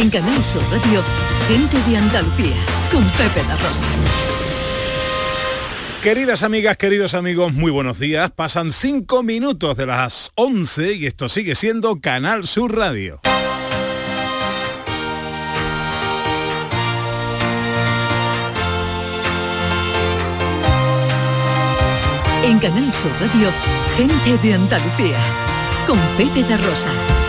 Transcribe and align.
En 0.00 0.08
Canal 0.08 0.42
Sur 0.42 0.62
Radio, 0.70 1.02
gente 1.46 1.76
de 1.90 1.98
Andalucía, 1.98 2.56
con 2.90 3.04
Pepe 3.10 3.46
La 3.46 3.54
Rosa. 3.56 3.84
Queridas 6.02 6.42
amigas, 6.42 6.78
queridos 6.78 7.12
amigos, 7.12 7.52
muy 7.52 7.70
buenos 7.70 7.98
días. 7.98 8.30
Pasan 8.30 8.72
cinco 8.72 9.22
minutos 9.22 9.76
de 9.76 9.84
las 9.84 10.32
11 10.36 10.94
y 10.94 11.06
esto 11.06 11.28
sigue 11.28 11.54
siendo 11.54 12.00
Canal 12.00 12.46
Sur 12.46 12.74
Radio. 12.74 13.20
En 22.42 22.58
Canal 22.58 22.90
Sur 22.94 23.12
Radio, 23.20 23.50
gente 23.98 24.48
de 24.48 24.54
Andalucía, 24.54 25.18
con 25.86 25.98
Pepe 26.16 26.42
de 26.42 26.56
Rosa. 26.56 27.19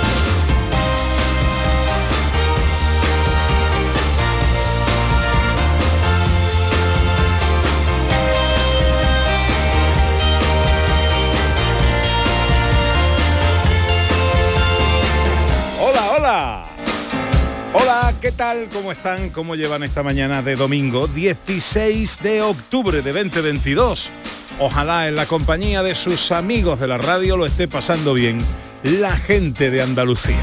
¿Qué 18.21 18.31
tal? 18.31 18.69
¿Cómo 18.71 18.91
están? 18.91 19.31
¿Cómo 19.31 19.55
llevan 19.55 19.81
esta 19.81 20.03
mañana 20.03 20.43
de 20.43 20.55
domingo 20.55 21.07
16 21.07 22.19
de 22.21 22.43
octubre 22.43 23.01
de 23.01 23.11
2022? 23.11 24.11
Ojalá 24.59 25.07
en 25.07 25.15
la 25.15 25.25
compañía 25.25 25.81
de 25.81 25.95
sus 25.95 26.31
amigos 26.31 26.79
de 26.79 26.87
la 26.87 26.99
radio 26.99 27.35
lo 27.35 27.47
esté 27.47 27.67
pasando 27.67 28.13
bien 28.13 28.37
la 28.83 29.17
gente 29.17 29.71
de 29.71 29.81
Andalucía. 29.81 30.37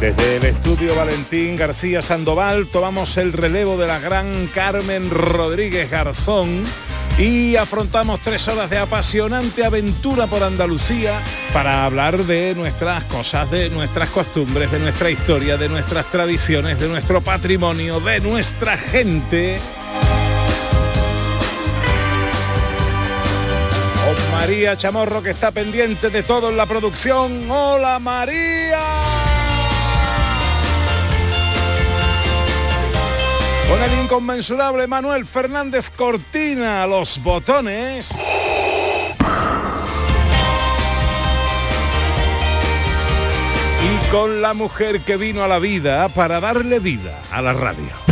Desde 0.00 0.36
el 0.36 0.44
estudio 0.44 0.96
Valentín 0.96 1.56
García 1.56 2.00
Sandoval 2.00 2.68
tomamos 2.68 3.18
el 3.18 3.34
relevo 3.34 3.76
de 3.76 3.86
la 3.86 3.98
gran 3.98 4.46
Carmen 4.46 5.10
Rodríguez 5.10 5.90
Garzón 5.90 6.62
y 7.20 7.54
afrontamos 7.56 8.20
tres 8.20 8.48
horas 8.48 8.70
de 8.70 8.78
apasionante 8.78 9.62
aventura 9.62 10.26
por 10.26 10.42
Andalucía 10.42 11.20
para 11.52 11.84
hablar 11.84 12.16
de 12.16 12.54
nuestras 12.54 13.04
cosas, 13.04 13.50
de 13.50 13.68
nuestras 13.68 14.08
costumbres, 14.08 14.72
de 14.72 14.78
nuestra 14.78 15.10
historia, 15.10 15.58
de 15.58 15.68
nuestras 15.68 16.06
tradiciones, 16.06 16.80
de 16.80 16.88
nuestro 16.88 17.20
patrimonio, 17.20 18.00
de 18.00 18.20
nuestra 18.20 18.78
gente. 18.78 19.60
María 24.32 24.74
Chamorro 24.78 25.22
que 25.22 25.30
está 25.30 25.50
pendiente 25.50 26.08
de 26.08 26.22
todo 26.22 26.48
en 26.48 26.56
la 26.56 26.64
producción. 26.64 27.50
¡Hola 27.50 27.98
María! 27.98 29.19
Con 33.70 33.80
el 33.84 34.02
inconmensurable 34.02 34.88
Manuel 34.88 35.24
Fernández 35.26 35.90
Cortina 35.90 36.84
los 36.88 37.22
botones. 37.22 38.10
Y 43.80 44.10
con 44.10 44.42
la 44.42 44.54
mujer 44.54 45.02
que 45.02 45.16
vino 45.16 45.44
a 45.44 45.48
la 45.48 45.60
vida 45.60 46.08
para 46.08 46.40
darle 46.40 46.80
vida 46.80 47.22
a 47.30 47.40
la 47.40 47.52
radio. 47.52 48.09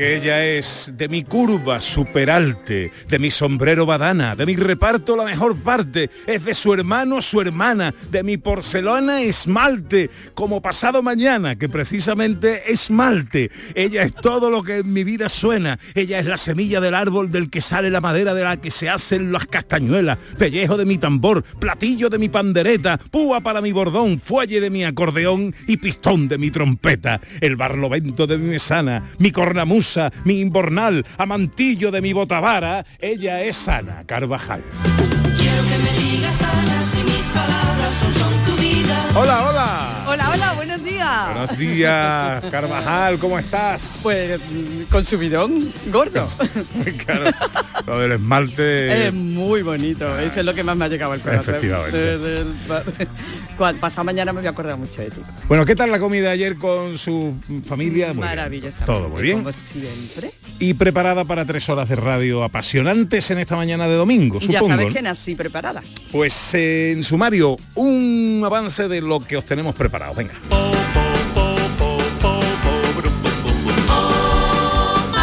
Porque 0.00 0.16
ella 0.16 0.46
es 0.46 0.94
de 0.96 1.10
mi 1.10 1.24
curva 1.24 1.78
superalte, 1.78 2.90
de 3.06 3.18
mi 3.18 3.30
sombrero 3.30 3.84
badana, 3.84 4.34
de 4.34 4.46
mi 4.46 4.56
reparto 4.56 5.14
la 5.14 5.24
mejor 5.24 5.58
parte, 5.58 6.08
es 6.26 6.42
de 6.42 6.54
su 6.54 6.72
hermano 6.72 7.20
su 7.20 7.38
hermana, 7.42 7.92
de 8.10 8.22
mi 8.22 8.38
porcelana 8.38 9.20
esmalte, 9.20 10.08
como 10.32 10.62
pasado 10.62 11.02
mañana, 11.02 11.56
que 11.56 11.68
precisamente 11.68 12.72
esmalte. 12.72 13.50
Ella 13.74 14.02
es 14.04 14.14
todo 14.14 14.48
lo 14.48 14.62
que 14.62 14.78
en 14.78 14.90
mi 14.90 15.04
vida 15.04 15.28
suena, 15.28 15.78
ella 15.94 16.18
es 16.18 16.24
la 16.24 16.38
semilla 16.38 16.80
del 16.80 16.94
árbol 16.94 17.30
del 17.30 17.50
que 17.50 17.60
sale 17.60 17.90
la 17.90 18.00
madera 18.00 18.32
de 18.32 18.44
la 18.44 18.56
que 18.56 18.70
se 18.70 18.88
hacen 18.88 19.32
las 19.32 19.44
castañuelas, 19.44 20.16
pellejo 20.38 20.78
de 20.78 20.86
mi 20.86 20.96
tambor, 20.96 21.42
platillo 21.42 22.08
de 22.08 22.18
mi 22.18 22.30
pandereta, 22.30 22.96
púa 22.96 23.42
para 23.42 23.60
mi 23.60 23.72
bordón, 23.72 24.18
fuelle 24.18 24.62
de 24.62 24.70
mi 24.70 24.82
acordeón 24.82 25.54
y 25.66 25.76
pistón 25.76 26.26
de 26.26 26.38
mi 26.38 26.50
trompeta, 26.50 27.20
el 27.42 27.56
barlovento 27.56 28.26
de 28.26 28.38
mi 28.38 28.48
mesana, 28.48 29.02
mi 29.18 29.30
cornamusa, 29.30 29.89
mi 30.24 30.40
imbornal, 30.40 31.04
amantillo 31.18 31.90
de 31.90 32.00
mi 32.00 32.12
botavara, 32.12 32.84
ella 32.98 33.42
es 33.42 33.68
Ana 33.68 34.04
Carvajal. 34.06 34.62
Quiero 35.38 35.62
que 35.64 35.78
me 35.78 35.92
digas 35.98 36.42
Ana 36.42 36.82
si 36.82 37.02
mis 37.02 37.24
palabras 37.34 37.94
son, 38.00 38.12
son 38.14 38.32
tu 38.44 38.60
vida. 38.60 39.04
Hola, 39.14 39.48
hola. 39.48 39.79
Días. 41.00 41.34
Buenos 41.34 41.58
días, 41.58 42.44
Carvajal, 42.50 43.18
¿cómo 43.18 43.38
estás? 43.38 44.00
Pues 44.02 44.40
con 44.90 45.04
subidón 45.04 45.72
gordo. 45.86 46.28
claro, 47.04 47.30
lo 47.86 47.98
del 48.00 48.12
esmalte. 48.12 49.08
Es 49.08 49.14
muy 49.14 49.62
bonito, 49.62 50.18
eso 50.18 50.40
es 50.40 50.46
lo 50.46 50.54
que 50.54 50.62
más 50.62 50.76
me 50.76 50.84
ha 50.84 50.88
llegado 50.88 51.12
al 51.12 51.20
corazón. 51.20 51.54
Efectivamente. 51.54 52.44
Cual- 53.56 53.76
Pasado 53.76 54.04
mañana 54.04 54.32
me 54.32 54.40
voy 54.40 54.46
a 54.46 54.50
acordar 54.50 54.76
mucho 54.76 55.00
de 55.00 55.10
ti. 55.10 55.20
Bueno, 55.48 55.64
¿qué 55.64 55.74
tal 55.76 55.90
la 55.90 55.98
comida 55.98 56.30
ayer 56.30 56.56
con 56.56 56.98
su 56.98 57.34
familia? 57.66 58.08
Muy 58.08 58.16
bien. 58.16 58.26
Maravillosa. 58.26 58.84
Todo 58.84 59.08
muy 59.08 59.22
bien. 59.22 59.38
Como 59.38 59.52
siempre. 59.52 60.32
Y 60.58 60.74
preparada 60.74 61.24
para 61.24 61.44
tres 61.44 61.68
horas 61.68 61.88
de 61.88 61.96
radio 61.96 62.42
apasionantes 62.44 63.30
en 63.30 63.38
esta 63.38 63.56
mañana 63.56 63.86
de 63.88 63.94
domingo, 63.94 64.38
ya 64.40 64.58
supongo. 64.58 64.68
sabes 64.68 64.86
¿no? 64.88 64.92
que 64.92 65.02
nací 65.02 65.34
preparada. 65.34 65.82
Pues 66.12 66.54
eh, 66.54 66.92
en 66.92 67.04
sumario, 67.04 67.56
un 67.74 68.42
avance 68.44 68.88
de 68.88 69.00
lo 69.00 69.20
que 69.20 69.36
os 69.36 69.44
tenemos 69.44 69.74
preparado. 69.74 70.14
Venga. 70.14 70.34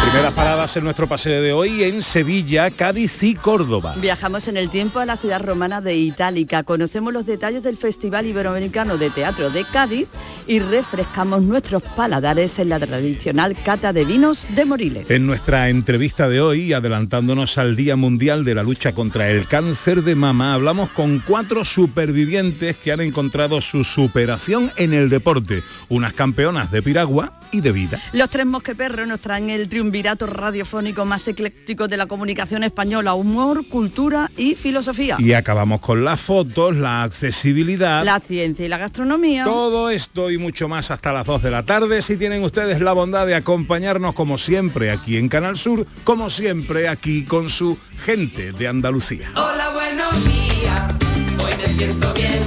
Primeras 0.08 0.32
paradas 0.32 0.74
en 0.74 0.84
nuestro 0.84 1.06
paseo 1.06 1.42
de 1.42 1.52
hoy 1.52 1.84
en 1.84 2.00
Sevilla, 2.00 2.70
Cádiz 2.70 3.22
y 3.22 3.34
Córdoba. 3.34 3.94
Viajamos 4.00 4.48
en 4.48 4.56
el 4.56 4.70
tiempo 4.70 5.00
a 5.00 5.04
la 5.04 5.18
ciudad 5.18 5.42
romana 5.42 5.82
de 5.82 5.96
Itálica, 5.96 6.62
conocemos 6.62 7.12
los 7.12 7.26
detalles 7.26 7.62
del 7.62 7.76
Festival 7.76 8.24
Iberoamericano 8.24 8.96
de 8.96 9.10
Teatro 9.10 9.50
de 9.50 9.66
Cádiz 9.66 10.08
y 10.46 10.60
refrescamos 10.60 11.42
nuestros 11.42 11.82
paladares 11.82 12.58
en 12.58 12.70
la 12.70 12.80
tradicional 12.80 13.54
cata 13.62 13.92
de 13.92 14.06
vinos 14.06 14.46
de 14.56 14.64
Moriles. 14.64 15.10
En 15.10 15.26
nuestra 15.26 15.68
entrevista 15.68 16.26
de 16.30 16.40
hoy, 16.40 16.72
adelantándonos 16.72 17.58
al 17.58 17.76
Día 17.76 17.94
Mundial 17.94 18.46
de 18.46 18.54
la 18.54 18.62
Lucha 18.62 18.92
contra 18.94 19.28
el 19.28 19.46
Cáncer 19.46 20.02
de 20.04 20.14
Mama, 20.14 20.54
hablamos 20.54 20.88
con 20.88 21.18
cuatro 21.18 21.66
supervivientes 21.66 22.78
que 22.78 22.92
han 22.92 23.02
encontrado 23.02 23.60
su 23.60 23.84
superación 23.84 24.72
en 24.76 24.94
el 24.94 25.10
deporte, 25.10 25.62
unas 25.90 26.14
campeonas 26.14 26.72
de 26.72 26.80
piragua 26.80 27.38
y 27.52 27.60
de 27.60 27.72
vida. 27.72 28.00
Los 28.14 28.30
tres 28.30 28.46
mosqueperros 28.46 29.06
nos 29.06 29.20
traen 29.20 29.50
el 29.50 29.68
triunvirato 29.98 30.26
radiofónico 30.28 31.04
más 31.04 31.26
ecléctico 31.26 31.88
de 31.88 31.96
la 31.96 32.06
comunicación 32.06 32.62
española, 32.62 33.14
humor, 33.14 33.66
cultura 33.66 34.30
y 34.36 34.54
filosofía. 34.54 35.16
Y 35.18 35.32
acabamos 35.32 35.80
con 35.80 36.04
las 36.04 36.20
fotos, 36.20 36.76
la 36.76 37.02
accesibilidad, 37.02 38.04
La 38.04 38.20
ciencia 38.20 38.64
y 38.64 38.68
la 38.68 38.78
gastronomía. 38.78 39.42
todo 39.42 39.90
esto 39.90 40.30
y 40.30 40.38
mucho 40.38 40.68
más 40.68 40.92
hasta 40.92 41.12
las 41.12 41.26
2 41.26 41.42
de 41.42 41.50
la 41.50 41.64
tarde. 41.64 42.00
Si 42.02 42.16
tienen 42.16 42.44
ustedes 42.44 42.80
la 42.80 42.92
bondad 42.92 43.26
de 43.26 43.34
acompañarnos 43.34 44.14
como 44.14 44.38
siempre 44.38 44.92
aquí 44.92 45.16
en 45.16 45.28
Canal 45.28 45.56
Sur, 45.58 45.84
como 46.04 46.30
siempre 46.30 46.86
aquí 46.88 47.24
con 47.24 47.50
su 47.50 47.76
gente 48.04 48.52
de 48.52 48.68
Andalucía. 48.68 49.32
Hola, 49.34 49.70
buenos 49.72 50.24
días. 50.24 50.94
Hoy 51.44 51.52
me 51.60 51.66
siento 51.66 52.14
bien. 52.14 52.40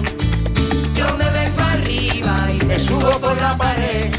Yo 0.95 1.17
me 1.17 1.29
vengo 1.31 1.61
arriba 1.61 2.47
y 2.61 2.65
me 2.65 2.79
subo 2.79 3.19
por 3.19 3.35
la 3.41 3.57
pared. 3.57 4.09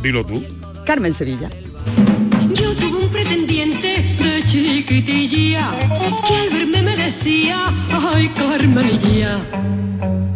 Dilo 0.03 0.25
tú. 0.25 0.43
Carmen 0.85 1.15
Sevilla. 1.15 1.49
Yo 2.53 2.75
tuve 2.75 3.05
un 3.05 3.09
pretendiente 3.09 4.03
de 4.19 4.43
chiquitilla 4.45 5.71
que 6.27 6.37
al 6.37 6.51
verme 6.51 6.83
me 6.83 6.97
decía, 6.97 7.73
ay 7.91 8.29
Carmenilla, 8.29 9.41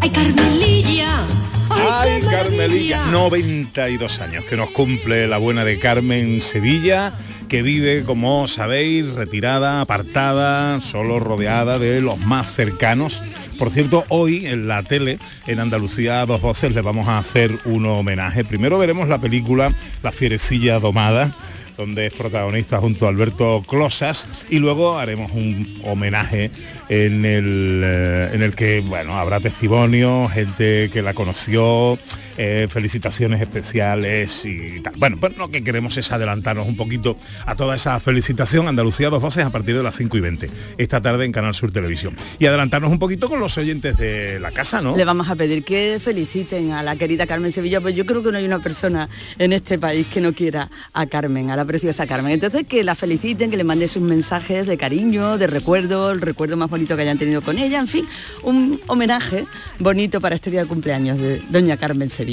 ay 0.00 0.10
Carmelilla, 0.10 1.26
Ay, 1.70 2.20
qué 2.20 2.26
maravilla 2.26 2.56
Melilla, 2.56 3.06
92 3.06 4.20
años 4.20 4.44
que 4.44 4.56
nos 4.56 4.70
cumple 4.70 5.28
la 5.28 5.38
buena 5.38 5.64
de 5.64 5.78
Carmen 5.78 6.40
Sevilla, 6.40 7.12
que 7.48 7.62
vive, 7.62 8.04
como 8.04 8.48
sabéis, 8.48 9.06
retirada, 9.14 9.80
apartada, 9.80 10.80
solo 10.80 11.20
rodeada 11.20 11.78
de 11.78 12.00
los 12.00 12.18
más 12.18 12.52
cercanos. 12.52 13.22
Por 13.58 13.72
cierto, 13.72 14.04
hoy 14.08 14.46
en 14.46 14.68
la 14.68 14.84
tele, 14.84 15.18
en 15.48 15.58
Andalucía 15.58 16.24
dos 16.26 16.40
voces, 16.40 16.72
le 16.74 16.80
vamos 16.80 17.08
a 17.08 17.18
hacer 17.18 17.50
un 17.64 17.86
homenaje. 17.86 18.44
Primero 18.44 18.78
veremos 18.78 19.08
la 19.08 19.18
película 19.20 19.72
La 20.02 20.12
fierecilla 20.12 20.78
domada 20.78 21.34
donde 21.76 22.06
es 22.06 22.12
protagonista 22.12 22.78
junto 22.78 23.06
a 23.06 23.08
Alberto 23.08 23.64
Closas 23.66 24.26
y 24.50 24.58
luego 24.58 24.98
haremos 24.98 25.30
un 25.32 25.80
homenaje 25.84 26.50
en 26.88 27.24
el, 27.24 27.82
eh, 27.84 28.30
en 28.32 28.42
el 28.42 28.56
que 28.56 28.80
bueno 28.80 29.16
habrá 29.16 29.38
testimonios, 29.38 30.32
gente 30.32 30.90
que 30.92 31.02
la 31.02 31.14
conoció, 31.14 31.96
eh, 32.38 32.68
felicitaciones 32.70 33.40
especiales 33.40 34.44
y 34.46 34.80
tal. 34.80 34.94
Bueno, 34.96 35.16
pues 35.18 35.36
lo 35.36 35.50
que 35.50 35.64
queremos 35.64 35.96
es 35.96 36.12
adelantarnos 36.12 36.68
un 36.68 36.76
poquito 36.76 37.16
a 37.44 37.56
toda 37.56 37.74
esa 37.74 37.98
felicitación 37.98 38.68
Andalucía 38.68 39.10
dos 39.10 39.20
voces 39.20 39.44
a 39.44 39.50
partir 39.50 39.76
de 39.76 39.82
las 39.82 39.96
5 39.96 40.16
y 40.16 40.20
20 40.20 40.50
esta 40.78 41.00
tarde 41.00 41.24
en 41.24 41.32
Canal 41.32 41.54
Sur 41.54 41.72
Televisión. 41.72 42.14
Y 42.38 42.46
adelantarnos 42.46 42.92
un 42.92 43.00
poquito 43.00 43.28
con 43.28 43.40
los 43.40 43.58
oyentes 43.58 43.96
de 43.96 44.38
la 44.38 44.52
casa, 44.52 44.80
¿no? 44.80 44.96
Le 44.96 45.04
vamos 45.04 45.28
a 45.28 45.34
pedir 45.34 45.64
que 45.64 45.98
feliciten 46.00 46.70
a 46.70 46.84
la 46.84 46.94
querida 46.94 47.26
Carmen 47.26 47.50
Sevilla, 47.50 47.80
pues 47.80 47.96
yo 47.96 48.06
creo 48.06 48.22
que 48.22 48.30
no 48.30 48.38
hay 48.38 48.44
una 48.44 48.60
persona 48.60 49.08
en 49.38 49.52
este 49.52 49.76
país 49.76 50.06
que 50.06 50.20
no 50.20 50.32
quiera 50.32 50.70
a 50.92 51.06
Carmen, 51.06 51.50
a 51.50 51.56
la 51.56 51.64
preciosa 51.64 52.06
Carmen. 52.06 52.32
Entonces 52.32 52.68
que 52.68 52.84
la 52.84 52.94
feliciten, 52.94 53.50
que 53.50 53.56
le 53.56 53.64
manden 53.64 53.88
sus 53.88 54.02
mensajes 54.02 54.68
de 54.68 54.78
cariño, 54.78 55.38
de 55.38 55.48
recuerdo, 55.48 56.12
el 56.12 56.20
recuerdo 56.20 56.56
más 56.56 56.70
bonito 56.70 56.94
que 56.94 57.02
hayan 57.02 57.18
tenido 57.18 57.42
con 57.42 57.58
ella, 57.58 57.80
en 57.80 57.88
fin, 57.88 58.06
un 58.44 58.80
homenaje 58.86 59.44
bonito 59.80 60.20
para 60.20 60.36
este 60.36 60.52
día 60.52 60.62
de 60.62 60.68
cumpleaños 60.68 61.18
de 61.18 61.42
doña 61.50 61.76
Carmen 61.76 62.08
Sevilla. 62.08 62.27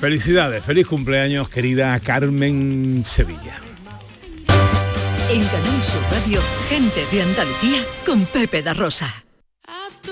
Felicidades, 0.00 0.64
feliz 0.64 0.86
cumpleaños 0.86 1.48
querida 1.48 1.98
Carmen 2.00 3.02
Sevilla. 3.04 3.60
En 5.30 5.44
Canal 5.44 5.82
Sur 5.82 6.02
Radio, 6.10 6.40
gente 6.68 7.04
de 7.12 7.22
Andalucía 7.22 7.82
con 8.04 8.26
Pepe 8.26 8.62
da 8.62 8.74
Rosa. 8.74 9.27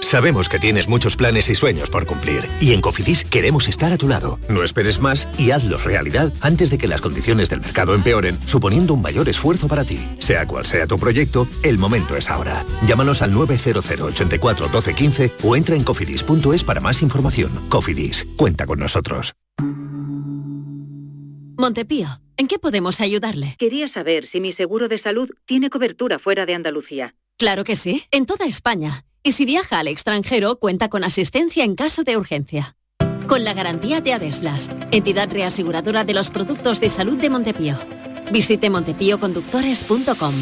Sabemos 0.00 0.48
que 0.48 0.58
tienes 0.58 0.88
muchos 0.88 1.16
planes 1.16 1.48
y 1.48 1.54
sueños 1.54 1.90
por 1.90 2.06
cumplir 2.06 2.48
y 2.60 2.72
en 2.72 2.80
Cofidis 2.80 3.24
queremos 3.24 3.68
estar 3.68 3.92
a 3.92 3.98
tu 3.98 4.08
lado. 4.08 4.38
No 4.48 4.62
esperes 4.62 5.00
más 5.00 5.28
y 5.38 5.50
hazlos 5.50 5.84
realidad 5.84 6.32
antes 6.40 6.70
de 6.70 6.78
que 6.78 6.88
las 6.88 7.00
condiciones 7.00 7.50
del 7.50 7.60
mercado 7.60 7.94
empeoren, 7.94 8.38
suponiendo 8.46 8.94
un 8.94 9.02
mayor 9.02 9.28
esfuerzo 9.28 9.68
para 9.68 9.84
ti. 9.84 9.98
Sea 10.18 10.46
cual 10.46 10.66
sea 10.66 10.86
tu 10.86 10.98
proyecto, 10.98 11.48
el 11.62 11.78
momento 11.78 12.16
es 12.16 12.30
ahora. 12.30 12.64
Llámanos 12.86 13.22
al 13.22 13.32
900 13.32 13.84
84 13.90 14.68
12 14.68 14.94
15 14.94 15.32
o 15.42 15.56
entra 15.56 15.76
en 15.76 15.84
cofidis.es 15.84 16.64
para 16.64 16.80
más 16.80 17.02
información. 17.02 17.50
Cofidis, 17.68 18.26
cuenta 18.36 18.66
con 18.66 18.78
nosotros. 18.78 19.34
Montepío, 21.58 22.08
¿en 22.36 22.48
qué 22.48 22.58
podemos 22.58 23.00
ayudarle? 23.00 23.56
Quería 23.58 23.88
saber 23.88 24.28
si 24.28 24.40
mi 24.40 24.52
seguro 24.52 24.88
de 24.88 24.98
salud 24.98 25.30
tiene 25.46 25.70
cobertura 25.70 26.18
fuera 26.18 26.44
de 26.44 26.54
Andalucía. 26.54 27.14
Claro 27.38 27.64
que 27.64 27.76
sí, 27.76 28.04
en 28.10 28.26
toda 28.26 28.46
España. 28.46 29.04
Y 29.26 29.32
si 29.32 29.44
viaja 29.44 29.80
al 29.80 29.88
extranjero, 29.88 30.60
cuenta 30.60 30.88
con 30.88 31.02
asistencia 31.02 31.64
en 31.64 31.74
caso 31.74 32.04
de 32.04 32.16
urgencia. 32.16 32.76
Con 33.26 33.42
la 33.42 33.54
garantía 33.54 34.00
de 34.00 34.12
Adeslas, 34.12 34.70
entidad 34.92 35.28
reaseguradora 35.32 36.04
de 36.04 36.14
los 36.14 36.30
productos 36.30 36.78
de 36.78 36.88
salud 36.88 37.16
de 37.16 37.28
Montepío. 37.28 37.76
Visite 38.30 38.70
montepíoconductores.com. 38.70 40.34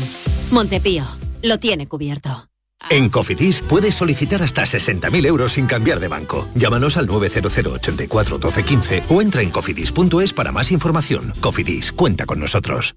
Montepío, 0.50 1.06
lo 1.42 1.58
tiene 1.58 1.86
cubierto. 1.86 2.50
En 2.90 3.08
Cofidis 3.08 3.62
puedes 3.62 3.94
solicitar 3.94 4.42
hasta 4.42 4.64
60.000 4.64 5.28
euros 5.28 5.52
sin 5.52 5.64
cambiar 5.64 5.98
de 5.98 6.08
banco. 6.08 6.46
Llámanos 6.54 6.98
al 6.98 7.06
900 7.06 7.56
84 7.56 8.36
12 8.36 8.62
15 8.64 9.02
o 9.08 9.22
entra 9.22 9.40
en 9.40 9.50
cofidis.es 9.50 10.34
para 10.34 10.52
más 10.52 10.70
información. 10.70 11.32
Cofidis, 11.40 11.90
cuenta 11.90 12.26
con 12.26 12.38
nosotros. 12.38 12.94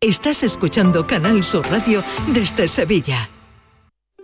Estás 0.00 0.44
escuchando 0.44 1.06
Canal 1.06 1.44
Sur 1.44 1.68
Radio 1.68 2.02
desde 2.32 2.68
Sevilla. 2.68 3.28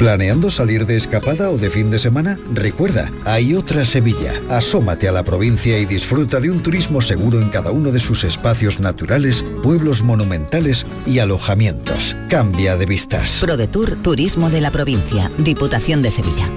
¿Planeando 0.00 0.48
salir 0.48 0.86
de 0.86 0.96
escapada 0.96 1.50
o 1.50 1.58
de 1.58 1.68
fin 1.68 1.90
de 1.90 1.98
semana? 1.98 2.38
Recuerda, 2.54 3.10
hay 3.26 3.54
otra 3.54 3.84
Sevilla. 3.84 4.32
Asómate 4.48 5.06
a 5.08 5.12
la 5.12 5.24
provincia 5.24 5.78
y 5.78 5.84
disfruta 5.84 6.40
de 6.40 6.50
un 6.50 6.62
turismo 6.62 7.02
seguro 7.02 7.38
en 7.38 7.50
cada 7.50 7.70
uno 7.70 7.92
de 7.92 8.00
sus 8.00 8.24
espacios 8.24 8.80
naturales, 8.80 9.44
pueblos 9.62 10.02
monumentales 10.02 10.86
y 11.04 11.18
alojamientos. 11.18 12.16
Cambia 12.30 12.78
de 12.78 12.86
vistas. 12.86 13.40
ProDetour 13.42 13.96
Turismo 13.96 14.48
de 14.48 14.62
la 14.62 14.70
Provincia, 14.70 15.30
Diputación 15.36 16.00
de 16.00 16.10
Sevilla. 16.10 16.50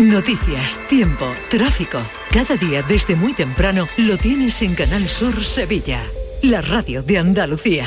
Noticias, 0.00 0.80
tiempo, 0.88 1.26
tráfico. 1.48 2.00
Cada 2.32 2.56
día 2.56 2.82
desde 2.82 3.14
muy 3.14 3.32
temprano 3.32 3.86
lo 3.96 4.18
tienes 4.18 4.60
en 4.62 4.74
Canal 4.74 5.08
Sur 5.08 5.44
Sevilla, 5.44 6.02
la 6.42 6.62
radio 6.62 7.04
de 7.04 7.18
Andalucía. 7.18 7.86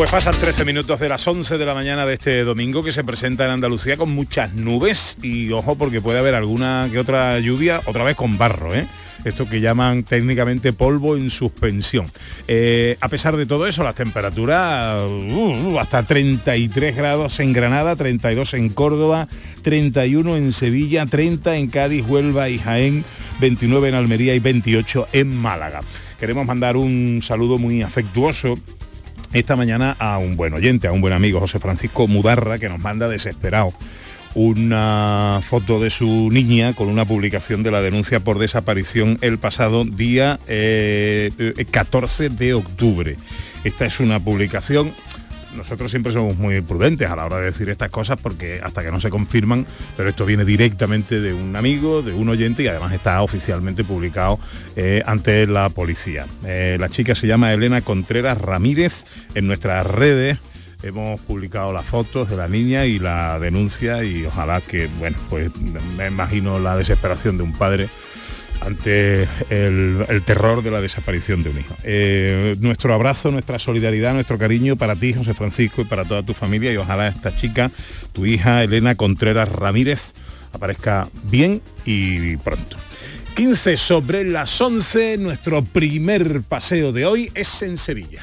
Pues 0.00 0.10
pasan 0.10 0.34
13 0.34 0.64
minutos 0.64 0.98
de 0.98 1.10
las 1.10 1.28
11 1.28 1.58
de 1.58 1.66
la 1.66 1.74
mañana 1.74 2.06
de 2.06 2.14
este 2.14 2.42
domingo 2.42 2.82
que 2.82 2.90
se 2.90 3.04
presenta 3.04 3.44
en 3.44 3.50
Andalucía 3.50 3.98
con 3.98 4.08
muchas 4.08 4.54
nubes 4.54 5.18
y 5.20 5.52
ojo 5.52 5.76
porque 5.76 6.00
puede 6.00 6.18
haber 6.18 6.34
alguna 6.34 6.88
que 6.90 6.98
otra 6.98 7.38
lluvia, 7.38 7.82
otra 7.84 8.02
vez 8.02 8.16
con 8.16 8.38
barro, 8.38 8.74
¿eh? 8.74 8.86
esto 9.26 9.46
que 9.46 9.60
llaman 9.60 10.04
técnicamente 10.04 10.72
polvo 10.72 11.18
en 11.18 11.28
suspensión. 11.28 12.10
Eh, 12.48 12.96
a 13.02 13.10
pesar 13.10 13.36
de 13.36 13.44
todo 13.44 13.66
eso, 13.66 13.84
las 13.84 13.94
temperaturas 13.94 15.06
uh, 15.06 15.78
hasta 15.78 16.02
33 16.02 16.96
grados 16.96 17.38
en 17.40 17.52
Granada, 17.52 17.94
32 17.94 18.54
en 18.54 18.70
Córdoba, 18.70 19.28
31 19.60 20.38
en 20.38 20.52
Sevilla, 20.52 21.04
30 21.04 21.56
en 21.56 21.68
Cádiz, 21.68 22.06
Huelva 22.08 22.48
y 22.48 22.58
Jaén, 22.58 23.04
29 23.38 23.90
en 23.90 23.94
Almería 23.96 24.34
y 24.34 24.38
28 24.38 25.08
en 25.12 25.36
Málaga. 25.36 25.82
Queremos 26.18 26.46
mandar 26.46 26.78
un 26.78 27.20
saludo 27.22 27.58
muy 27.58 27.82
afectuoso 27.82 28.56
esta 29.32 29.56
mañana 29.56 29.96
a 29.98 30.18
un 30.18 30.36
buen 30.36 30.54
oyente, 30.54 30.88
a 30.88 30.92
un 30.92 31.00
buen 31.00 31.12
amigo, 31.12 31.40
José 31.40 31.58
Francisco 31.58 32.06
Mudarra, 32.08 32.58
que 32.58 32.68
nos 32.68 32.78
manda 32.78 33.08
desesperado 33.08 33.72
una 34.34 35.40
foto 35.42 35.80
de 35.80 35.90
su 35.90 36.28
niña 36.30 36.72
con 36.74 36.88
una 36.88 37.04
publicación 37.04 37.62
de 37.62 37.70
la 37.70 37.82
denuncia 37.82 38.20
por 38.20 38.38
desaparición 38.38 39.18
el 39.22 39.38
pasado 39.38 39.84
día 39.84 40.38
14 41.70 42.28
de 42.28 42.54
octubre. 42.54 43.16
Esta 43.64 43.86
es 43.86 44.00
una 44.00 44.20
publicación 44.20 44.92
nosotros 45.56 45.90
siempre 45.90 46.12
somos 46.12 46.36
muy 46.36 46.60
prudentes 46.60 47.10
a 47.10 47.16
la 47.16 47.26
hora 47.26 47.38
de 47.38 47.46
decir 47.46 47.68
estas 47.68 47.90
cosas 47.90 48.18
porque 48.20 48.60
hasta 48.62 48.82
que 48.82 48.90
no 48.90 49.00
se 49.00 49.10
confirman, 49.10 49.66
pero 49.96 50.08
esto 50.08 50.26
viene 50.26 50.44
directamente 50.44 51.20
de 51.20 51.32
un 51.32 51.56
amigo, 51.56 52.02
de 52.02 52.12
un 52.12 52.28
oyente 52.28 52.62
y 52.62 52.68
además 52.68 52.92
está 52.92 53.22
oficialmente 53.22 53.84
publicado 53.84 54.38
eh, 54.76 55.02
ante 55.06 55.46
la 55.46 55.68
policía. 55.68 56.26
Eh, 56.44 56.76
la 56.78 56.88
chica 56.88 57.14
se 57.14 57.26
llama 57.26 57.52
Elena 57.52 57.82
Contreras 57.82 58.38
Ramírez 58.38 59.04
en 59.34 59.46
nuestras 59.46 59.86
redes 59.86 60.38
hemos 60.82 61.20
publicado 61.20 61.72
las 61.72 61.84
fotos 61.84 62.30
de 62.30 62.36
la 62.36 62.48
niña 62.48 62.86
y 62.86 62.98
la 62.98 63.38
denuncia 63.38 64.02
y 64.02 64.24
ojalá 64.24 64.60
que, 64.60 64.88
bueno, 64.98 65.18
pues 65.28 65.50
me 65.96 66.06
imagino 66.06 66.58
la 66.58 66.76
desesperación 66.76 67.36
de 67.36 67.42
un 67.42 67.52
padre 67.52 67.88
ante 68.60 69.26
el, 69.48 70.22
terror 70.24 70.62
de 70.62 70.70
la 70.70 70.80
desaparición 70.80 71.42
de 71.42 71.50
un 71.50 71.58
hijo. 71.58 71.76
Eh, 71.82 72.56
nuestro 72.60 72.94
abrazo, 72.94 73.30
nuestra 73.30 73.58
solidaridad, 73.58 74.14
nuestro 74.14 74.38
cariño 74.38 74.76
para 74.76 74.96
ti, 74.96 75.12
José 75.12 75.34
Francisco, 75.34 75.82
y 75.82 75.84
para 75.84 76.04
toda 76.04 76.22
tu 76.22 76.34
familia 76.34 76.72
y 76.72 76.76
ojalá 76.76 77.08
esta 77.08 77.36
chica, 77.36 77.70
tu 78.12 78.26
hija 78.26 78.62
Elena 78.62 78.94
Contreras 78.94 79.48
Ramírez, 79.48 80.12
aparezca 80.52 81.08
bien 81.24 81.62
y 81.84 82.36
pronto. 82.38 82.76
15 83.34 83.76
sobre 83.76 84.24
las 84.24 84.60
11, 84.60 85.16
nuestro 85.18 85.64
primer 85.64 86.42
paseo 86.42 86.92
de 86.92 87.06
hoy 87.06 87.30
es 87.34 87.62
en 87.62 87.78
Sevilla. 87.78 88.22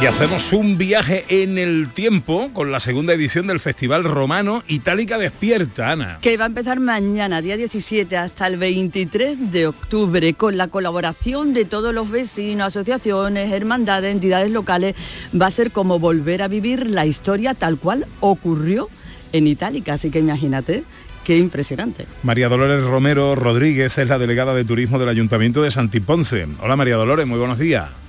Y 0.00 0.06
hacemos 0.06 0.54
un 0.54 0.78
viaje 0.78 1.26
en 1.28 1.58
el 1.58 1.90
tiempo 1.92 2.48
con 2.54 2.72
la 2.72 2.80
segunda 2.80 3.12
edición 3.12 3.46
del 3.46 3.60
Festival 3.60 4.04
Romano 4.04 4.62
Itálica 4.66 5.18
Despierta, 5.18 5.90
Ana. 5.90 6.18
Que 6.22 6.38
va 6.38 6.44
a 6.44 6.46
empezar 6.46 6.80
mañana, 6.80 7.42
día 7.42 7.58
17, 7.58 8.16
hasta 8.16 8.46
el 8.46 8.56
23 8.56 9.52
de 9.52 9.66
octubre, 9.66 10.32
con 10.32 10.56
la 10.56 10.68
colaboración 10.68 11.52
de 11.52 11.66
todos 11.66 11.92
los 11.92 12.10
vecinos, 12.10 12.68
asociaciones, 12.68 13.52
hermandades, 13.52 14.14
entidades 14.14 14.50
locales. 14.50 14.94
Va 15.38 15.48
a 15.48 15.50
ser 15.50 15.70
como 15.70 15.98
volver 15.98 16.42
a 16.42 16.48
vivir 16.48 16.88
la 16.88 17.04
historia 17.04 17.52
tal 17.52 17.76
cual 17.76 18.06
ocurrió 18.20 18.88
en 19.34 19.46
Itálica. 19.46 19.94
Así 19.94 20.10
que 20.10 20.20
imagínate 20.20 20.84
Qué 21.24 21.36
impresionante. 21.36 22.06
María 22.22 22.48
Dolores 22.48 22.82
Romero 22.82 23.34
Rodríguez 23.34 23.98
es 23.98 24.08
la 24.08 24.18
delegada 24.18 24.54
de 24.54 24.64
turismo 24.64 24.98
del 24.98 25.10
Ayuntamiento 25.10 25.62
de 25.62 25.70
Santiponce. 25.70 26.48
Hola 26.62 26.76
María 26.76 26.96
Dolores, 26.96 27.26
muy 27.26 27.38
buenos 27.38 27.58
días. 27.58 27.99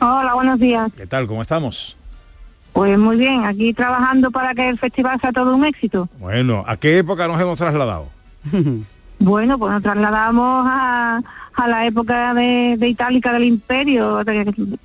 Hola, 0.00 0.34
buenos 0.34 0.58
días. 0.58 0.90
¿Qué 0.96 1.06
tal? 1.06 1.26
¿Cómo 1.26 1.42
estamos? 1.42 1.96
Pues 2.72 2.98
muy 2.98 3.16
bien, 3.16 3.44
aquí 3.44 3.72
trabajando 3.72 4.30
para 4.30 4.54
que 4.54 4.68
el 4.68 4.78
festival 4.78 5.18
sea 5.20 5.32
todo 5.32 5.56
un 5.56 5.64
éxito. 5.64 6.08
Bueno, 6.18 6.62
¿a 6.66 6.76
qué 6.76 6.98
época 6.98 7.26
nos 7.26 7.40
hemos 7.40 7.58
trasladado? 7.58 8.08
Bueno, 9.18 9.58
pues 9.58 9.72
nos 9.72 9.82
trasladamos 9.82 10.66
a, 10.68 11.22
a 11.54 11.68
la 11.68 11.86
época 11.86 12.34
de, 12.34 12.76
de 12.78 12.88
Itálica 12.88 13.32
del 13.32 13.44
Imperio. 13.44 14.20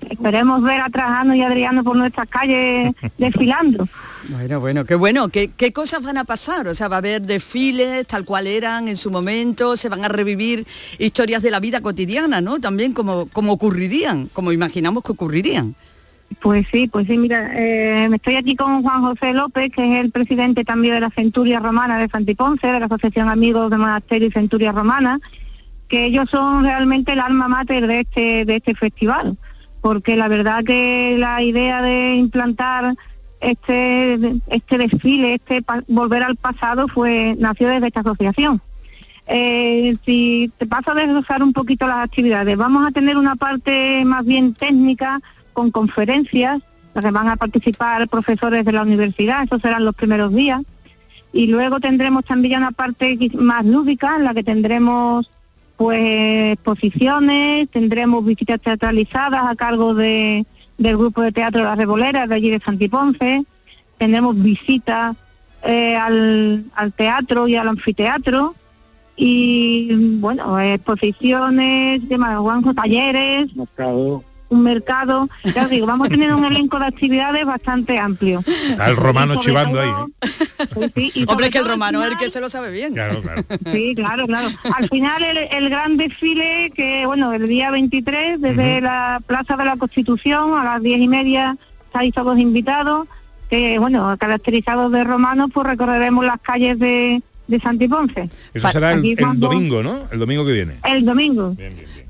esperemos 0.10 0.64
ver 0.64 0.82
a 0.82 0.90
Trajano 0.90 1.36
y 1.36 1.42
Adriano 1.42 1.84
por 1.84 1.98
nuestras 1.98 2.28
calles 2.30 2.94
desfilando. 3.18 3.88
Bueno, 4.30 4.60
bueno, 4.62 4.86
qué 4.86 4.96
bueno. 4.96 5.28
¿Qué, 5.30 5.50
¿Qué 5.50 5.74
cosas 5.74 6.02
van 6.02 6.18
a 6.18 6.24
pasar? 6.24 6.68
O 6.70 6.76
sea, 6.76 6.88
va 6.88 6.96
a 6.96 7.00
haber 7.00 7.24
desfiles 7.24 8.08
tal 8.08 8.24
cual 8.24 8.48
eran 8.48 8.88
en 8.88 8.96
su 8.96 9.12
momento, 9.12 9.76
se 9.76 9.90
van 9.90 10.06
a 10.06 10.08
revivir 10.08 10.66
historias 10.98 11.42
de 11.42 11.52
la 11.52 11.60
vida 11.60 11.82
cotidiana, 11.82 12.40
¿no? 12.40 12.60
También 12.60 12.94
como, 12.94 13.26
como 13.28 13.54
ocurrirían, 13.54 14.30
como 14.32 14.54
imaginamos 14.54 15.04
que 15.04 15.12
ocurrirían. 15.12 15.76
Pues 16.40 16.66
sí, 16.72 16.88
pues 16.88 17.08
sí, 17.08 17.18
mira, 17.18 17.52
eh, 17.54 18.10
estoy 18.14 18.36
aquí 18.36 18.56
con 18.56 18.82
Juan 18.84 19.02
José 19.02 19.34
López, 19.34 19.72
que 19.72 19.84
es 19.84 20.04
el 20.04 20.12
presidente 20.12 20.64
también 20.64 20.96
de 20.96 21.02
la 21.02 21.10
Centuria 21.10 21.60
Romana 21.60 21.98
de 21.98 22.08
Santiponce, 22.08 22.68
de 22.68 22.80
la 22.80 22.86
Asociación 22.86 23.30
Amigos 23.30 23.70
de 23.70 23.78
Monasterio 23.78 24.28
y 24.28 24.32
Centuria 24.32 24.72
Romana, 24.72 25.20
que 25.88 26.06
ellos 26.06 26.30
son 26.30 26.64
realmente 26.64 27.14
el 27.14 27.20
alma 27.20 27.48
mater 27.48 27.86
de 27.86 28.02
este, 28.02 28.46
de 28.46 28.56
este 28.56 28.76
festival, 28.76 29.38
porque 29.82 30.16
la 30.16 30.30
verdad 30.30 30.64
que 30.64 31.16
la 31.20 31.42
idea 31.42 31.82
de 31.82 32.16
implantar 32.16 32.96
este, 33.42 34.42
este 34.48 34.78
desfile, 34.78 35.34
este 35.36 35.64
volver 35.88 36.24
al 36.24 36.38
pasado, 36.38 36.88
fue 36.88 37.36
nació 37.40 37.68
desde 37.68 37.88
esta 37.88 38.00
asociación. 38.02 38.62
Eh, 39.28 39.96
si 40.06 40.52
te 40.58 40.66
paso 40.66 40.92
a 40.92 40.96
desglosar 40.96 41.44
un 41.44 41.54
poquito 41.54 41.88
las 41.88 42.06
actividades, 42.06 42.58
vamos 42.58 42.88
a 42.88 42.92
tener 42.92 43.18
una 43.18 43.36
parte 43.36 44.04
más 44.06 44.26
bien 44.26 44.54
técnica 44.54 45.22
con 45.52 45.72
conferencias, 45.72 46.62
donde 46.94 47.12
van 47.12 47.30
a 47.30 47.36
participar 47.36 48.08
profesores 48.08 48.66
de 48.66 48.72
la 48.72 48.82
universidad, 48.82 49.44
esos 49.44 49.62
serán 49.62 49.86
los 49.86 49.96
primeros 49.96 50.34
días. 50.34 50.62
Y 51.34 51.48
luego 51.48 51.80
tendremos 51.80 52.26
también 52.26 52.60
una 52.60 52.72
parte 52.72 53.18
más 53.36 53.66
lúdica, 53.66 54.18
en 54.18 54.26
la 54.26 54.34
que 54.34 54.44
tendremos 54.44 55.30
pues 55.78 56.54
exposiciones, 56.54 57.70
tendremos 57.70 58.24
visitas 58.24 58.60
teatralizadas 58.62 59.48
a 59.48 59.56
cargo 59.56 59.96
de, 59.96 60.46
del 60.78 60.98
grupo 60.98 61.22
de 61.22 61.32
teatro 61.32 61.64
Las 61.64 61.78
Reboleras 61.78 62.30
de 62.30 62.36
allí 62.36 62.50
de 62.50 62.60
Santiponce, 62.60 63.44
tendremos 63.98 64.40
visitas 64.40 65.16
eh, 65.64 65.96
al, 65.96 66.66
al 66.76 66.94
teatro 66.94 67.48
y 67.48 67.56
al 67.56 67.68
anfiteatro. 67.68 68.56
Y 69.16 70.18
bueno, 70.20 70.60
exposiciones, 70.60 72.08
temas 72.08 72.38
Juanjo, 72.40 72.74
talleres, 72.74 73.48
un 74.52 74.64
mercado, 74.64 75.30
ya 75.56 75.64
os 75.64 75.70
digo, 75.70 75.86
vamos 75.88 76.08
a 76.08 76.10
tener 76.10 76.34
un 76.34 76.44
elenco 76.46 76.78
de 76.78 76.86
actividades 76.86 77.46
bastante 77.46 77.98
amplio. 77.98 78.44
Está 78.70 78.90
el 78.90 78.98
romano 78.98 79.38
chivando 79.38 79.80
todo- 79.80 80.10
ahí. 80.20 80.84
¿eh? 80.84 80.92
Sí, 80.94 81.12
y 81.16 81.26
Hombre, 81.28 81.50
que 81.50 81.58
el 81.60 81.66
romano 81.66 82.00
es 82.00 82.08
el 82.08 82.10
final- 82.12 82.24
que 82.26 82.32
se 82.32 82.42
lo 82.42 82.50
sabe 82.50 82.70
bien. 82.72 82.94
Claro, 82.94 83.22
claro. 83.22 83.44
Sí, 83.72 83.94
claro, 83.96 84.28
claro. 84.28 84.50
Al 84.76 84.90
final 84.90 85.24
el, 85.24 85.38
el 85.38 85.70
gran 85.70 85.96
desfile 85.98 86.72
que, 86.76 87.06
bueno, 87.06 87.32
el 87.34 87.48
día 87.48 87.72
23, 87.72 88.42
desde 88.42 88.82
la 88.82 89.22
Plaza 89.26 89.56
de 89.56 89.66
la 89.66 89.78
Constitución 89.78 90.54
a 90.58 90.64
las 90.66 90.82
diez 90.84 91.00
y 91.00 91.08
media, 91.08 91.58
estáis 91.88 92.14
todos 92.14 92.38
invitados, 92.38 93.08
que, 93.50 93.80
bueno, 93.80 94.16
caracterizados 94.20 94.92
de 94.92 95.04
romanos, 95.06 95.50
pues 95.54 95.66
recorreremos 95.66 96.26
las 96.26 96.40
calles 96.42 96.78
de, 96.78 97.22
de 97.48 97.60
Santiponce. 97.62 98.30
Eso 98.54 98.68
será 98.70 98.92
el, 98.92 99.16
domingo, 99.38 99.82
¿no? 99.82 100.08
El 100.12 100.20
domingo 100.20 100.46
que 100.46 100.52
viene. 100.54 100.74
El 100.84 101.06
domingo. 101.06 101.56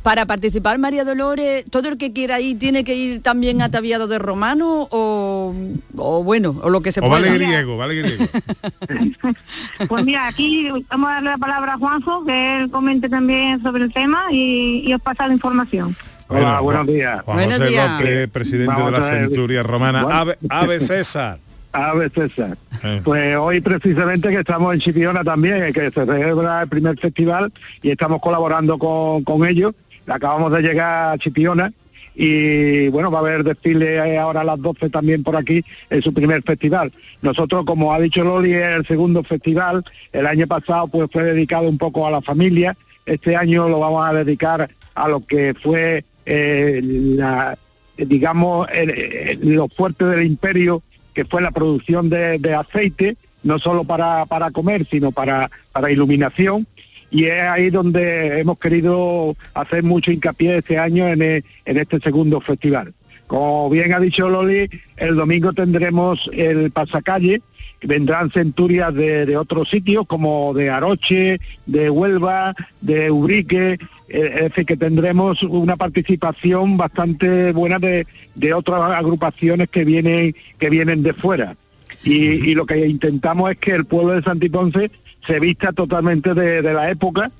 Para 0.03 0.25
participar, 0.25 0.79
María 0.79 1.03
Dolores, 1.03 1.63
todo 1.69 1.89
el 1.89 1.97
que 1.97 2.11
quiera 2.11 2.39
ir 2.39 2.57
tiene 2.57 2.83
que 2.83 2.95
ir 2.95 3.21
también 3.21 3.61
ataviado 3.61 4.07
de 4.07 4.17
romano 4.17 4.87
o, 4.89 5.53
o 5.95 6.23
bueno, 6.23 6.59
o 6.63 6.71
lo 6.71 6.81
que 6.81 6.91
se 6.91 7.01
O 7.01 7.03
pueda. 7.03 7.21
vale 7.21 7.33
griego, 7.35 7.77
vale 7.77 7.95
griego. 7.95 8.25
Pues 9.87 10.03
mira, 10.03 10.27
aquí 10.27 10.69
vamos 10.89 11.09
a 11.09 11.13
darle 11.15 11.29
la 11.31 11.37
palabra 11.37 11.73
a 11.73 11.77
Juanjo, 11.77 12.25
que 12.25 12.61
él 12.61 12.71
comente 12.71 13.09
también 13.09 13.61
sobre 13.61 13.83
el 13.83 13.93
tema 13.93 14.25
y, 14.31 14.83
y 14.87 14.93
os 14.93 15.01
pasa 15.01 15.27
la 15.27 15.33
información. 15.33 15.95
Hola, 16.27 16.61
buenos 16.61 16.87
días. 16.87 17.21
Juan 17.23 17.37
Buenos 17.37 17.57
José 17.59 17.69
días. 17.69 17.99
López, 17.99 18.29
presidente 18.29 18.73
Vamos 18.73 18.91
de 18.93 18.99
la. 18.99 19.03
Centuria 19.05 19.63
Romana. 19.63 20.03
Bueno. 20.03 20.17
Ave, 20.19 20.37
Ave 20.49 20.79
César. 20.79 21.37
Ave 21.73 22.09
César. 22.09 22.57
Eh. 22.83 23.01
Pues 23.03 23.35
hoy 23.37 23.61
precisamente 23.61 24.29
que 24.29 24.39
estamos 24.39 24.73
en 24.73 24.79
Chipiona 24.79 25.23
también, 25.23 25.71
que 25.73 25.91
se 25.91 26.05
celebra 26.05 26.63
el 26.63 26.69
primer 26.69 26.97
festival 26.99 27.51
y 27.81 27.91
estamos 27.91 28.19
colaborando 28.21 28.77
con, 28.77 29.23
con 29.23 29.45
ellos. 29.47 29.73
Acabamos 30.07 30.51
de 30.51 30.61
llegar 30.61 31.13
a 31.13 31.17
Chipiona 31.17 31.71
y 32.15 32.89
bueno, 32.89 33.09
va 33.09 33.19
a 33.19 33.21
haber 33.21 33.43
desfile 33.43 33.95
eh, 33.95 34.17
ahora 34.17 34.41
a 34.41 34.43
las 34.43 34.59
12 34.61 34.89
también 34.89 35.23
por 35.23 35.35
aquí 35.37 35.63
en 35.89 36.01
su 36.01 36.13
primer 36.13 36.43
festival. 36.43 36.91
Nosotros, 37.21 37.63
como 37.65 37.93
ha 37.93 37.99
dicho 37.99 38.23
Loli, 38.23 38.53
es 38.53 38.63
el 38.77 38.85
segundo 38.85 39.23
festival. 39.23 39.83
El 40.11 40.27
año 40.27 40.45
pasado 40.47 40.87
pues 40.87 41.09
fue 41.11 41.23
dedicado 41.23 41.69
un 41.69 41.77
poco 41.77 42.05
a 42.05 42.11
la 42.11 42.21
familia. 42.21 42.75
Este 43.05 43.35
año 43.35 43.69
lo 43.69 43.79
vamos 43.79 44.05
a 44.05 44.13
dedicar 44.13 44.69
a 44.93 45.07
lo 45.07 45.25
que 45.25 45.53
fue 45.53 46.03
eh, 46.25 46.81
la, 46.83 47.57
digamos, 47.97 48.67
el- 48.73 48.89
el- 48.91 49.55
lo 49.55 49.67
fuerte 49.69 50.05
del 50.05 50.25
imperio, 50.25 50.83
que 51.13 51.25
fue 51.25 51.41
la 51.41 51.51
producción 51.51 52.09
de, 52.09 52.37
de 52.39 52.53
aceite, 52.53 53.15
no 53.43 53.57
solo 53.57 53.83
para, 53.85 54.25
para 54.25 54.51
comer, 54.51 54.85
sino 54.85 55.11
para, 55.11 55.49
para 55.71 55.91
iluminación. 55.91 56.67
Y 57.11 57.25
es 57.25 57.41
ahí 57.41 57.69
donde 57.69 58.39
hemos 58.39 58.57
querido 58.57 59.35
hacer 59.53 59.83
mucho 59.83 60.11
hincapié 60.11 60.57
este 60.57 60.79
año 60.79 61.07
en, 61.07 61.21
e- 61.21 61.43
en 61.65 61.77
este 61.77 61.99
segundo 61.99 62.39
festival. 62.39 62.93
Como 63.27 63.69
bien 63.69 63.93
ha 63.93 63.99
dicho 63.99 64.29
Loli, 64.29 64.69
el 64.97 65.15
domingo 65.15 65.53
tendremos 65.53 66.29
el 66.33 66.71
pasacalle, 66.71 67.41
vendrán 67.81 68.31
centurias 68.31 68.93
de, 68.93 69.37
otros 69.37 69.69
sitios 69.69 70.05
como 70.07 70.53
de 70.53 70.69
Aroche, 70.69 71.39
de 71.65 71.89
Huelva, 71.89 72.53
de 72.81 73.09
Ubrique, 73.11 73.73
eh, 73.73 74.31
es 74.35 74.41
decir, 74.49 74.65
que 74.65 74.77
tendremos 74.77 75.43
una 75.43 75.77
participación 75.77 76.77
bastante 76.77 77.51
buena 77.53 77.79
de, 77.79 78.05
de 78.35 78.53
otras 78.53 78.81
agrupaciones 78.91 79.69
que 79.69 79.85
vienen, 79.85 80.35
que 80.59 80.69
vienen 80.69 81.01
de 81.03 81.13
fuera. 81.13 81.55
Y, 82.03 82.49
y 82.49 82.55
lo 82.55 82.65
que 82.65 82.85
intentamos 82.87 83.51
es 83.51 83.57
que 83.57 83.71
el 83.71 83.85
pueblo 83.85 84.13
de 84.13 84.23
Santiponce 84.23 84.91
se 85.25 85.39
vista 85.39 85.71
totalmente 85.71 86.33
de, 86.33 86.61
de 86.61 86.73
la 86.73 86.89
época 86.89 87.31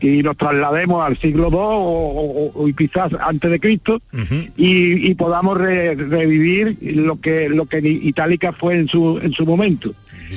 y 0.00 0.22
nos 0.22 0.36
traslademos 0.36 1.04
al 1.04 1.18
siglo 1.18 1.48
II 1.50 1.56
o, 1.58 2.52
o- 2.52 2.52
o 2.64 2.66
quizás 2.76 3.12
antes 3.20 3.50
de 3.50 3.58
Cristo 3.60 4.00
y, 4.56 5.10
y 5.10 5.14
podamos 5.14 5.56
re- 5.58 5.94
revivir 5.94 6.76
lo 6.82 7.18
que 7.20 7.48
lo 7.48 7.64
que 7.66 7.78
Itálica 7.78 8.52
fue 8.52 8.76
en 8.76 8.88
su 8.88 9.18
en 9.22 9.32
su 9.32 9.46
momento. 9.46 9.92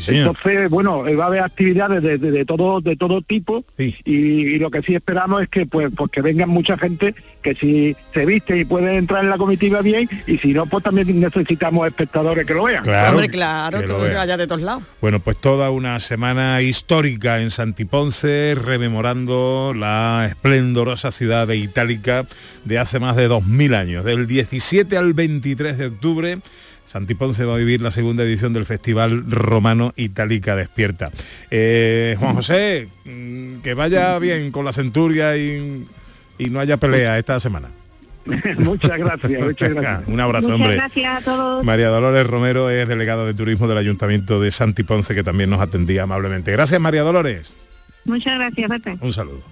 Entonces, 0.08 0.69
bueno, 0.69 1.08
eh, 1.08 1.15
va 1.15 1.25
a 1.25 1.27
haber 1.27 1.41
actividades 1.43 2.01
de, 2.03 2.17
de- 2.17 2.31
de 2.31 2.46
todo 2.46 2.81
de 2.81 2.96
todo 2.96 3.22
tipo 3.22 3.63
y, 3.77 3.96
y 4.05 4.60
lo 4.60 4.69
que 4.72 4.81
sí 4.81 4.96
esperamos 4.96 5.41
es 5.43 5.50
que 5.50 5.65
pues, 5.65 5.89
pues 5.96 6.12
que 6.12 6.22
vengan 6.22 6.50
mucha 6.50 6.77
gente 6.77 7.15
que 7.41 7.55
si 7.55 7.96
se 8.13 8.25
viste 8.25 8.58
y 8.60 8.65
puede 8.65 8.98
entrar 8.98 9.24
en 9.24 9.29
la 9.29 9.38
comitiva 9.38 9.81
bien 9.81 10.10
y 10.27 10.38
si 10.38 10.53
no 10.53 10.65
pues 10.65 10.84
también 10.84 11.19
necesitamos 11.19 11.88
espectadores 11.88 12.46
que 12.46 12.53
lo 12.53 12.63
vean. 12.63 12.84
Claro, 12.84 13.12
Hombre, 13.12 13.29
claro, 13.29 13.79
que 13.79 13.86
que, 13.86 13.91
lo 13.91 14.00
vea. 14.00 14.17
vaya 14.17 14.38
de 14.38 14.48
todos 14.48 14.62
lados. 14.62 14.84
Bueno, 15.01 15.19
pues 15.19 15.38
toda 15.38 15.69
una 15.69 16.00
semana 16.00 16.62
histórica 16.62 17.39
en 17.41 17.50
Santiponce, 17.50 18.55
rememorando 18.55 19.74
la 19.75 20.25
esplendorosa 20.29 21.12
ciudad 21.12 21.48
de 21.48 21.58
Itálica 21.58 22.25
de 22.65 22.77
hace 22.79 23.00
más 23.00 23.15
de 23.15 23.27
2000 23.27 23.74
años. 23.74 24.05
Del 24.05 24.27
17 24.27 24.98
al 24.98 25.13
23 25.13 25.77
de 25.77 25.86
octubre, 25.88 26.38
Santiponce 26.91 27.46
va 27.46 27.53
a 27.53 27.58
vivir 27.58 27.81
la 27.81 27.91
segunda 27.91 28.24
edición 28.24 28.51
del 28.51 28.65
Festival 28.65 29.29
Romano 29.29 29.93
Itálica 29.96 30.55
Despierta. 30.55 31.12
Eh, 31.51 32.15
Juan 32.19 32.34
José, 32.34 32.88
mm, 33.05 33.58
que 33.62 33.75
vaya 33.75 34.17
bien 34.17 34.50
con 34.50 34.65
la 34.65 34.74
centuria 34.74 35.38
y, 35.38 35.86
y 36.39 36.50
no 36.50 36.60
haya 36.60 36.77
pelea 36.77 37.19
esta 37.19 37.39
semana. 37.39 37.67
muchas 38.58 38.98
gracias, 38.98 39.39
muchas 39.39 39.69
gracias. 39.75 40.08
Un 40.08 40.19
abrazo, 40.19 40.48
Muchas 40.50 40.62
hombre. 40.62 40.75
gracias 40.77 41.22
a 41.22 41.22
todos. 41.24 41.63
María 41.63 41.89
Dolores 41.89 42.25
Romero 42.25 42.72
es 42.72 42.88
delegada 42.88 43.24
de 43.24 43.36
turismo 43.36 43.67
del 43.67 43.77
Ayuntamiento 43.77 44.41
de 44.41 44.50
Santiponce 44.50 45.13
que 45.13 45.24
también 45.24 45.51
nos 45.51 45.62
atendía 45.62 46.03
amablemente. 46.03 46.51
Gracias 46.51 46.81
María 46.81 47.03
Dolores. 47.03 47.55
Muchas 48.05 48.34
gracias, 48.36 48.67
Pepe. 48.67 48.98
Un 49.00 49.13
saludo. 49.13 49.43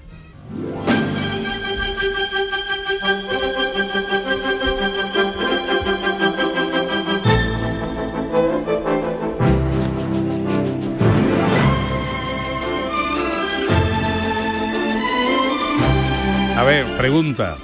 A 16.58 16.64
ver, 16.64 16.86
pregunta. 16.98 17.56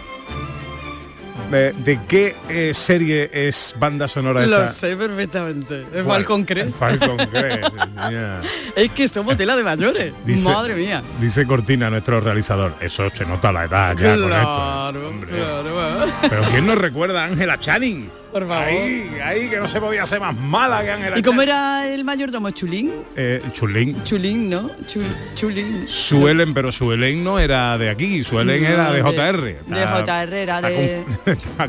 ¿De, 1.49 1.71
de 1.73 1.99
qué 2.07 2.35
eh, 2.49 2.73
serie 2.73 3.29
es 3.33 3.75
banda 3.77 4.07
sonora 4.07 4.45
Lo 4.45 4.57
esta? 4.63 4.71
sé 4.71 4.95
perfectamente. 4.95 5.85
Es. 5.93 6.03
Falcon 6.05 6.43
Crest. 6.45 6.75
Falcon 6.79 7.17
Crest. 7.17 7.73
Es 8.75 8.91
que 8.91 9.07
somos 9.07 9.35
tela 9.37 9.55
de 9.55 9.63
mayores. 9.63 10.13
Dice- 10.25 10.47
Madre 10.49 10.75
mía. 10.75 11.01
Dice 11.19 11.45
Cortina, 11.45 11.89
nuestro 11.89 12.21
realizador. 12.21 12.73
Eso 12.79 13.09
se 13.11 13.25
nota 13.25 13.51
la 13.51 13.65
edad 13.65 13.95
ya 13.97 14.13
con 14.15 14.23
esto. 14.23 14.27
Claro, 14.29 15.13
claro. 15.27 16.11
Pero 16.29 16.43
¿quién 16.51 16.65
nos 16.65 16.77
recuerda 16.77 17.23
a 17.23 17.25
Ángela 17.27 17.59
Channing? 17.59 18.09
Por 18.33 18.47
favor. 18.47 18.63
Ahí, 18.67 19.09
ahí 19.23 19.47
que 19.49 19.59
no 19.59 19.67
se 19.67 19.79
podía 19.79 20.05
ser 20.05 20.19
más 20.19 20.35
mala 20.35 20.83
que 20.83 20.91
Ángela 20.91 21.17
¿Y 21.19 21.21
cómo 21.21 21.41
era 21.41 21.87
el 21.87 22.03
mayordomo? 22.03 22.49
¿Chulín? 22.51 22.91
Eh, 23.15 23.41
Chulín. 23.53 24.03
Chulín, 24.03 24.49
¿no? 24.49 24.69
Chul- 24.87 25.05
chulín. 25.35 25.85
Suelen, 25.87 26.53
pero 26.53 26.71
Suelen 26.71 27.23
no 27.23 27.37
era 27.39 27.77
de 27.77 27.89
aquí, 27.91 28.23
Suelen 28.23 28.61
No, 28.63 28.67
era 28.67 28.91
de 28.91 29.03
de- 29.03 29.11
JR. 29.11 29.41
De 29.41 29.85
JR, 29.85 30.33
era 30.35 30.61
de, 30.61 31.05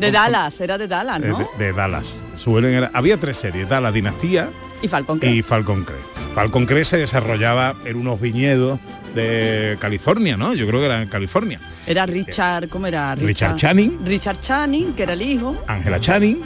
de 0.00 0.11
Dallas, 0.11 0.61
era 0.61 0.78
de 0.78 0.88
Dallas, 0.88 1.21
¿no? 1.21 1.38
de, 1.59 1.64
de 1.66 1.73
Dallas. 1.73 2.18
Suelen 2.37 2.73
era, 2.75 2.90
había 2.94 3.16
tres 3.18 3.37
series, 3.37 3.68
Dallas 3.68 3.92
Dinastía 3.92 4.49
Y 4.85 4.88
Falcon 4.88 5.19
Crest. 5.19 5.35
y 5.35 5.43
Falcon 5.43 5.85
Crest. 5.85 6.03
Falcon 6.35 6.67
Crest 6.67 6.91
se 6.93 6.97
desarrollaba 6.99 7.75
en 7.85 7.97
unos 7.97 8.21
viñedos 8.21 8.79
de 9.14 9.76
California, 9.81 10.37
¿no? 10.37 10.55
Yo 10.55 10.67
creo 10.67 10.81
que 10.81 10.87
era 10.87 11.03
en 11.03 11.09
California. 11.09 11.61
Era 11.87 12.07
Richard, 12.07 12.69
¿cómo 12.69 12.87
era? 12.87 13.14
Richard 13.14 13.57
Channing. 13.57 13.99
Richard 14.05 14.41
Channing, 14.41 14.95
que 14.95 15.05
era 15.05 15.12
el 15.12 15.23
hijo. 15.23 15.57
Ángela 15.67 16.00
Channing. 16.00 16.41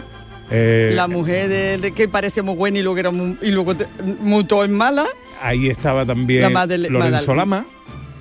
eh, 0.51 0.93
La 0.95 1.09
mujer 1.09 1.81
de, 1.81 1.93
que 1.93 2.09
parecía 2.09 2.43
muy 2.43 2.55
buena 2.55 2.79
y 2.79 2.83
luego 2.83 2.99
era 2.99 3.11
mu- 3.11 3.37
y 3.41 3.51
luego 3.51 3.75
mutó 4.21 4.65
en 4.65 4.73
mala. 4.73 5.07
Ahí 5.43 5.69
estaba 5.69 6.05
también 6.05 6.43
La 6.43 6.51
Madele- 6.51 6.89
Lorenzo 6.91 7.35
Lama. 7.35 7.65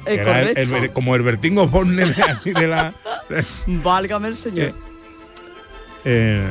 Eh, 0.06 0.16
era 0.22 0.42
el- 0.42 0.58
el- 0.58 0.92
como 0.94 1.14
Osborne 1.58 2.06
de, 2.06 2.68
la... 2.68 2.94
Válgame 3.68 4.30
el 4.30 4.36
señor. 4.36 4.74
eh, 6.06 6.48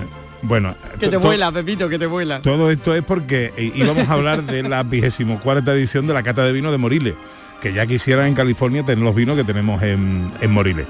bueno, 0.46 0.74
que 0.98 1.08
te 1.08 1.16
vuela, 1.16 1.50
Pepito, 1.52 1.88
que 1.88 1.98
te 1.98 2.06
vuela. 2.06 2.40
Todo 2.42 2.70
esto 2.70 2.94
es 2.94 3.02
porque 3.02 3.52
eh, 3.56 3.72
íbamos 3.74 4.08
a 4.08 4.12
hablar 4.12 4.44
de 4.44 4.62
la 4.62 4.82
vigésimo 4.82 5.40
cuarta 5.40 5.72
edición 5.74 6.06
de 6.06 6.14
la 6.14 6.22
Cata 6.22 6.42
de 6.44 6.52
Vino 6.52 6.70
de 6.72 6.78
Moriles, 6.78 7.14
que 7.60 7.72
ya 7.72 7.86
quisieran 7.86 8.26
en 8.28 8.34
California 8.34 8.84
tener 8.84 9.04
los 9.04 9.14
vinos 9.14 9.36
que 9.36 9.44
tenemos 9.44 9.82
en, 9.82 10.30
en 10.40 10.50
Moriles. 10.50 10.86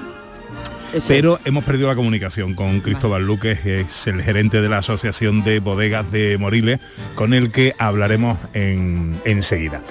Pero 1.05 1.37
hemos 1.43 1.65
perdido 1.65 1.89
la 1.89 1.95
comunicación 1.95 2.55
con 2.55 2.79
Cristóbal 2.79 3.25
Luque, 3.27 3.59
que 3.61 3.81
es 3.81 4.07
el 4.07 4.21
gerente 4.23 4.61
de 4.61 4.69
la 4.69 4.77
Asociación 4.77 5.43
de 5.43 5.59
Bodegas 5.59 6.09
de 6.13 6.37
Moriles, 6.37 6.79
con 7.13 7.33
el 7.33 7.51
que 7.51 7.75
hablaremos 7.77 8.37
en- 8.53 9.19
enseguida. 9.25 9.81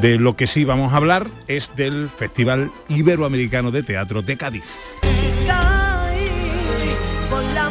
De 0.00 0.16
lo 0.16 0.36
que 0.36 0.46
sí 0.46 0.64
vamos 0.64 0.92
a 0.92 0.98
hablar 0.98 1.26
es 1.48 1.72
del 1.74 2.08
Festival 2.08 2.70
Iberoamericano 2.88 3.72
de 3.72 3.82
Teatro 3.82 4.22
de 4.22 4.36
Cádiz. 4.36 4.76
caí 5.46 6.28
por 7.28 7.42
la 7.52 7.70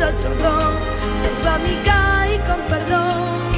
nosotros 0.00 0.38
dos, 0.38 0.74
tengo 1.22 1.48
a 1.48 1.58
mi 1.58 1.74
caí 1.84 2.38
con 2.46 2.60
perdón. 2.68 3.48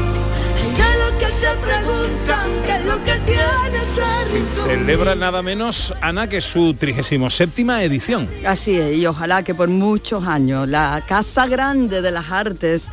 Y 0.56 0.74
de 0.74 1.18
que 1.18 1.26
se 1.26 1.54
preguntan, 1.56 2.48
qué 2.64 2.76
es 2.76 2.84
lo 2.86 3.04
que 3.04 3.12
tiene 3.26 3.76
ese 3.76 4.24
rincón. 4.32 4.66
Celebra 4.66 5.14
nada 5.14 5.42
menos, 5.42 5.94
Ana, 6.00 6.30
que 6.30 6.40
su 6.40 6.72
37 6.72 7.62
edición. 7.84 8.26
Así 8.46 8.78
es, 8.78 8.96
y 8.96 9.06
ojalá 9.06 9.42
que 9.42 9.54
por 9.54 9.68
muchos 9.68 10.26
años 10.26 10.66
la 10.66 11.04
Casa 11.06 11.46
Grande 11.46 12.00
de 12.00 12.10
las 12.10 12.30
Artes 12.30 12.86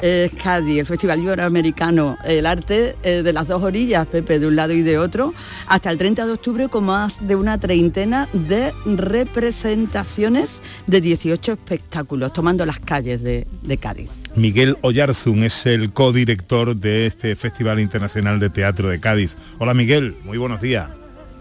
es 0.00 0.32
Cádiz, 0.34 0.80
el 0.80 0.86
Festival 0.86 1.20
Iberoamericano, 1.20 2.16
el 2.24 2.46
arte 2.46 2.96
eh, 3.02 3.22
de 3.22 3.32
las 3.32 3.48
dos 3.48 3.62
orillas, 3.62 4.06
Pepe, 4.06 4.38
de 4.38 4.46
un 4.46 4.56
lado 4.56 4.72
y 4.72 4.82
de 4.82 4.98
otro, 4.98 5.34
hasta 5.66 5.90
el 5.90 5.98
30 5.98 6.26
de 6.26 6.32
octubre 6.32 6.68
con 6.68 6.84
más 6.84 7.26
de 7.26 7.36
una 7.36 7.58
treintena 7.58 8.28
de 8.32 8.72
representaciones 8.84 10.60
de 10.86 11.00
18 11.00 11.52
espectáculos, 11.52 12.32
tomando 12.32 12.66
las 12.66 12.80
calles 12.80 13.22
de, 13.22 13.46
de 13.62 13.76
Cádiz. 13.76 14.10
Miguel 14.36 14.76
Oyarzún 14.82 15.44
es 15.44 15.66
el 15.66 15.92
codirector 15.92 16.76
de 16.76 17.06
este 17.06 17.36
Festival 17.36 17.80
Internacional 17.80 18.40
de 18.40 18.50
Teatro 18.50 18.88
de 18.88 19.00
Cádiz. 19.00 19.36
Hola 19.58 19.74
Miguel, 19.74 20.16
muy 20.24 20.38
buenos 20.38 20.60
días. 20.60 20.88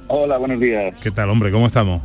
Hola, 0.08 0.38
buenos 0.38 0.60
días. 0.60 0.96
¿Qué 1.02 1.12
tal, 1.12 1.30
hombre? 1.30 1.52
¿Cómo 1.52 1.68
estamos? 1.68 2.02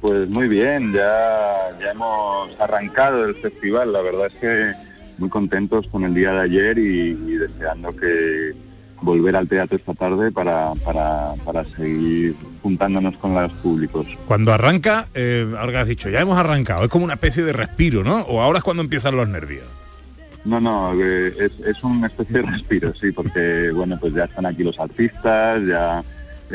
Pues 0.00 0.28
muy 0.28 0.48
bien, 0.48 0.92
ya, 0.92 1.76
ya 1.80 1.90
hemos 1.90 2.50
arrancado 2.60 3.24
el 3.24 3.34
festival. 3.34 3.92
La 3.92 4.02
verdad 4.02 4.28
es 4.32 4.40
que 4.40 4.91
muy 5.22 5.30
contentos 5.30 5.86
con 5.86 6.02
el 6.02 6.14
día 6.14 6.32
de 6.32 6.40
ayer 6.40 6.78
y, 6.78 7.10
y 7.10 7.36
deseando 7.36 7.94
que 7.94 8.52
volver 9.00 9.36
al 9.36 9.48
teatro 9.48 9.76
esta 9.76 9.94
tarde 9.94 10.32
para, 10.32 10.72
para, 10.84 11.32
para 11.44 11.64
seguir 11.64 12.34
juntándonos 12.60 13.16
con 13.18 13.34
los 13.34 13.52
públicos. 13.54 14.06
Cuando 14.26 14.52
arranca, 14.52 15.06
eh, 15.14 15.46
ahora 15.56 15.72
que 15.72 15.78
has 15.78 15.86
dicho, 15.86 16.10
ya 16.10 16.20
hemos 16.20 16.36
arrancado, 16.36 16.82
es 16.82 16.90
como 16.90 17.04
una 17.04 17.14
especie 17.14 17.44
de 17.44 17.52
respiro, 17.52 18.02
¿no? 18.02 18.22
O 18.22 18.40
ahora 18.40 18.58
es 18.58 18.64
cuando 18.64 18.82
empiezan 18.82 19.16
los 19.16 19.28
nervios. 19.28 19.64
No, 20.44 20.60
no, 20.60 20.92
eh, 21.00 21.32
es, 21.38 21.52
es 21.64 21.84
una 21.84 22.08
especie 22.08 22.42
de 22.42 22.42
respiro, 22.50 22.92
sí, 23.00 23.12
porque 23.12 23.70
bueno, 23.72 23.96
pues 24.00 24.12
ya 24.14 24.24
están 24.24 24.46
aquí 24.46 24.64
los 24.64 24.78
artistas, 24.80 25.62
ya 25.66 26.02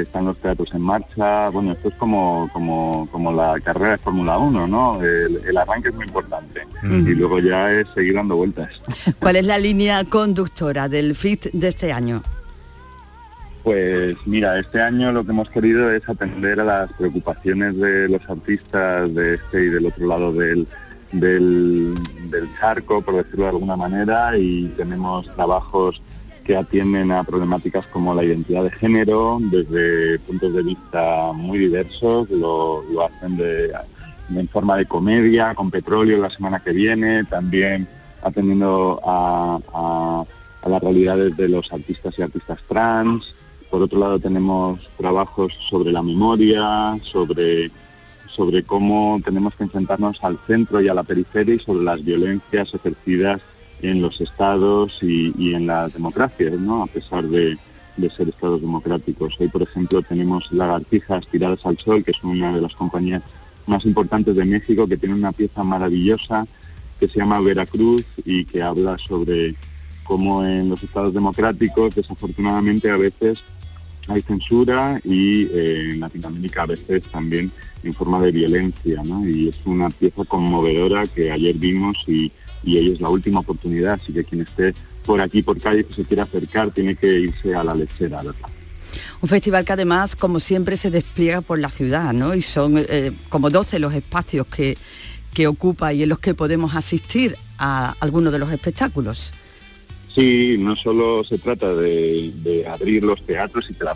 están 0.01 0.25
los 0.25 0.37
teatros 0.37 0.73
en 0.73 0.81
marcha. 0.81 1.49
Bueno, 1.49 1.73
esto 1.73 1.89
es 1.89 1.95
como, 1.95 2.49
como, 2.53 3.07
como 3.11 3.31
la 3.31 3.59
carrera 3.61 3.91
de 3.91 3.97
Fórmula 3.97 4.37
1, 4.37 4.67
¿no? 4.67 5.01
El, 5.01 5.41
el 5.45 5.57
arranque 5.57 5.89
es 5.89 5.95
muy 5.95 6.05
importante 6.05 6.67
Mm. 6.83 7.07
y 7.07 7.15
luego 7.15 7.39
ya 7.39 7.71
es 7.71 7.87
seguir 7.95 8.13
dando 8.15 8.35
vueltas. 8.35 8.69
¿Cuál 9.19 9.37
es 9.37 9.45
la 9.45 9.57
línea 9.57 10.03
conductora 10.05 10.87
del 10.87 11.15
FIT 11.15 11.51
de 11.53 11.67
este 11.67 11.91
año? 11.91 12.21
Pues 13.63 14.15
mira, 14.25 14.59
este 14.59 14.81
año 14.81 15.11
lo 15.11 15.25
que 15.25 15.31
hemos 15.31 15.49
querido 15.49 15.91
es 15.91 16.07
atender 16.07 16.59
a 16.61 16.63
las 16.63 16.93
preocupaciones 16.93 17.77
de 17.77 18.07
los 18.07 18.21
artistas 18.29 19.13
de 19.13 19.35
este 19.35 19.65
y 19.65 19.69
del 19.69 19.87
otro 19.87 20.07
lado 20.07 20.31
del, 20.31 20.67
del, 21.11 21.95
del 22.29 22.47
charco, 22.59 23.01
por 23.01 23.15
decirlo 23.15 23.43
de 23.43 23.49
alguna 23.49 23.75
manera, 23.75 24.37
y 24.37 24.67
tenemos 24.77 25.25
trabajos 25.35 26.01
que 26.47 26.55
atienden 26.55 27.11
a 27.11 27.25
problemáticas 27.25 27.85
como 27.87 28.15
la 28.15 28.23
identidad 28.23 28.63
de 28.63 28.71
género 28.71 29.37
desde 29.41 30.17
puntos 30.19 30.53
de 30.53 30.63
vista 30.63 31.33
muy 31.33 31.57
diversos, 31.59 32.29
lo, 32.29 32.83
hacen 33.05 33.35
de, 33.35 33.73
en 34.33 34.47
forma 34.47 34.77
de 34.77 34.85
comedia, 34.85 35.53
con 35.53 35.69
petróleo 35.69 36.17
la 36.21 36.29
semana 36.29 36.61
que 36.63 36.71
viene, 36.71 37.25
también 37.25 37.85
atendiendo 38.23 39.01
a, 39.05 39.59
a- 39.73 40.23
a 40.63 40.69
las 40.69 40.81
realidades 40.81 41.35
de 41.37 41.49
los 41.49 41.71
artistas 41.71 42.17
y 42.17 42.21
artistas 42.21 42.59
trans. 42.67 43.35
Por 43.69 43.81
otro 43.81 43.99
lado 43.99 44.17
tenemos 44.17 44.79
trabajos 44.97 45.53
sobre 45.69 45.91
la 45.91 46.01
memoria, 46.01 46.97
sobre, 47.03 47.69
sobre 48.29 48.63
cómo 48.63 49.19
tenemos 49.23 49.53
que 49.55 49.63
enfrentarnos 49.65 50.23
al 50.23 50.39
centro 50.47 50.79
y 50.81 50.87
a 50.87 50.93
la 50.93 51.03
periferia 51.03 51.55
y 51.55 51.59
sobre 51.59 51.83
las 51.83 52.03
violencias 52.03 52.73
ejercidas 52.73 53.41
en 53.81 54.01
los 54.01 54.19
estados 54.21 54.99
y, 55.01 55.33
y 55.37 55.53
en 55.53 55.67
las 55.67 55.93
democracias, 55.93 56.53
¿no? 56.53 56.83
a 56.83 56.87
pesar 56.87 57.25
de, 57.27 57.57
ser 58.15 58.29
estados 58.29 58.61
democráticos. 58.61 59.35
Hoy, 59.39 59.47
por 59.47 59.63
ejemplo, 59.63 60.01
tenemos 60.03 60.51
lagartijas 60.51 61.27
tiradas 61.27 61.65
al 61.65 61.77
sol, 61.77 62.03
que 62.03 62.11
es 62.11 62.23
una 62.23 62.53
de 62.53 62.61
las 62.61 62.75
compañías 62.75 63.23
más 63.65 63.85
importantes 63.85 64.35
de 64.35 64.45
México, 64.45 64.87
que 64.87 64.97
tiene 64.97 65.15
una 65.15 65.31
pieza 65.31 65.63
maravillosa 65.63 66.45
que 66.99 67.07
se 67.07 67.19
llama 67.19 67.41
Veracruz 67.41 68.05
y 68.23 68.45
que 68.45 68.61
habla 68.61 68.97
sobre 68.97 69.55
cómo 70.03 70.45
en 70.45 70.69
los 70.69 70.81
estados 70.83 71.13
democráticos 71.13 71.93
desafortunadamente 71.95 72.89
a 72.89 72.97
veces 72.97 73.43
hay 74.07 74.21
censura 74.21 75.01
y 75.03 75.47
eh, 75.47 75.91
en 75.91 75.99
Latinoamérica 75.99 76.63
a 76.63 76.67
veces 76.67 77.03
también 77.03 77.51
en 77.83 77.93
forma 77.93 78.21
de 78.21 78.31
violencia, 78.31 79.03
¿no? 79.03 79.27
Y 79.27 79.49
es 79.49 79.55
una 79.65 79.89
pieza 79.89 80.23
conmovedora 80.25 81.07
que 81.07 81.31
ayer 81.31 81.55
vimos 81.55 82.03
y, 82.07 82.31
y 82.67 82.77
hoy 82.77 82.91
es 82.91 82.99
la 83.01 83.09
última 83.09 83.39
oportunidad, 83.39 83.99
así 84.01 84.11
que 84.13 84.23
quien 84.23 84.41
esté 84.41 84.73
por 85.05 85.21
aquí, 85.21 85.41
por 85.41 85.59
calle, 85.59 85.85
que 85.85 85.93
se 85.93 86.03
quiera 86.03 86.23
acercar, 86.23 86.71
tiene 86.71 86.95
que 86.95 87.07
irse 87.19 87.55
a 87.55 87.63
la 87.63 87.73
lechera, 87.73 88.17
¿verdad? 88.21 88.49
Un 89.21 89.29
festival 89.29 89.63
que 89.63 89.73
además, 89.73 90.15
como 90.15 90.39
siempre, 90.39 90.75
se 90.75 90.89
despliega 90.91 91.41
por 91.41 91.59
la 91.59 91.69
ciudad, 91.69 92.13
¿no? 92.13 92.35
Y 92.35 92.41
son 92.41 92.73
eh, 92.77 93.11
como 93.29 93.49
12 93.49 93.79
los 93.79 93.93
espacios 93.93 94.47
que, 94.47 94.77
que 95.33 95.47
ocupa 95.47 95.93
y 95.93 96.03
en 96.03 96.09
los 96.09 96.19
que 96.19 96.33
podemos 96.33 96.75
asistir 96.75 97.35
a 97.57 97.95
algunos 98.01 98.33
de 98.33 98.39
los 98.39 98.51
espectáculos. 98.51 99.31
Sí, 100.13 100.57
no 100.59 100.75
solo 100.75 101.23
se 101.23 101.37
trata 101.37 101.73
de, 101.75 102.33
de 102.43 102.67
abrir 102.67 103.03
los 103.03 103.23
teatros 103.25 103.69
y 103.69 103.75
que 103.75 103.83
la, 103.85 103.93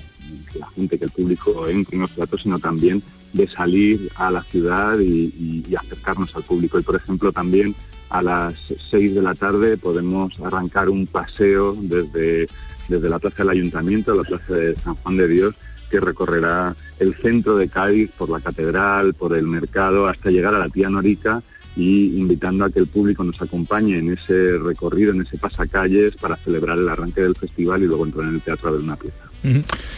que 0.54 0.60
la 0.60 0.70
gente, 0.70 0.98
que 1.00 1.06
el 1.06 1.12
público 1.12 1.68
entre 1.68 1.96
en 1.96 2.02
los 2.04 2.12
teatros, 2.12 2.42
sino 2.44 2.60
también 2.60 3.02
de 3.34 3.48
salir 3.48 4.10
a 4.16 4.30
la 4.30 4.44
ciudad 4.44 5.00
y, 5.00 5.04
y- 5.38 5.64
y 5.68 5.76
acercarnos 5.76 6.36
al 6.36 6.44
público. 6.44 6.80
Y 6.80 6.84
por 6.84 6.96
ejemplo 6.96 7.32
también 7.32 7.74
a 8.12 8.22
las 8.22 8.54
6 8.90 9.16
de 9.16 9.22
la 9.22 9.34
tarde 9.34 9.78
podemos 9.78 10.38
arrancar 10.42 10.90
un 10.90 11.08
paseo 11.08 11.76
desde, 11.80 12.48
desde 12.90 13.10
la 13.10 13.20
plaza 13.20 13.44
del 13.44 13.52
ayuntamiento 13.52 14.12
a 14.12 14.16
la 14.16 14.24
plaza 14.24 14.54
de 14.54 14.76
San 14.76 14.96
Juan 14.96 15.18
de 15.18 15.28
Dios 15.28 15.56
que 15.90 16.00
recorrerá 16.00 16.76
el 17.00 17.16
centro 17.16 17.58
de 17.58 17.68
Cádiz 17.68 18.12
por 18.18 18.30
la 18.30 18.40
catedral, 18.40 19.14
por 19.14 19.36
el 19.36 19.48
mercado, 19.48 20.08
hasta 20.08 20.30
llegar 20.30 20.54
a 20.56 20.60
la 20.60 20.70
tía 20.70 20.90
Norica 20.90 21.42
y 21.76 22.18
invitando 22.18 22.66
a 22.66 22.70
que 22.70 22.80
el 22.80 22.88
público 22.88 23.24
nos 23.24 23.42
acompañe 23.42 23.98
en 23.98 24.12
ese 24.12 24.58
recorrido, 24.58 25.14
en 25.14 25.22
ese 25.22 25.38
pasacalles 25.38 26.16
para 26.16 26.36
celebrar 26.36 26.78
el 26.78 26.90
arranque 26.90 27.22
del 27.22 27.36
festival 27.36 27.84
y 27.84 27.88
luego 27.88 28.06
entrar 28.06 28.28
en 28.28 28.36
el 28.36 28.42
teatro 28.42 28.70
a 28.70 28.72
ver 28.74 28.82
una 28.82 28.96
pieza. 28.98 29.18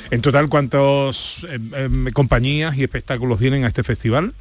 En 0.09 0.21
total, 0.21 0.49
¿cuántas 0.49 1.45
compañías 2.13 2.77
y 2.77 2.83
espectáculos 2.83 3.39
vienen 3.39 3.63
a 3.63 3.67
este 3.67 3.83
festival? 3.83 4.33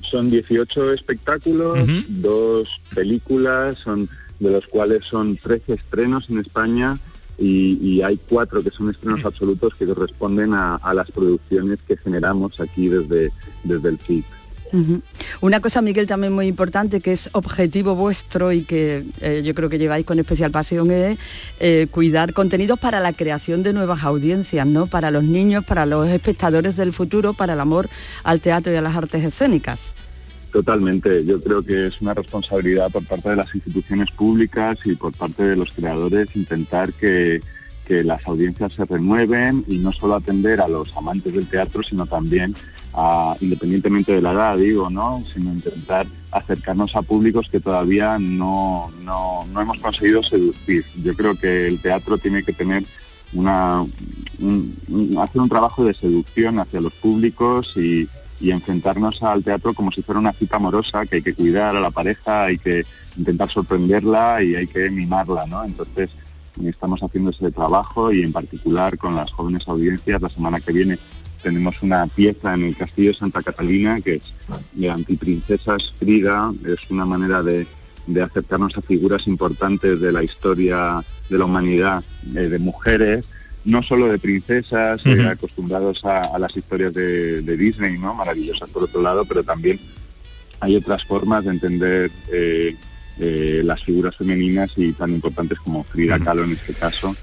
Son 0.00 0.28
18 0.28 0.92
espectáculos, 0.92 1.78
dos 2.08 2.80
películas, 2.94 3.78
son 3.78 4.08
de 4.38 4.50
los 4.50 4.66
cuales 4.66 5.04
son 5.04 5.36
13 5.36 5.74
estrenos 5.74 6.28
en 6.30 6.38
España 6.38 6.98
y, 7.38 7.78
y 7.82 8.02
hay 8.02 8.18
cuatro 8.28 8.62
que 8.62 8.70
son 8.70 8.90
estrenos 8.90 9.24
absolutos 9.24 9.74
que 9.74 9.86
corresponden 9.86 10.54
a, 10.54 10.76
a 10.76 10.94
las 10.94 11.10
producciones 11.10 11.78
que 11.86 11.96
generamos 11.96 12.60
aquí 12.60 12.88
desde, 12.88 13.30
desde 13.64 13.88
el 13.88 13.98
FIC. 13.98 14.24
Una 15.40 15.60
cosa, 15.60 15.82
Miguel, 15.82 16.06
también 16.06 16.32
muy 16.32 16.46
importante, 16.46 17.00
que 17.00 17.12
es 17.12 17.28
objetivo 17.32 17.94
vuestro 17.94 18.52
y 18.52 18.62
que 18.62 19.04
eh, 19.20 19.42
yo 19.44 19.54
creo 19.54 19.68
que 19.68 19.78
lleváis 19.78 20.04
con 20.04 20.18
especial 20.18 20.50
pasión, 20.50 20.90
es 20.90 21.18
eh, 21.60 21.86
cuidar 21.90 22.32
contenidos 22.32 22.78
para 22.78 23.00
la 23.00 23.12
creación 23.12 23.62
de 23.62 23.72
nuevas 23.72 24.02
audiencias, 24.02 24.66
¿no? 24.66 24.86
Para 24.86 25.10
los 25.10 25.24
niños, 25.24 25.64
para 25.64 25.86
los 25.86 26.08
espectadores 26.08 26.76
del 26.76 26.92
futuro, 26.92 27.32
para 27.32 27.52
el 27.54 27.60
amor 27.60 27.88
al 28.24 28.40
teatro 28.40 28.72
y 28.72 28.76
a 28.76 28.82
las 28.82 28.96
artes 28.96 29.24
escénicas. 29.24 29.94
Totalmente, 30.52 31.24
yo 31.24 31.40
creo 31.40 31.62
que 31.62 31.86
es 31.86 32.00
una 32.00 32.14
responsabilidad 32.14 32.90
por 32.90 33.04
parte 33.04 33.30
de 33.30 33.36
las 33.36 33.54
instituciones 33.54 34.10
públicas 34.10 34.78
y 34.84 34.94
por 34.94 35.12
parte 35.12 35.42
de 35.44 35.56
los 35.56 35.70
creadores 35.72 36.34
intentar 36.34 36.92
que, 36.94 37.40
que 37.86 38.02
las 38.02 38.26
audiencias 38.26 38.72
se 38.72 38.84
renueven 38.84 39.64
y 39.68 39.78
no 39.78 39.92
solo 39.92 40.14
atender 40.14 40.60
a 40.60 40.68
los 40.68 40.96
amantes 40.96 41.34
del 41.34 41.46
teatro, 41.46 41.82
sino 41.82 42.06
también 42.06 42.54
independientemente 43.40 44.12
de 44.12 44.22
la 44.22 44.32
edad, 44.32 44.56
digo, 44.56 44.88
¿no? 44.90 45.22
Sino 45.32 45.52
intentar 45.52 46.06
acercarnos 46.30 46.96
a 46.96 47.02
públicos 47.02 47.48
que 47.50 47.60
todavía 47.60 48.18
no, 48.18 48.90
no, 49.02 49.46
no 49.52 49.60
hemos 49.60 49.78
conseguido 49.78 50.22
seducir. 50.22 50.84
Yo 51.02 51.14
creo 51.14 51.34
que 51.34 51.66
el 51.68 51.80
teatro 51.80 52.18
tiene 52.18 52.42
que 52.42 52.52
tener 52.52 52.84
una 53.32 53.82
un- 54.38 54.76
un- 54.88 55.18
hacer 55.18 55.40
un 55.40 55.48
trabajo 55.48 55.84
de 55.84 55.94
seducción 55.94 56.58
hacia 56.58 56.80
los 56.80 56.92
públicos 56.94 57.72
y, 57.76 58.08
y 58.40 58.50
enfrentarnos 58.50 59.22
al 59.22 59.42
teatro 59.42 59.72
como 59.74 59.90
si 59.90 60.02
fuera 60.02 60.20
una 60.20 60.32
cita 60.32 60.56
amorosa 60.56 61.06
que 61.06 61.16
hay 61.16 61.22
que 61.22 61.34
cuidar 61.34 61.74
a 61.74 61.80
la 61.80 61.90
pareja, 61.90 62.44
hay 62.44 62.58
que 62.58 62.84
intentar 63.16 63.50
sorprenderla 63.50 64.42
y 64.42 64.54
hay 64.54 64.66
que 64.66 64.90
mimarla, 64.90 65.46
¿no? 65.46 65.64
Entonces 65.64 66.10
estamos 66.64 67.02
haciendo 67.02 67.30
ese 67.30 67.50
trabajo 67.50 68.12
y 68.12 68.22
en 68.22 68.32
particular 68.32 68.96
con 68.96 69.14
las 69.14 69.30
jóvenes 69.32 69.66
audiencias 69.68 70.22
la 70.22 70.28
semana 70.30 70.60
que 70.60 70.72
viene 70.72 70.98
tenemos 71.46 71.80
una 71.80 72.08
pieza 72.08 72.54
en 72.54 72.64
el 72.64 72.76
Castillo 72.76 73.12
de 73.12 73.18
Santa 73.18 73.40
Catalina 73.40 74.00
que 74.00 74.14
es 74.14 74.22
de 74.72 74.90
Antiprincesas 74.90 75.94
Frida, 75.96 76.52
es 76.66 76.90
una 76.90 77.06
manera 77.06 77.40
de, 77.40 77.68
de 78.08 78.20
acercarnos 78.20 78.76
a 78.76 78.82
figuras 78.82 79.28
importantes 79.28 80.00
de 80.00 80.10
la 80.10 80.24
historia 80.24 81.04
de 81.30 81.38
la 81.38 81.44
humanidad, 81.44 82.02
eh, 82.34 82.48
de 82.48 82.58
mujeres, 82.58 83.24
no 83.64 83.80
solo 83.84 84.08
de 84.08 84.18
princesas, 84.18 85.00
eh, 85.04 85.22
acostumbrados 85.28 86.04
a, 86.04 86.22
a 86.34 86.38
las 86.40 86.56
historias 86.56 86.92
de, 86.92 87.42
de 87.42 87.56
Disney, 87.56 87.96
¿no? 87.96 88.12
maravillosas 88.12 88.68
por 88.70 88.82
otro 88.82 89.00
lado, 89.00 89.24
pero 89.24 89.44
también 89.44 89.78
hay 90.58 90.74
otras 90.74 91.04
formas 91.04 91.44
de 91.44 91.50
entender 91.50 92.10
eh, 92.32 92.74
las 93.62 93.84
figuras 93.84 94.16
femeninas 94.16 94.72
y 94.76 94.92
tan 94.94 95.10
importantes 95.10 95.60
como 95.60 95.84
Frida 95.84 96.18
Kahlo 96.18 96.42
en 96.42 96.52
este 96.54 96.74
caso, 96.74 97.14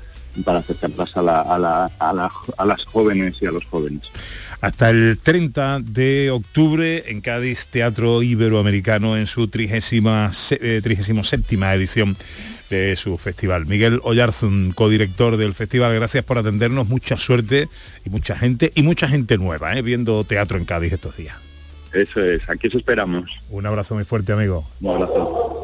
para 0.44 0.60
acercarlas 0.60 1.16
a, 1.18 1.22
la- 1.22 1.42
a 1.42 1.60
la- 1.60 1.92
a 2.00 2.14
la- 2.14 2.32
a 2.58 2.66
las 2.66 2.84
jóvenes 2.86 3.36
y 3.42 3.46
a 3.46 3.52
los 3.52 3.66
jóvenes. 3.66 4.04
Hasta 4.62 4.90
el 4.90 5.20
30 5.22 5.82
de 5.82 6.32
octubre 6.32 7.12
en 7.12 7.20
Cádiz, 7.22 7.66
Teatro 7.68 8.24
Iberoamericano 8.24 9.18
en 9.18 9.28
su 9.28 9.48
trigésima, 9.50 10.32
se- 10.32 10.60
eh, 10.62 10.82
trigésimo 10.82 11.24
séptima 11.26 11.74
edición 11.74 12.16
de 12.70 12.96
su 12.96 13.18
festival. 13.18 13.66
Miguel 13.66 14.00
Oyarzun, 14.04 14.72
codirector 14.74 15.36
del 15.38 15.54
festival, 15.54 15.94
gracias 15.94 16.24
por 16.24 16.38
atendernos, 16.38 16.88
mucha 16.88 17.18
suerte 17.18 17.68
y 18.06 18.10
mucha 18.10 18.36
gente 18.38 18.72
y 18.74 18.84
mucha 18.84 19.08
gente 19.08 19.38
nueva, 19.38 19.78
¿eh? 19.78 19.82
viendo 19.82 20.24
teatro 20.24 20.58
en 20.58 20.66
Cádiz 20.66 20.94
estos 20.94 21.18
días. 21.18 21.36
Eso 21.94 22.24
es, 22.24 22.42
aquí 22.50 22.70
os 22.70 22.76
esperamos. 22.76 23.30
Un 23.52 23.66
abrazo 23.68 23.94
muy 23.96 24.06
fuerte, 24.06 24.32
amigo. 24.32 24.68
Un 24.82 24.96
abrazo. 24.96 25.63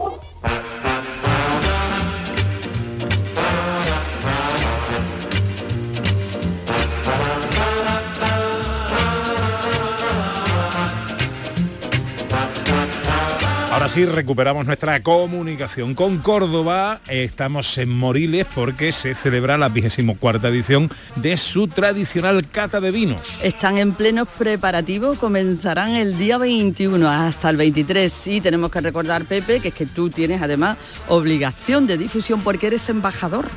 Ahora 13.90 13.96
sí, 13.96 14.06
recuperamos 14.06 14.68
nuestra 14.68 15.02
comunicación 15.02 15.96
con 15.96 16.20
Córdoba. 16.20 17.02
Estamos 17.08 17.76
en 17.80 17.90
Moriles 17.90 18.46
porque 18.54 18.92
se 18.92 19.16
celebra 19.16 19.58
la 19.58 19.70
24 19.70 20.48
edición 20.48 20.92
de 21.16 21.36
su 21.38 21.68
tradicional 21.68 22.48
cata 22.52 22.80
de 22.82 22.92
vinos. 22.92 23.42
Están 23.42 23.80
en 23.80 23.94
plenos 23.94 24.28
preparativos, 24.38 25.18
comenzarán 25.18 25.96
el 25.96 26.20
día 26.20 26.38
21 26.38 27.10
hasta 27.10 27.50
el 27.50 27.58
23 27.58 28.28
y 28.28 28.42
tenemos 28.42 28.70
que 28.70 28.80
recordar, 28.80 29.26
Pepe, 29.26 29.60
que 29.60 29.70
es 29.70 29.74
que 29.74 29.88
tú 29.88 30.12
tienes 30.12 30.40
además 30.44 30.78
obligación 31.08 31.88
de 31.88 31.98
difusión 31.98 32.42
porque 32.42 32.68
eres 32.68 32.88
embajador. 32.90 33.50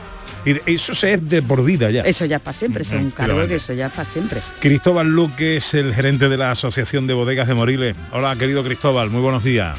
Y 0.47 0.73
eso 0.73 0.95
se 0.95 1.13
es 1.13 1.29
de 1.29 1.43
por 1.43 1.63
vida 1.63 1.91
ya. 1.91 2.05
Eso 2.05 2.25
ya 2.25 2.37
es 2.37 2.43
para 2.43 2.57
siempre, 2.57 2.85
eso 2.85 2.95
es 2.95 3.03
un 3.03 3.11
cargo 3.11 3.35
Efectivamente. 3.43 3.49
que 3.51 3.57
eso 3.57 3.73
ya 3.75 3.87
es 3.89 3.93
para 3.93 4.09
siempre. 4.09 4.41
Cristóbal 4.61 5.09
Luque 5.09 5.59
es 5.59 5.75
el 5.75 5.95
gerente 5.95 6.31
de 6.31 6.39
la 6.39 6.53
Asociación 6.53 7.07
de 7.07 7.13
Bodegas 7.13 7.49
de 7.49 7.55
Moriles. 7.55 7.95
Hola, 8.13 8.35
querido 8.37 8.65
Cristóbal, 8.65 9.11
muy 9.11 9.21
buenos 9.21 9.45
días. 9.45 9.79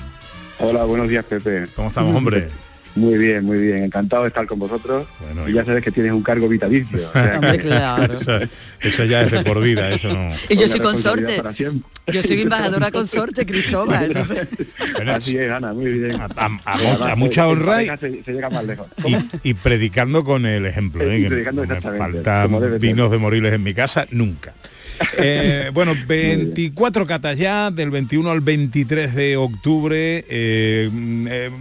Hola, 0.66 0.86
buenos 0.86 1.10
días, 1.10 1.26
Pepe. 1.26 1.66
¿Cómo 1.76 1.90
estamos, 1.90 2.16
hombre? 2.16 2.48
Muy 2.96 3.18
bien, 3.18 3.44
muy 3.44 3.58
bien. 3.58 3.86
Encantado 3.86 4.22
de 4.22 4.28
estar 4.28 4.46
con 4.46 4.60
vosotros. 4.60 5.08
y 5.48 5.54
ya 5.54 5.66
sabes 5.66 5.84
que 5.84 5.90
tienes 5.90 6.12
un 6.12 6.22
cargo 6.22 6.48
vitalicio. 6.48 7.10
o 7.10 7.12
sea 7.12 7.40
que- 7.58 8.14
eso, 8.14 8.40
eso 8.82 9.04
ya 9.06 9.24
es 9.24 9.32
de 9.32 9.44
por 9.44 9.60
vida, 9.64 9.90
eso 9.90 10.14
no. 10.14 10.30
Y 10.50 10.56
yo 10.58 10.68
soy 10.68 10.80
consorte. 10.80 11.42
Yo 12.06 12.22
soy 12.22 12.42
embajadora 12.44 12.92
consorte, 12.92 13.48
Cristóbal. 13.48 14.06
entonces- 14.06 14.48
Así 15.08 15.36
es, 15.38 15.50
Ana, 15.50 15.74
muy 15.74 15.92
bien. 15.92 16.22
A, 16.22 16.28
a 16.36 16.50
mucha- 16.78 17.12
a 17.12 17.16
mucha 17.16 17.48
honra 17.48 17.82
y, 17.82 17.88
Se, 17.88 18.24
se 18.24 18.32
llega 18.34 18.52
más 18.52 18.64
lejos. 18.64 18.86
y- 19.08 19.50
y 19.50 19.54
predicando 19.56 20.24
con 20.24 20.46
el 20.46 20.68
ejemplo. 20.68 21.04
¿eh? 21.04 21.18
Y 21.18 21.24
Que 21.24 21.30
predicando 21.30 21.66
no 21.66 21.74
me 21.74 21.82
faltan 21.82 22.80
vinos 22.80 23.10
de 23.10 23.18
Moriles 23.18 23.54
en 23.54 23.64
mi 23.64 23.74
casa, 23.74 24.06
nunca. 24.12 24.54
Eh, 25.18 25.72
bueno, 25.74 25.94
24 26.08 27.06
catas 27.06 27.38
ya, 27.38 27.72
del 27.72 27.92
21 27.92 28.30
al 28.30 28.42
23 28.42 29.16
de 29.16 29.38
octubre. 29.38 30.26
eh, 30.28 30.90
mm, 30.92 31.28
eh, 31.30 31.52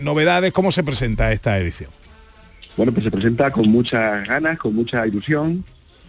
novedades, 0.00 0.52
¿cómo 0.52 0.72
se 0.72 0.82
presenta 0.82 1.32
esta 1.32 1.58
edición? 1.58 1.90
Bueno, 2.76 2.92
pues 2.92 3.04
se 3.04 3.10
presenta 3.10 3.50
con 3.50 3.68
muchas 3.68 4.26
ganas, 4.26 4.58
con 4.58 4.74
mucha 4.74 5.06
ilusión. 5.06 5.64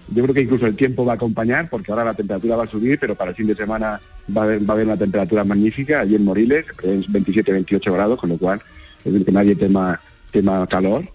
Yo 0.10 0.23
creo 0.23 0.34
que 0.34 0.41
incluso 0.41 0.65
el 0.65 0.75
tiempo 0.75 1.05
va 1.05 1.13
a 1.13 1.15
acompañar, 1.15 1.69
porque 1.69 1.91
ahora 1.91 2.03
la 2.03 2.13
temperatura 2.13 2.55
va 2.55 2.63
a 2.63 2.69
subir, 2.69 2.99
pero 2.99 3.15
para 3.15 3.32
el 3.32 3.36
fin 3.36 3.47
de 3.47 3.55
semana 3.55 3.99
va 4.36 4.41
a 4.41 4.45
haber, 4.45 4.86
una 4.86 4.97
temperatura 4.97 5.43
magnífica. 5.43 6.01
Allí 6.01 6.15
en 6.15 6.25
Moriles 6.25 6.65
es 6.84 7.08
27-28 7.08 7.93
grados, 7.93 8.19
con 8.19 8.29
lo 8.29 8.38
cual 8.38 8.62
es 8.99 9.12
decir, 9.12 9.25
que 9.25 9.32
nadie 9.32 9.55
tema, 9.55 9.99
tema 10.32 10.65
calor. 10.67 11.05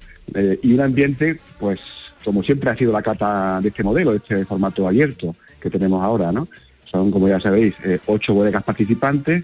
Y 0.63 0.73
un 0.73 0.81
ambiente, 0.81 1.39
pues 1.59 1.81
como 2.25 2.43
siempre 2.43 2.71
ha 2.71 2.77
sido 2.77 2.93
la 2.93 3.03
cata 3.03 3.61
de 3.61 3.69
este 3.69 3.85
modelo, 3.85 4.13
de 4.13 4.17
este 4.17 4.45
formato 4.47 4.89
abierto 4.89 5.37
que 5.65 5.71
tenemos 5.71 6.03
ahora, 6.05 6.31
¿no? 6.31 6.47
son, 6.95 7.11
como 7.11 7.29
ya 7.29 7.41
sabéis, 7.41 7.75
eh, 7.85 7.99
ocho 8.07 8.35
bodegas 8.35 8.63
participantes, 8.63 9.43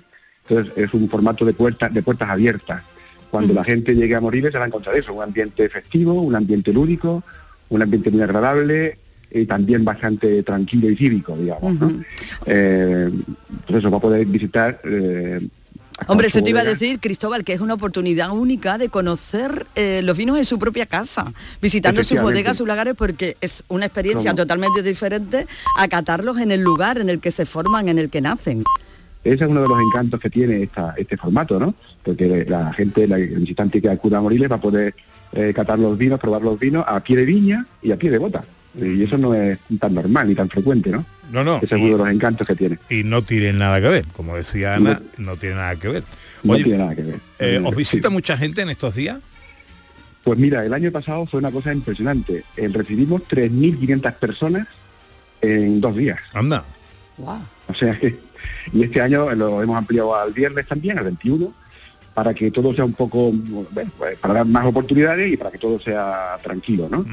entonces 0.49 0.73
es 0.77 0.95
un 0.95 1.09
formato 1.09 1.45
de 1.45 1.53
puertas, 1.53 1.93
de 1.93 2.03
puertas 2.03 2.29
abiertas. 2.29 2.83
Cuando 3.31 3.55
la 3.55 3.65
gente 3.65 3.95
llegue 3.95 4.15
a 4.15 4.21
Moriles 4.21 4.53
se 4.53 4.59
va 4.59 4.65
a 4.65 4.69
encontrar 4.69 4.97
eso, 4.97 5.15
un 5.15 5.23
ambiente 5.23 5.69
festivo, 5.69 6.15
un 6.15 6.35
ambiente 6.35 6.73
lúdico, 6.73 7.23
un 7.69 7.83
ambiente 7.83 8.11
muy 8.11 8.23
agradable 8.23 8.99
y 9.33 9.47
también 9.47 9.85
bastante 9.85 10.43
tranquilo 10.43 10.91
y 10.91 10.97
cívico, 10.97 11.37
digamos. 11.37 11.75
¿no? 11.79 12.05
Eh, 12.47 13.11
eso, 13.69 13.91
va 13.91 13.99
a 13.99 14.01
poder 14.01 14.27
visitar 14.27 14.81
eh, 14.85 15.41
Hombre, 16.07 16.29
eso 16.29 16.43
te 16.43 16.51
iba 16.51 16.61
a 16.61 16.65
decir, 16.65 16.99
Cristóbal, 17.01 17.45
que 17.45 17.53
es 17.53 17.61
una 17.61 17.75
oportunidad 17.75 18.31
única 18.31 18.79
de 18.79 18.89
conocer 18.89 19.67
eh, 19.75 20.01
los 20.03 20.17
vinos 20.17 20.39
en 20.39 20.45
su 20.45 20.59
propia 20.59 20.87
casa, 20.87 21.33
visitando 21.61 22.03
sus 22.05 22.21
bodegas, 22.21 22.57
sus 22.57 22.67
lagares, 22.67 22.95
porque 22.97 23.37
es 23.41 23.65
una 23.69 23.87
experiencia 23.87 24.31
¿Cómo? 24.31 24.43
totalmente 24.43 24.83
diferente 24.83 25.47
a 25.79 25.89
catarlos 25.89 26.39
en 26.39 26.53
el 26.53 26.61
lugar 26.61 26.99
en 26.99 27.11
el 27.11 27.21
que 27.21 27.31
se 27.31 27.47
forman, 27.47 27.89
en 27.89 27.99
el 27.99 28.11
que 28.11 28.21
nacen. 28.21 28.65
Ese 29.23 29.45
es 29.45 29.51
uno 29.51 29.63
de 29.63 29.69
los 29.69 29.79
encantos 29.81 30.19
que 30.19 30.31
tiene 30.31 30.63
esta, 30.63 30.95
este 30.97 31.17
formato, 31.17 31.61
¿no? 31.61 31.75
Porque 32.03 32.47
la 32.49 32.73
gente, 32.73 33.07
la, 33.07 33.19
el 33.19 33.41
visitante 33.41 33.81
que 33.81 33.91
acuda 33.91 34.19
a 34.19 34.23
Moriles 34.23 34.51
va 34.51 34.57
a 34.57 34.61
poder 34.61 34.95
eh, 35.33 35.53
catar 35.55 35.79
los 35.79 35.99
vinos, 35.99 36.19
probar 36.19 36.43
los 36.43 36.59
vinos 36.59 36.85
a 36.89 37.01
pie 37.01 37.17
de 37.17 37.25
viña 37.27 37.67
y 37.83 37.93
a 37.93 37.99
pie 37.99 38.11
de 38.11 38.19
bota. 38.19 38.45
Y 38.75 39.03
eso 39.03 39.19
no 39.19 39.35
es 39.35 39.59
tan 39.79 39.95
normal 39.95 40.29
ni 40.29 40.35
tan 40.35 40.49
frecuente, 40.49 40.91
¿no? 40.91 41.05
No, 41.31 41.45
no. 41.45 41.57
Ese 41.63 41.67
es 41.77 41.81
uno 41.81 41.93
de 41.93 41.99
los 41.99 42.09
encantos 42.11 42.47
que 42.47 42.55
tiene. 42.57 42.79
Y 42.89 43.05
no 43.05 43.23
tienen 43.23 43.59
nada 43.59 43.81
que 43.81 43.89
ver, 43.89 44.05
como 44.13 44.37
decía 44.37 44.75
Ana, 44.75 45.01
no, 45.19 45.37
tiene 45.37 45.55
nada 45.57 45.77
que 45.77 45.89
ver. 45.89 46.05
No 46.43 46.55
Oye, 46.55 46.65
tiene 46.65 46.79
nada 46.79 46.95
que 46.97 47.03
ver. 47.03 47.21
eh, 47.39 47.59
No, 47.61 47.69
¿Os 47.69 47.75
sí. 47.75 47.79
visita 47.79 48.11
mucha 48.11 48.37
gente 48.37 48.63
en 48.63 48.71
estos 48.71 48.95
días? 48.95 49.19
Pues 50.25 50.39
mira, 50.39 50.65
el 50.65 50.75
año 50.75 50.91
pasado 50.91 51.25
fue 51.27 51.39
una 51.39 51.51
cosa 51.51 51.73
impresionante. 51.73 52.45
Eh, 52.57 52.69
recibimos 52.73 53.23
3.500 53.29 54.15
personas 54.15 54.67
en 55.41 55.81
dos 55.81 55.97
días. 55.97 56.19
Anda. 56.35 56.65
O 57.69 57.75
sea 57.75 57.99
que, 57.99 58.19
y 58.73 58.83
este 58.83 59.01
año 59.01 59.31
lo 59.35 59.63
hemos 59.63 59.77
ampliado 59.77 60.15
al 60.19 60.33
viernes 60.33 60.67
también, 60.67 60.99
al 60.99 61.05
21, 61.05 61.53
para 62.15 62.35
que 62.35 62.51
todo 62.51 62.75
sea 62.75 62.85
un 62.85 62.93
poco, 62.93 63.31
bueno, 63.33 63.91
pues, 63.97 64.19
para 64.19 64.35
dar 64.35 64.47
más 64.47 64.67
oportunidades 64.67 65.33
y 65.33 65.37
para 65.37 65.51
que 65.51 65.59
todo 65.59 65.81
sea 65.81 66.39
tranquilo, 66.43 66.89
¿no? 66.91 67.05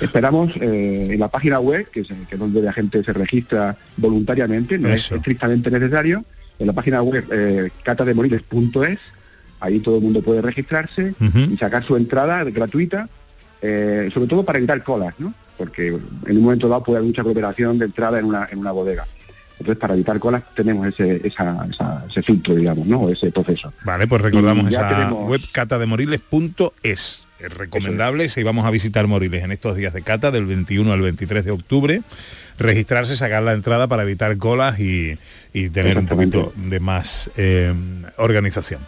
Esperamos 0.00 0.52
eh, 0.56 1.08
en 1.10 1.20
la 1.20 1.28
página 1.28 1.60
web, 1.60 1.88
que 1.90 2.00
es, 2.00 2.08
que 2.08 2.34
es 2.34 2.38
donde 2.38 2.62
la 2.62 2.72
gente 2.72 3.04
se 3.04 3.12
registra 3.12 3.76
voluntariamente, 3.96 4.78
no 4.78 4.88
Eso. 4.88 5.14
es 5.14 5.18
estrictamente 5.18 5.70
necesario, 5.70 6.24
en 6.58 6.66
la 6.66 6.72
página 6.72 7.02
web 7.02 7.24
eh, 7.30 7.70
catademoriles.es, 7.82 8.98
ahí 9.60 9.80
todo 9.80 9.96
el 9.96 10.02
mundo 10.02 10.22
puede 10.22 10.42
registrarse 10.42 11.14
y 11.50 11.56
sacar 11.56 11.84
su 11.84 11.96
entrada 11.96 12.42
gratuita, 12.44 13.08
eh, 13.60 14.08
sobre 14.12 14.28
todo 14.28 14.44
para 14.44 14.58
evitar 14.58 14.82
colas, 14.82 15.14
¿no? 15.18 15.34
Porque 15.56 15.88
en 15.88 16.36
un 16.36 16.42
momento 16.42 16.68
dado 16.68 16.82
puede 16.82 16.98
haber 16.98 17.08
mucha 17.08 17.22
aglomeración 17.22 17.78
de 17.78 17.86
entrada 17.86 18.18
en 18.18 18.24
una, 18.24 18.48
en 18.50 18.58
una 18.58 18.72
bodega. 18.72 19.06
Entonces, 19.60 19.76
para 19.76 19.94
evitar 19.94 20.18
colas 20.20 20.42
tenemos 20.54 20.86
ese, 20.86 21.20
esa- 21.26 21.66
esa- 21.70 22.04
ese 22.08 22.22
filtro, 22.22 22.54
digamos, 22.54 22.86
¿no? 22.86 23.08
Ese 23.08 23.30
proceso. 23.32 23.72
Vale, 23.84 24.06
pues 24.06 24.22
recordamos 24.22 24.70
esa 24.72 24.88
tenemos- 24.88 25.28
web 25.28 25.40
catademoriles.es. 25.52 27.24
Es 27.40 27.52
recomendable 27.54 28.28
si 28.28 28.42
vamos 28.42 28.66
a 28.66 28.70
visitar 28.70 29.06
Moriles 29.06 29.44
en 29.44 29.52
estos 29.52 29.76
días 29.76 29.94
de 29.94 30.02
cata, 30.02 30.32
del 30.32 30.44
21 30.46 30.92
al 30.92 31.00
23 31.02 31.44
de 31.44 31.52
octubre, 31.52 32.02
registrarse, 32.58 33.16
sacar 33.16 33.44
la 33.44 33.52
entrada 33.52 33.86
para 33.86 34.02
evitar 34.02 34.36
colas 34.38 34.80
y, 34.80 35.16
y 35.52 35.68
tener 35.70 35.98
un 35.98 36.06
poquito 36.06 36.52
de 36.56 36.80
más 36.80 37.30
eh, 37.36 37.72
organización. 38.16 38.80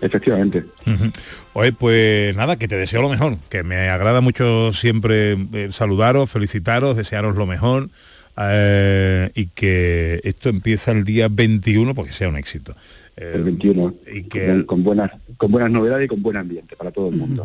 Efectivamente. 0.00 0.64
Ujú. 0.86 1.10
Oye, 1.54 1.72
pues 1.72 2.34
nada, 2.36 2.56
que 2.56 2.66
te 2.68 2.76
deseo 2.76 3.02
lo 3.02 3.10
mejor, 3.10 3.36
que 3.50 3.62
me 3.62 3.88
agrada 3.90 4.22
mucho 4.22 4.72
siempre 4.72 5.32
eh, 5.52 5.68
saludaros, 5.70 6.30
felicitaros, 6.30 6.96
desearos 6.96 7.36
lo 7.36 7.44
mejor 7.46 7.90
eh, 8.38 9.30
y 9.34 9.46
que 9.46 10.20
esto 10.24 10.48
empieza 10.48 10.92
el 10.92 11.04
día 11.04 11.28
21 11.30 11.94
porque 11.94 12.12
sea 12.12 12.28
un 12.28 12.36
éxito. 12.36 12.74
Eh, 13.16 13.32
El 13.36 13.44
21. 13.44 13.94
y 14.12 14.22
que- 14.24 14.46
con, 14.46 14.62
con 14.64 14.82
buenas, 14.84 15.10
con 15.36 15.50
buenas 15.50 15.70
novedades 15.70 16.04
y 16.04 16.08
con 16.08 16.22
buen 16.22 16.36
ambiente 16.36 16.76
para 16.76 16.90
todo 16.90 17.08
el 17.08 17.16
mundo. 17.16 17.44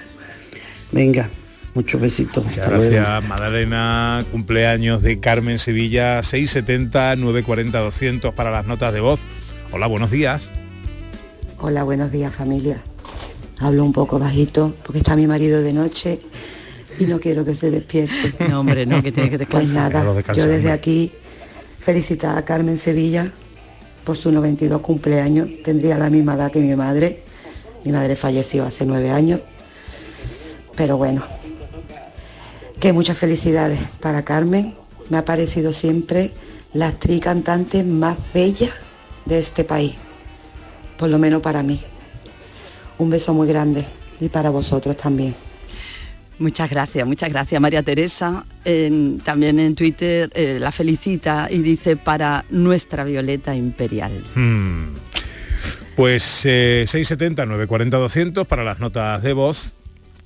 Venga, 0.92 1.30
muchos 1.74 2.00
besitos. 2.02 2.46
Gracias, 2.56 3.24
Madalena. 3.26 4.24
Cumpleaños 4.32 5.02
de 5.02 5.20
Carmen 5.20 5.58
Sevilla, 5.60 6.22
670-940-200 6.22 8.34
para 8.34 8.52
las 8.52 8.66
notas 8.66 8.94
de 8.94 9.02
voz. 9.02 9.20
Hola, 9.72 9.88
buenos 9.88 10.12
días. 10.12 10.50
Hola, 11.60 11.84
buenos 11.84 12.12
días 12.12 12.34
familia. 12.34 12.82
Hablo 13.60 13.84
un 13.84 13.94
poco 13.94 14.20
bajito 14.20 14.76
porque 14.84 15.00
está 15.00 15.16
mi 15.16 15.28
marido 15.28 15.62
de 15.62 15.74
noche 15.74 16.22
y 17.00 17.06
no 17.06 17.20
quiero 17.20 17.46
que 17.46 17.54
se 17.56 17.70
despierte. 17.72 18.34
No, 18.50 18.62
hombre, 18.62 18.86
no, 18.86 19.02
que 19.04 19.12
tiene 19.12 19.30
que 19.30 19.38
Pues 19.38 19.50
descansar. 19.50 19.76
nada, 19.76 19.90
Claro, 19.92 20.14
descansar, 20.16 20.44
yo 20.44 20.48
desde 20.50 20.58
hombre. 20.68 20.72
aquí 20.74 21.12
felicitar 21.80 22.38
a 22.38 22.46
Carmen 22.46 22.80
Sevilla 22.80 23.32
por 24.06 24.18
su 24.18 24.32
92 24.32 24.82
cumpleaños. 24.82 25.50
Tendría 25.64 25.98
la 25.98 26.10
misma 26.10 26.36
edad 26.36 26.52
que 26.52 26.60
mi 26.62 26.76
madre. 26.76 27.24
Mi 27.84 27.92
madre 27.92 28.16
falleció 28.16 28.66
hace 28.66 28.86
nueve 28.86 29.12
años. 29.12 29.42
Pero 30.76 30.98
bueno, 30.98 31.24
que 32.80 32.94
muchas 32.94 33.18
felicidades 33.18 33.80
para 34.00 34.24
Carmen. 34.24 34.76
Me 35.10 35.18
ha 35.18 35.26
parecido 35.26 35.74
siempre 35.74 36.32
la 36.74 36.88
actriz 36.90 37.22
cantante 37.22 37.84
más 37.84 38.16
bella 38.34 38.70
de 39.26 39.40
este 39.40 39.64
país. 39.64 39.96
Por 40.98 41.10
lo 41.10 41.18
menos 41.18 41.42
para 41.42 41.64
mí. 41.64 41.82
Un 42.98 43.10
beso 43.10 43.34
muy 43.34 43.48
grande 43.48 43.86
y 44.20 44.30
para 44.30 44.50
vosotros 44.50 44.98
también. 44.98 45.34
Muchas 46.40 46.70
gracias, 46.70 47.06
muchas 47.06 47.30
gracias 47.30 47.60
María 47.62 47.84
Teresa. 47.84 48.46
En- 48.64 49.20
también 49.20 49.60
en 49.60 49.76
Twitter 49.76 50.30
eh, 50.34 50.58
la 50.60 50.72
felicita 50.72 51.48
y 51.50 51.58
dice 51.60 51.98
para 51.98 52.46
nuestra 52.50 53.04
Violeta 53.04 53.54
Imperial. 53.56 54.24
Hmm. 54.36 54.94
Pues 55.96 56.42
eh, 56.46 56.86
670-940-200 56.88 58.46
para 58.46 58.64
las 58.64 58.80
notas 58.80 59.22
de 59.22 59.34
voz, 59.34 59.76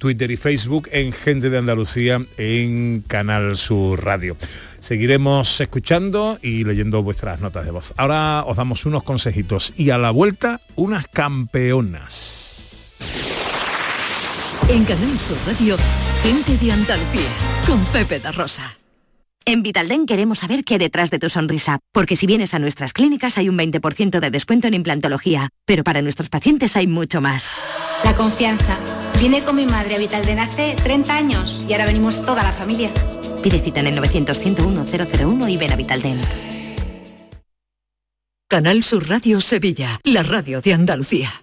Twitter 0.04 0.30
y 0.32 0.36
Facebook 0.36 0.90
en 0.92 1.14
Gente 1.14 1.50
de 1.50 1.58
Andalucía 1.58 2.22
en 2.36 3.06
Canal 3.08 3.56
Sur 3.56 4.04
Radio. 4.04 4.36
Seguiremos 4.82 5.62
escuchando 5.62 6.40
y 6.42 6.66
leyendo 6.66 7.02
vuestras 7.02 7.40
notas 7.40 7.64
de 7.64 7.72
voz. 7.72 7.94
Ahora 7.96 8.44
os 8.46 8.58
damos 8.58 8.86
unos 8.86 9.04
consejitos 9.04 9.74
y 9.78 9.92
a 9.92 9.98
la 9.98 10.12
vuelta 10.12 10.60
unas 10.76 11.08
campeonas. 11.08 12.92
En 14.68 14.84
Canal 14.84 15.18
Sur 15.22 15.38
Radio, 15.48 15.78
gente 16.22 16.58
de 16.58 16.74
Andalucía, 16.74 17.30
con 17.66 17.82
Pepe 17.86 18.20
da 18.20 18.34
Rosa. 18.34 18.78
En 19.46 19.64
Vitalden 19.64 20.06
queremos 20.06 20.40
saber 20.40 20.66
qué 20.66 20.74
hay 20.74 20.80
detrás 20.80 21.12
de 21.12 21.20
tu 21.20 21.30
sonrisa, 21.30 21.80
porque 21.94 22.18
si 22.18 22.28
vienes 22.28 22.54
a 22.54 22.60
nuestras 22.60 22.92
clínicas 22.92 23.38
hay 23.38 23.48
un 23.48 23.58
20% 23.58 24.20
de 24.20 24.32
descuento 24.32 24.68
en 24.68 24.74
implantología, 24.74 25.48
pero 25.64 25.86
para 25.86 26.02
nuestros 26.02 26.28
pacientes 26.28 26.76
hay 26.76 26.88
mucho 26.88 27.22
más. 27.22 27.50
La 28.04 28.14
confianza. 28.14 28.78
Vine 29.24 29.42
con 29.42 29.56
mi 29.56 29.66
madre 29.66 29.96
a 29.96 30.00
Vitalden 30.00 30.38
hace 30.38 30.76
30 30.84 31.16
años 31.16 31.66
y 31.70 31.72
ahora 31.72 31.86
venimos 31.86 32.26
toda 32.26 32.44
la 32.44 32.52
familia. 32.52 32.92
Pide 33.42 33.58
cita 33.60 33.80
en 33.80 33.88
el 33.88 33.98
900-101-001 33.98 35.50
y 35.50 35.56
ven 35.56 35.72
a 35.72 35.78
Vitalden. 35.78 36.20
Canal 38.50 38.84
Sur 38.84 39.08
Radio 39.08 39.40
Sevilla, 39.40 40.02
la 40.04 40.24
radio 40.24 40.60
de 40.60 40.74
Andalucía. 40.74 41.43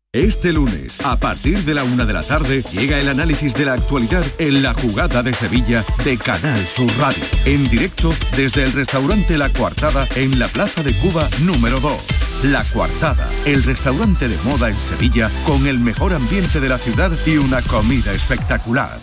Este 0.13 0.51
lunes, 0.51 0.99
a 1.05 1.15
partir 1.15 1.59
de 1.59 1.73
la 1.73 1.85
una 1.85 2.05
de 2.05 2.11
la 2.11 2.21
tarde, 2.21 2.63
llega 2.73 2.99
el 2.99 3.07
análisis 3.07 3.53
de 3.53 3.63
la 3.63 3.75
actualidad 3.75 4.25
en 4.39 4.61
la 4.61 4.73
jugada 4.73 5.23
de 5.23 5.33
Sevilla 5.33 5.85
de 6.03 6.17
Canal 6.17 6.67
Sur 6.67 6.91
Radio. 6.99 7.23
En 7.45 7.69
directo 7.69 8.13
desde 8.35 8.65
el 8.65 8.73
restaurante 8.73 9.37
La 9.37 9.47
Coartada 9.47 10.05
en 10.17 10.37
la 10.37 10.49
Plaza 10.49 10.83
de 10.83 10.91
Cuba 10.95 11.29
número 11.45 11.79
2. 11.79 12.43
La 12.43 12.61
Coartada, 12.73 13.29
el 13.45 13.63
restaurante 13.63 14.27
de 14.27 14.35
moda 14.43 14.67
en 14.67 14.75
Sevilla 14.75 15.31
con 15.45 15.65
el 15.65 15.79
mejor 15.79 16.13
ambiente 16.13 16.59
de 16.59 16.67
la 16.67 16.77
ciudad 16.77 17.13
y 17.25 17.37
una 17.37 17.61
comida 17.61 18.11
espectacular. 18.11 18.99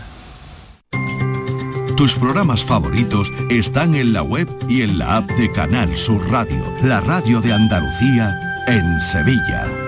Tus 1.96 2.16
programas 2.16 2.62
favoritos 2.62 3.32
están 3.48 3.94
en 3.94 4.12
la 4.12 4.22
web 4.22 4.46
y 4.68 4.82
en 4.82 4.98
la 4.98 5.16
app 5.16 5.30
de 5.30 5.50
Canal 5.52 5.96
Sur 5.96 6.30
Radio, 6.30 6.62
la 6.82 7.00
radio 7.00 7.40
de 7.40 7.54
Andalucía 7.54 8.38
en 8.66 9.00
Sevilla. 9.00 9.87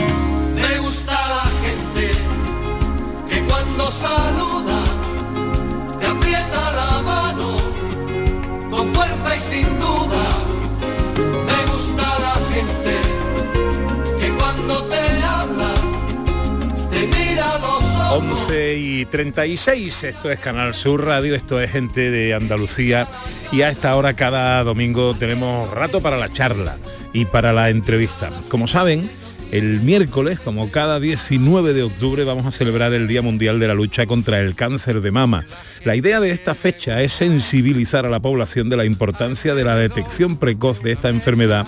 11 18.11 18.75
y 18.75 19.05
36, 19.05 20.03
esto 20.03 20.29
es 20.29 20.39
Canal 20.41 20.75
Sur 20.75 21.05
Radio, 21.05 21.33
esto 21.33 21.61
es 21.61 21.71
gente 21.71 22.11
de 22.11 22.33
Andalucía 22.33 23.07
y 23.53 23.61
a 23.61 23.69
esta 23.69 23.95
hora 23.95 24.15
cada 24.15 24.61
domingo 24.65 25.15
tenemos 25.15 25.71
rato 25.71 26.01
para 26.01 26.17
la 26.17 26.27
charla 26.27 26.75
y 27.13 27.23
para 27.23 27.53
la 27.53 27.69
entrevista. 27.69 28.29
Como 28.49 28.67
saben, 28.67 29.09
el 29.53 29.79
miércoles, 29.79 30.41
como 30.41 30.71
cada 30.71 30.99
19 30.99 31.73
de 31.73 31.83
octubre, 31.83 32.25
vamos 32.25 32.45
a 32.45 32.51
celebrar 32.51 32.91
el 32.91 33.07
Día 33.07 33.21
Mundial 33.21 33.61
de 33.61 33.69
la 33.69 33.75
Lucha 33.75 34.05
contra 34.05 34.41
el 34.41 34.55
Cáncer 34.55 34.99
de 34.99 35.11
Mama. 35.11 35.45
La 35.85 35.95
idea 35.95 36.19
de 36.19 36.31
esta 36.31 36.53
fecha 36.53 37.01
es 37.01 37.13
sensibilizar 37.13 38.05
a 38.05 38.09
la 38.09 38.19
población 38.19 38.67
de 38.67 38.75
la 38.75 38.83
importancia 38.83 39.55
de 39.55 39.63
la 39.63 39.77
detección 39.77 40.35
precoz 40.35 40.83
de 40.83 40.91
esta 40.91 41.07
enfermedad 41.07 41.65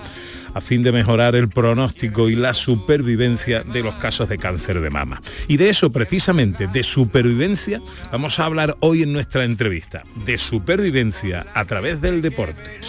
a 0.53 0.61
fin 0.61 0.83
de 0.83 0.91
mejorar 0.91 1.35
el 1.35 1.49
pronóstico 1.49 2.29
y 2.29 2.35
la 2.35 2.53
supervivencia 2.53 3.63
de 3.63 3.83
los 3.83 3.95
casos 3.95 4.29
de 4.29 4.37
cáncer 4.37 4.81
de 4.81 4.89
mama. 4.89 5.21
Y 5.47 5.57
de 5.57 5.69
eso 5.69 5.91
precisamente, 5.91 6.67
de 6.67 6.83
supervivencia, 6.83 7.81
vamos 8.11 8.39
a 8.39 8.45
hablar 8.45 8.77
hoy 8.79 9.03
en 9.03 9.13
nuestra 9.13 9.43
entrevista, 9.43 10.03
de 10.25 10.37
supervivencia 10.37 11.45
a 11.53 11.65
través 11.65 12.01
del 12.01 12.21
deporte. 12.21 12.79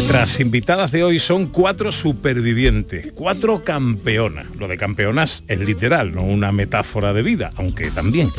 Nuestras 0.00 0.40
invitadas 0.40 0.92
de 0.92 1.04
hoy 1.04 1.18
son 1.18 1.44
cuatro 1.44 1.92
supervivientes, 1.92 3.12
cuatro 3.14 3.62
campeonas. 3.62 4.46
Lo 4.58 4.66
de 4.66 4.78
campeonas 4.78 5.44
es 5.46 5.60
literal, 5.60 6.14
no 6.14 6.22
una 6.22 6.52
metáfora 6.52 7.12
de 7.12 7.22
vida, 7.22 7.50
aunque 7.56 7.90
también. 7.90 8.30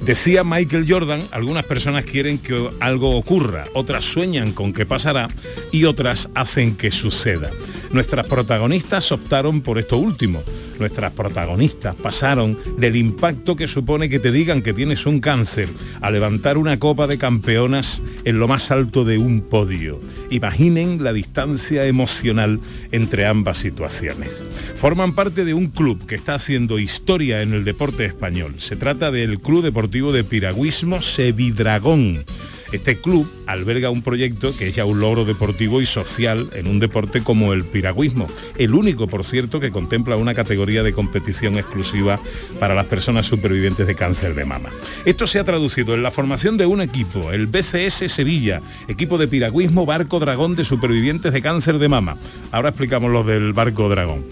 Decía 0.00 0.44
Michael 0.44 0.86
Jordan, 0.88 1.20
algunas 1.30 1.66
personas 1.66 2.06
quieren 2.06 2.38
que 2.38 2.70
algo 2.80 3.18
ocurra, 3.18 3.64
otras 3.74 4.06
sueñan 4.06 4.52
con 4.52 4.72
que 4.72 4.86
pasará 4.86 5.28
y 5.70 5.84
otras 5.84 6.30
hacen 6.34 6.74
que 6.74 6.90
suceda. 6.90 7.50
Nuestras 7.92 8.26
protagonistas 8.28 9.10
optaron 9.10 9.62
por 9.62 9.78
esto 9.78 9.96
último. 9.96 10.42
Nuestras 10.78 11.12
protagonistas 11.12 11.96
pasaron 11.96 12.56
del 12.78 12.96
impacto 12.96 13.56
que 13.56 13.66
supone 13.66 14.08
que 14.08 14.20
te 14.20 14.30
digan 14.32 14.62
que 14.62 14.72
tienes 14.72 15.06
un 15.06 15.20
cáncer 15.20 15.68
a 16.00 16.10
levantar 16.10 16.56
una 16.56 16.78
copa 16.78 17.06
de 17.06 17.18
campeonas 17.18 18.02
en 18.24 18.38
lo 18.38 18.48
más 18.48 18.70
alto 18.70 19.04
de 19.04 19.18
un 19.18 19.42
podio. 19.42 20.00
Imaginen 20.30 21.02
la 21.02 21.12
distancia 21.12 21.84
emocional 21.84 22.60
entre 22.92 23.26
ambas 23.26 23.58
situaciones. 23.58 24.40
Forman 24.76 25.12
parte 25.12 25.44
de 25.44 25.52
un 25.52 25.66
club 25.66 26.06
que 26.06 26.14
está 26.14 26.34
haciendo 26.34 26.78
historia 26.78 27.42
en 27.42 27.52
el 27.52 27.64
deporte 27.64 28.04
español. 28.04 28.54
Se 28.58 28.76
trata 28.76 29.10
del 29.10 29.40
Club 29.40 29.64
Deportivo 29.64 30.12
de 30.12 30.24
Piragüismo 30.24 31.02
Sevidragón. 31.02 32.24
Este 32.72 32.98
club 32.98 33.28
alberga 33.46 33.90
un 33.90 34.02
proyecto 34.02 34.56
que 34.56 34.68
es 34.68 34.74
ya 34.76 34.84
un 34.84 35.00
logro 35.00 35.24
deportivo 35.24 35.80
y 35.80 35.86
social 35.86 36.48
en 36.54 36.68
un 36.68 36.78
deporte 36.78 37.22
como 37.22 37.52
el 37.52 37.64
piragüismo, 37.64 38.28
el 38.58 38.74
único, 38.74 39.08
por 39.08 39.24
cierto, 39.24 39.58
que 39.58 39.70
contempla 39.70 40.16
una 40.16 40.34
categoría 40.34 40.84
de 40.84 40.92
competición 40.92 41.58
exclusiva 41.58 42.20
para 42.60 42.74
las 42.74 42.86
personas 42.86 43.26
supervivientes 43.26 43.86
de 43.86 43.96
cáncer 43.96 44.34
de 44.34 44.44
mama. 44.44 44.70
Esto 45.04 45.26
se 45.26 45.40
ha 45.40 45.44
traducido 45.44 45.94
en 45.94 46.04
la 46.04 46.12
formación 46.12 46.56
de 46.56 46.66
un 46.66 46.80
equipo, 46.80 47.32
el 47.32 47.48
BCS 47.48 48.12
Sevilla, 48.12 48.60
equipo 48.86 49.18
de 49.18 49.26
piragüismo 49.26 49.84
Barco 49.84 50.20
Dragón 50.20 50.54
de 50.54 50.64
supervivientes 50.64 51.32
de 51.32 51.42
cáncer 51.42 51.78
de 51.78 51.88
mama. 51.88 52.16
Ahora 52.52 52.68
explicamos 52.68 53.10
los 53.10 53.26
del 53.26 53.52
Barco 53.52 53.88
Dragón. 53.88 54.24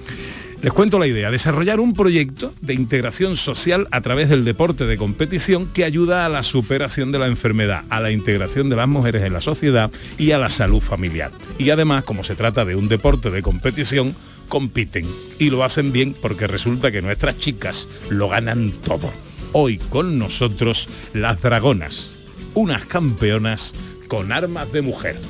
Les 0.61 0.73
cuento 0.73 0.99
la 0.99 1.07
idea, 1.07 1.31
desarrollar 1.31 1.79
un 1.79 1.95
proyecto 1.95 2.53
de 2.61 2.75
integración 2.75 3.37
social 3.37 3.87
a 3.93 4.01
través 4.01 4.29
del 4.29 4.45
deporte 4.45 4.87
de 4.87 4.97
competición 4.97 5.67
que 5.67 5.85
ayuda 5.85 6.27
a 6.27 6.29
la 6.29 6.43
superación 6.43 7.13
de 7.13 7.21
la 7.21 7.29
enfermedad, 7.29 7.85
a 7.91 8.01
la 8.01 8.11
integración 8.11 8.69
de 8.69 8.75
las 8.75 8.89
mujeres 8.89 9.23
en 9.23 9.35
la 9.35 9.41
sociedad 9.41 9.93
y 10.19 10.33
a 10.33 10.39
la 10.39 10.49
salud 10.49 10.81
familiar. 10.81 11.31
Y 11.59 11.71
además, 11.71 12.03
como 12.03 12.25
se 12.25 12.35
trata 12.35 12.65
de 12.65 12.75
un 12.75 12.89
deporte 12.89 13.31
de 13.31 13.41
competición, 13.41 14.17
compiten 14.49 15.07
y 15.39 15.51
lo 15.51 15.63
hacen 15.63 15.93
bien 15.93 16.13
porque 16.21 16.49
resulta 16.49 16.91
que 16.91 17.03
nuestras 17.03 17.39
chicas 17.39 17.89
lo 18.09 18.29
ganan 18.29 18.73
todo. 18.73 19.13
Hoy 19.53 19.79
con 19.79 20.19
nosotros 20.19 20.89
las 21.15 21.41
dragonas, 21.41 22.11
unas 22.55 22.85
campeonas 22.85 23.75
con 24.09 24.33
armas 24.33 24.73
de 24.73 24.83
mujer. 24.83 25.21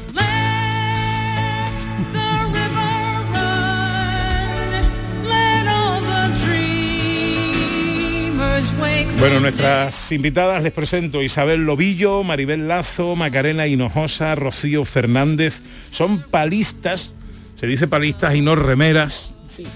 Bueno, 9.20 9.38
nuestras 9.38 10.10
invitadas 10.10 10.60
les 10.64 10.72
presento 10.72 11.22
Isabel 11.22 11.64
Lobillo, 11.64 12.24
Maribel 12.24 12.66
Lazo, 12.66 13.14
Macarena 13.14 13.68
Hinojosa, 13.68 14.34
Rocío 14.34 14.84
Fernández. 14.84 15.60
Son 15.92 16.22
palistas, 16.22 17.14
se 17.54 17.68
dice 17.68 17.86
palistas 17.86 18.34
y 18.34 18.40
no 18.40 18.56
remeras. 18.56 19.32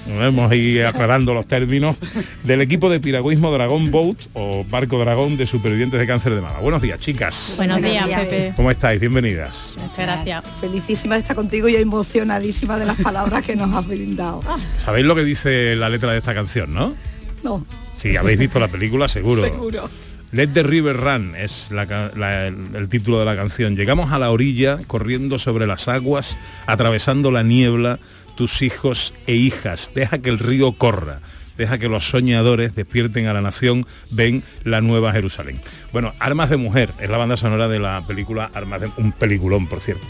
Nos 0.09 0.19
vemos 0.19 0.51
ahí 0.51 0.81
aclarando 0.81 1.33
los 1.33 1.47
términos 1.47 1.97
del 2.43 2.61
equipo 2.61 2.91
de 2.91 2.99
piragüismo 2.99 3.53
Dragón 3.53 3.93
Boat 3.93 4.17
o 4.33 4.65
Barco 4.65 4.99
Dragón 4.99 5.37
de 5.37 5.47
supervivientes 5.47 6.01
de 6.01 6.07
cáncer 6.09 6.35
de 6.35 6.41
mama. 6.41 6.59
Buenos 6.59 6.83
días, 6.83 7.01
chicas. 7.01 7.55
Buenos 7.59 7.81
días, 7.81 8.09
Pepe. 8.09 8.53
¿Cómo 8.57 8.71
estáis? 8.71 9.01
Bienvenidas. 9.01 9.77
Muchas 9.81 10.07
gracias. 10.07 10.43
Felicísima 10.61 11.15
de 11.15 11.21
estar 11.21 11.37
contigo 11.37 11.69
y 11.69 11.77
emocionadísima 11.77 12.79
de 12.79 12.87
las 12.87 12.97
palabras 13.01 13.43
que 13.43 13.55
nos 13.55 13.73
has 13.77 13.87
brindado. 13.87 14.41
¿Sabéis 14.77 15.07
lo 15.07 15.15
que 15.15 15.23
dice 15.23 15.77
la 15.77 15.89
letra 15.89 16.11
de 16.11 16.19
esta 16.19 16.35
canción, 16.35 16.75
no? 16.75 17.12
No. 17.43 17.65
Si 17.95 18.17
habéis 18.17 18.39
visto 18.39 18.59
la 18.59 18.69
película, 18.69 19.09
seguro. 19.09 19.43
Seguro. 19.43 19.91
Let 20.33 20.49
the 20.55 20.63
River 20.63 20.97
Run 20.97 21.35
es 21.37 21.71
la 21.71 21.87
ca- 21.87 22.11
la- 22.17 22.47
el, 22.47 22.57
el 22.75 22.89
título 22.89 23.19
de 23.19 23.27
la 23.27 23.37
canción. 23.37 23.77
Llegamos 23.77 24.13
a 24.13 24.19
la 24.19 24.31
orilla, 24.31 24.79
corriendo 24.87 25.39
sobre 25.39 25.67
las 25.67 25.89
aguas, 25.89 26.39
atravesando 26.67 27.31
la 27.31 27.43
niebla, 27.43 27.99
tus 28.35 28.63
hijos 28.63 29.13
e 29.27 29.35
hijas. 29.35 29.91
Deja 29.95 30.19
que 30.19 30.31
el 30.31 30.39
río 30.39 30.73
corra. 30.73 31.21
Deja 31.59 31.77
que 31.77 31.89
los 31.91 32.09
soñadores 32.09 32.75
despierten 32.75 33.27
a 33.27 33.35
la 33.35 33.43
nación, 33.43 33.85
ven 34.11 34.43
la 34.65 34.81
nueva 34.81 35.13
Jerusalén. 35.13 35.61
Bueno, 35.93 36.15
Armas 36.19 36.49
de 36.49 36.57
Mujer 36.57 36.91
es 36.99 37.11
la 37.11 37.19
banda 37.19 37.37
sonora 37.37 37.69
de 37.69 37.79
la 37.79 38.07
película 38.07 38.51
Armas 38.55 38.81
de 38.81 38.91
un 38.97 39.13
peliculón, 39.13 39.67
por 39.67 39.81
cierto. 39.81 40.07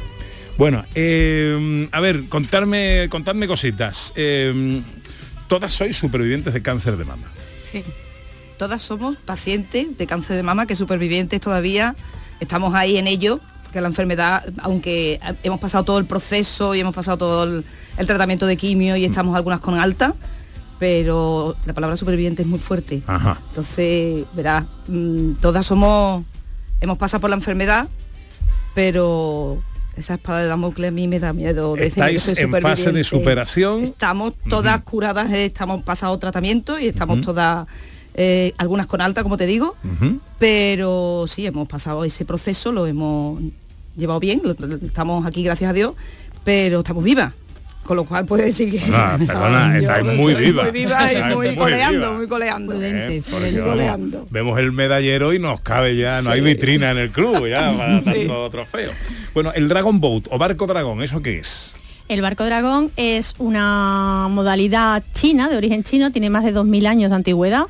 Bueno, 0.57 0.85
eh, 0.95 1.89
a 1.91 1.99
ver, 1.99 2.29
contarme, 2.29 3.09
contadme 3.11 3.49
cositas. 3.49 4.13
Eh, 4.15 4.81
todas 5.49 5.73
sois 5.73 5.97
supervivientes 5.97 6.53
de 6.53 6.63
cáncer 6.63 6.97
de 6.97 7.05
mama. 7.05 7.27
Sí. 7.71 7.85
Todas 8.59 8.83
somos 8.83 9.17
pacientes 9.17 9.99
de 9.99 10.07
cáncer 10.07 10.37
de 10.37 10.43
mama 10.43 10.67
que 10.67 10.77
supervivientes 10.77 11.41
todavía. 11.41 11.97
Estamos 12.41 12.75
ahí 12.75 12.97
en 12.97 13.07
ello, 13.07 13.41
que 13.73 13.81
la 13.81 13.89
enfermedad, 13.89 14.45
aunque 14.63 15.21
hemos 15.43 15.61
pasado 15.61 15.85
todo 15.85 15.99
el 15.99 16.05
proceso 16.05 16.75
y 16.75 16.81
hemos 16.81 16.95
pasado 16.95 17.19
todo 17.19 17.45
el, 17.45 17.65
el 17.97 18.07
tratamiento 18.07 18.47
de 18.47 18.57
quimio 18.57 18.97
y 18.97 19.05
estamos 19.05 19.35
algunas 19.35 19.61
con 19.61 19.79
alta, 19.79 20.15
pero 20.79 21.55
la 21.65 21.73
palabra 21.73 21.97
superviviente 21.97 22.43
es 22.43 22.49
muy 22.49 22.59
fuerte. 22.59 23.03
Ajá. 23.07 23.39
Entonces, 23.49 24.27
verás, 24.35 24.65
mm, 24.89 25.35
todas 25.35 25.67
somos, 25.67 26.25
hemos 26.81 26.99
pasado 26.99 27.21
por 27.21 27.31
la 27.31 27.37
enfermedad, 27.37 27.89
pero 28.75 29.63
esa 29.97 30.15
espada 30.15 30.41
de 30.43 30.49
Damocles 30.49 30.89
a 30.89 30.91
mí 30.91 31.07
me 31.09 31.19
da 31.19 31.33
miedo. 31.33 31.75
decirme 31.77 32.11
que 32.11 32.17
Estáis 32.17 32.23
soy 32.23 32.45
en 32.45 32.51
fase 32.63 32.93
de 32.93 33.05
superación. 33.05 33.83
Estamos 33.85 34.35
todas 34.49 34.81
curadas, 34.83 35.31
eh, 35.33 35.45
estamos 35.47 35.83
pasado 35.83 36.19
tratamiento 36.19 36.79
y 36.79 36.87
estamos 36.87 37.21
todas, 37.21 37.69
eh, 38.15 38.53
algunas 38.59 38.87
con 38.87 39.01
alta, 39.01 39.23
como 39.23 39.37
te 39.37 39.47
digo, 39.47 39.77
pero 40.39 41.25
sí, 41.29 41.47
hemos 41.47 41.69
pasado 41.69 42.05
ese 42.05 42.25
proceso, 42.25 42.73
lo 42.73 42.87
hemos 42.87 43.41
llevado 43.97 44.21
bien, 44.21 44.41
lo- 44.45 44.53
estamos 44.87 45.27
aquí 45.27 45.43
gracias 45.43 45.71
a 45.71 45.73
Dios, 45.73 45.95
pero 46.45 46.79
estamos 46.81 47.05
vivas. 47.05 47.33
Con 47.85 47.97
lo 47.97 48.05
cual 48.05 48.25
puede 48.27 48.45
decir 48.45 48.71
que 48.71 48.81
Ah, 48.93 49.17
perdona, 49.27 49.75
Yo 49.75 49.81
estáis 49.81 50.05
no 50.05 50.13
muy 50.15 50.35
viva. 50.35 50.63
Muy 50.63 50.73
viva 50.73 51.13
y 51.13 51.23
muy, 51.35 51.47
muy 51.49 51.57
coleando, 51.57 51.99
viva. 51.99 52.13
muy 52.19 52.27
coleando. 52.29 52.75
Eh, 52.81 53.23
vemos 54.31 54.59
el 54.61 54.73
medallero 54.73 55.33
y 55.33 55.39
nos 55.39 55.61
cabe 55.61 55.97
ya, 55.97 56.23
no 56.23 56.31
hay 56.31 56.41
vitrina 56.41 56.91
en 56.93 56.99
el 56.99 57.11
club 57.11 57.47
ya 57.49 57.73
para 57.77 57.99
Sí. 57.99 58.05
tanto 58.05 58.51
trofeo. 58.51 58.93
Bueno, 59.35 59.53
el 59.55 59.69
Dragon 59.69 60.01
Boat 60.01 60.29
o 60.31 60.39
barco 60.39 60.67
dragón, 60.67 61.03
¿eso 61.03 61.21
qué 61.21 61.39
es? 61.41 61.73
El 62.09 62.21
barco 62.21 62.45
dragón 62.45 62.91
es 62.97 63.35
una 63.39 64.27
modalidad 64.31 65.03
china, 65.13 65.49
de 65.49 65.57
origen 65.57 65.83
chino, 65.83 66.11
tiene 66.11 66.31
más 66.31 66.45
de 66.45 66.55
2.000 66.55 66.87
años 66.87 67.11
de 67.11 67.17
antigüedad. 67.17 67.65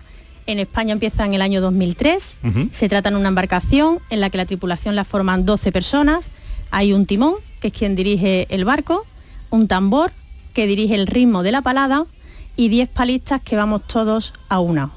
En 0.47 0.59
España 0.59 0.93
empieza 0.93 1.25
en 1.25 1.35
el 1.35 1.43
año 1.43 1.61
2003. 1.61 2.41
Ujú. 2.43 2.69
Se 2.73 2.89
trata 2.89 3.11
de 3.11 3.17
una 3.17 3.29
embarcación 3.29 4.01
en 4.11 4.21
la 4.21 4.29
que 4.31 4.39
la 4.39 4.45
tripulación 4.47 4.97
la 4.97 5.05
forman 5.05 5.45
12 5.45 5.71
personas. 5.71 6.31
Hay 6.73 6.93
un 6.93 7.07
timón, 7.07 7.35
que 7.61 7.69
es 7.69 7.73
quien 7.73 7.95
dirige 7.95 8.47
el 8.51 8.65
barco, 8.65 9.07
un 9.53 9.69
tambor, 9.69 10.11
que 10.55 10.67
dirige 10.67 10.97
el 10.97 11.07
ritmo 11.07 11.43
de 11.45 11.53
la 11.53 11.63
palada, 11.63 12.05
y 12.57 12.69
10 12.69 12.89
palistas 12.89 13.41
que 13.41 13.57
vamos 13.57 13.87
todos 13.87 14.35
a 14.49 14.59
una. 14.59 14.91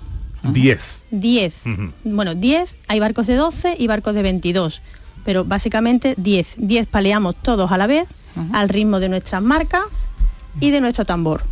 10. 0.43 1.03
10. 1.11 1.55
Bueno, 2.03 2.35
10, 2.35 2.75
hay 2.87 2.99
barcos 2.99 3.27
de 3.27 3.35
12 3.35 3.75
y 3.77 3.87
barcos 3.87 4.13
de 4.13 4.23
22, 4.23 4.81
pero 5.23 5.45
básicamente 5.45 6.15
10. 6.17 6.55
10 6.57 6.87
paleamos 6.87 7.35
todos 7.41 7.71
a 7.71 7.77
la 7.77 7.87
vez, 7.87 8.07
al 8.53 8.69
ritmo 8.69 8.99
de 8.99 9.09
nuestras 9.09 9.41
marcas 9.41 9.83
y 10.59 10.71
de 10.71 10.81
nuestro 10.81 11.05
tambor. 11.05 11.43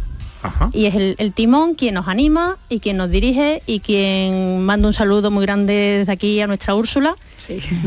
Y 0.74 0.86
es 0.86 0.96
el, 0.96 1.16
el 1.20 1.32
timón 1.32 1.76
quien 1.76 1.94
nos 1.94 2.08
anima 2.08 2.58
y 2.68 2.80
quien 2.80 2.98
nos 2.98 3.10
dirige 3.10 3.64
y 3.66 3.80
quien 3.80 4.66
manda 4.66 4.88
un 4.88 4.94
saludo 4.94 5.32
muy 5.32 5.46
grande 5.46 6.00
desde 6.00 6.12
aquí 6.12 6.42
a 6.42 6.48
nuestra 6.48 6.76
Úrsula, 6.76 7.16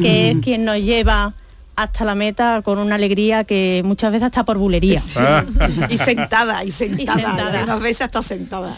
que 0.01 0.31
es 0.31 0.39
quien 0.39 0.65
nos 0.65 0.79
lleva 0.79 1.35
hasta 1.77 2.05
la 2.05 2.15
meta 2.15 2.63
con 2.63 2.79
una 2.79 2.95
alegría 2.95 3.45
que 3.45 3.83
muchas 3.85 4.11
veces 4.11 4.27
está 4.27 4.45
por 4.45 4.59
bulería. 4.59 5.01
y 5.91 5.99
sentada, 5.99 6.65
y 6.65 6.71
sentada, 6.73 7.15
sentada. 7.15 7.61
y 7.61 7.65
unas 7.65 7.81
veces 7.81 8.01
hasta 8.03 8.23
sentada. 8.23 8.77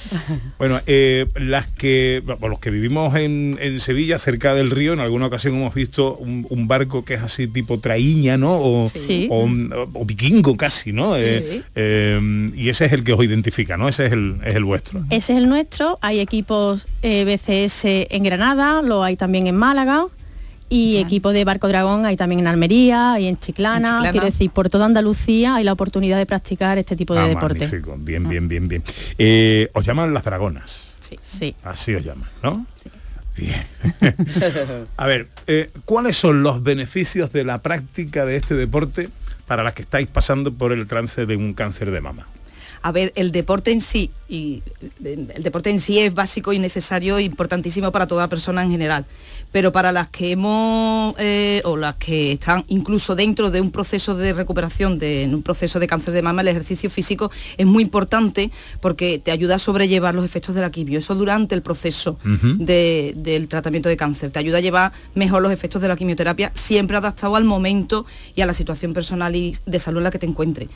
Bueno, 0.59 0.81
eh, 0.87 1.27
las 1.37 1.67
que 1.69 2.23
bueno, 2.25 2.49
los 2.49 2.59
que 2.59 2.71
vivimos 2.71 3.15
en, 3.17 3.57
en 3.61 3.81
Sevilla, 3.81 4.19
cerca 4.19 4.55
del 4.55 4.71
río, 4.71 4.93
en 4.93 5.01
alguna 5.01 5.27
ocasión 5.27 5.55
hemos 5.55 5.75
visto 5.75 6.17
un, 6.17 6.47
un 6.51 6.69
barco 6.69 7.05
que 7.05 7.15
es 7.15 7.23
así 7.23 7.47
tipo 7.47 7.79
traíña, 7.79 8.37
¿no? 8.37 8.53
O, 8.59 8.89
Sí. 8.89 9.29
o, 9.31 9.45
o 9.95 10.05
vikingo 10.05 10.57
casi, 10.57 10.93
¿no? 10.93 11.17
Eh, 11.17 11.45
Sí. 11.49 11.63
eh, 11.77 12.51
y 12.55 12.69
ese 12.69 12.87
es 12.87 12.93
el 12.93 13.05
que 13.05 13.13
os 13.13 13.25
identifica, 13.25 13.77
¿no? 13.77 13.89
Ese 13.89 14.07
es 14.07 14.13
el, 14.13 14.39
es 14.45 14.55
el 14.55 14.65
vuestro. 14.65 15.05
Ese 15.11 15.33
es 15.35 15.39
el 15.39 15.49
nuestro, 15.49 15.99
hay 16.01 16.21
equipos 16.21 16.87
eh, 17.03 17.25
BCS 17.25 17.85
en 18.11 18.23
Granada, 18.25 18.83
lo 18.83 19.03
hay 19.05 19.17
también 19.17 19.47
en 19.47 19.57
Málaga 19.57 20.07
y 20.69 20.99
equipo 20.99 21.33
de 21.33 21.45
Barco 21.45 21.69
Dragón 21.69 22.05
hay 22.07 22.17
también 22.17 22.41
en 22.41 22.47
Almería 22.47 23.19
y 23.19 23.27
en 23.27 23.39
Chiclana, 23.39 23.77
En 23.77 23.85
Chiclana. 23.85 24.11
quiero 24.13 24.27
decir, 24.27 24.51
por 24.51 24.69
toda 24.69 24.87
Andalucía 24.87 25.57
hay 25.57 25.65
la 25.65 25.73
oportunidad 25.73 26.19
de 26.19 26.27
practicar 26.27 26.79
este 26.79 26.95
tipo 26.97 27.15
de 27.15 27.21
Ah, 27.21 27.29
deporte. 27.29 27.61
magnífico. 27.61 27.97
Bien, 27.99 28.29
bien, 28.29 28.49
bien, 28.49 28.69
bien. 28.69 28.85
Eh, 29.19 29.71
os 29.75 29.85
llaman 29.85 30.13
las 30.13 30.25
dragonas. 30.25 30.97
Sí. 31.01 31.19
sí. 31.23 31.55
Así 31.65 31.95
os 31.95 32.05
llaman, 32.05 32.29
¿no? 32.43 32.67
Bien. 33.37 33.65
A 34.97 35.07
ver, 35.07 35.29
eh, 35.47 35.71
¿cuáles 35.85 36.17
son 36.17 36.43
los 36.43 36.63
beneficios 36.63 37.33
de 37.33 37.45
la 37.45 37.63
práctica 37.63 38.25
de 38.27 38.37
este 38.37 38.55
deporte 38.55 39.09
para 39.47 39.63
las 39.63 39.75
que 39.75 39.83
estáis 39.83 40.09
pasando 40.09 40.53
por 40.53 40.73
el 40.73 40.87
trance 40.87 41.25
de 41.25 41.37
un 41.37 41.55
cáncer 41.55 41.91
de 41.91 42.01
mama? 42.01 42.27
A 42.83 42.93
ver, 42.93 43.13
el 43.17 43.33
deporte 43.33 43.71
en 43.73 43.81
sí, 43.81 44.11
y 44.29 44.63
el 45.05 45.43
deporte 45.43 45.71
en 45.71 45.81
sí 45.81 45.99
es 45.99 46.15
básico 46.15 46.53
y 46.53 46.59
necesario, 46.59 47.19
e 47.19 47.23
importantísimo 47.23 47.91
para 47.93 48.07
toda 48.07 48.29
persona 48.29 48.63
en 48.63 48.71
general. 48.71 49.07
Pero 49.53 49.73
para 49.73 49.91
las 49.93 50.09
que 50.11 50.33
hemos, 50.33 51.15
eh, 51.19 51.63
o 51.65 51.77
las 51.77 51.97
que 51.97 52.33
están 52.33 52.65
incluso 52.69 53.15
dentro 53.17 53.51
de 53.51 53.61
un 53.61 53.71
proceso 53.71 54.15
de 54.15 54.33
recuperación, 54.35 54.99
de, 54.99 55.23
en 55.25 55.35
un 55.35 55.43
proceso 55.43 55.81
de 55.81 55.87
cáncer 55.87 56.13
de 56.13 56.23
mama, 56.23 56.43
el 56.43 56.49
ejercicio 56.49 56.91
físico 56.91 57.31
es 57.57 57.67
muy 57.67 57.83
importante 57.83 58.51
porque 58.81 59.19
te 59.19 59.31
ayuda 59.31 59.55
a 59.55 59.59
sobrellevar 59.59 60.15
los 60.15 60.25
efectos 60.25 60.55
de 60.55 60.61
la 60.61 60.71
quimio. 60.71 60.99
Eso 60.99 61.15
durante 61.15 61.55
el 61.55 61.63
proceso 61.63 62.19
de- 62.59 63.15
del 63.17 63.49
tratamiento 63.49 63.89
de 63.89 63.97
cáncer. 63.97 64.31
Te 64.31 64.39
ayuda 64.39 64.59
a 64.59 64.61
llevar 64.61 64.93
mejor 65.15 65.43
los 65.43 65.53
efectos 65.53 65.81
de 65.83 65.89
la 65.89 65.97
quimioterapia, 65.97 66.53
siempre 66.55 66.97
adaptado 66.97 67.35
al 67.37 67.45
momento 67.45 68.05
y 68.37 68.43
a 68.43 68.47
la 68.47 68.53
situación 68.53 68.93
personal 68.93 69.35
y 69.35 69.57
de 69.65 69.79
salud 69.79 69.99
en 69.99 70.05
la 70.05 70.11
que 70.11 70.19
te 70.19 70.27
encuentres. 70.27 70.69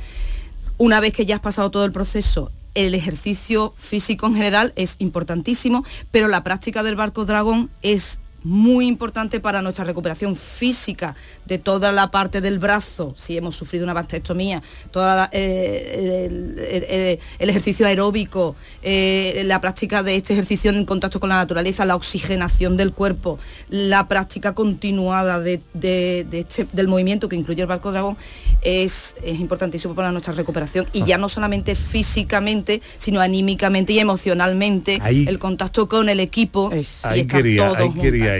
Una 0.78 1.00
vez 1.00 1.12
que 1.12 1.26
ya 1.26 1.36
has 1.36 1.40
pasado 1.40 1.70
todo 1.70 1.84
el 1.84 1.92
proceso, 1.92 2.50
el 2.74 2.94
ejercicio 2.94 3.74
físico 3.76 4.26
en 4.26 4.34
general 4.34 4.72
es 4.76 4.96
importantísimo, 4.98 5.84
pero 6.10 6.28
la 6.28 6.42
práctica 6.42 6.82
del 6.82 6.96
barco 6.96 7.24
dragón 7.24 7.70
es 7.82 8.18
muy 8.44 8.86
importante 8.86 9.40
para 9.40 9.62
nuestra 9.62 9.84
recuperación 9.84 10.36
física 10.36 11.14
de 11.46 11.58
toda 11.58 11.92
la 11.92 12.10
parte 12.10 12.40
del 12.40 12.58
brazo, 12.58 13.14
si 13.16 13.36
hemos 13.36 13.56
sufrido 13.56 13.84
una 13.84 13.94
mastectomía, 13.94 14.62
toda 14.90 15.16
la- 15.16 15.30
eh, 15.32 16.26
el, 16.26 16.58
el- 16.58 16.84
el- 16.84 17.18
el 17.38 17.50
ejercicio 17.50 17.86
aeróbico, 17.86 18.56
eh, 18.82 19.42
la 19.46 19.60
práctica 19.60 20.02
de 20.02 20.16
este 20.16 20.32
ejercicio 20.32 20.70
en 20.70 20.84
contacto 20.84 21.20
con 21.20 21.28
la 21.28 21.36
naturaleza, 21.36 21.84
la 21.84 21.96
oxigenación 21.96 22.76
del 22.76 22.92
cuerpo, 22.92 23.38
la 23.68 24.08
práctica 24.08 24.54
continuada 24.54 25.40
de- 25.40 25.60
de- 25.74 26.26
de 26.28 26.40
este- 26.40 26.66
del 26.72 26.88
movimiento 26.88 27.28
que 27.28 27.36
incluye 27.36 27.62
el 27.62 27.68
barco 27.68 27.92
dragón, 27.92 28.16
es, 28.62 29.14
es 29.22 29.40
importantísimo 29.40 29.94
para 29.94 30.12
nuestra 30.12 30.32
recuperación. 30.34 30.86
Y 30.92 31.04
ya 31.04 31.18
no 31.18 31.28
solamente 31.28 31.74
físicamente, 31.74 32.82
sino 32.98 33.20
anímicamente 33.20 33.92
y 33.92 33.98
emocionalmente, 33.98 34.98
Ahí- 35.02 35.24
el 35.28 35.38
contacto 35.38 35.88
con 35.88 36.08
el 36.08 36.20
equipo. 36.20 36.70
Y 36.72 36.76
Ahí 36.76 37.20
estar 37.20 37.26
quería, 37.42 37.66
todos 37.68 37.78
ahí 37.78 37.90
quería 38.00 38.31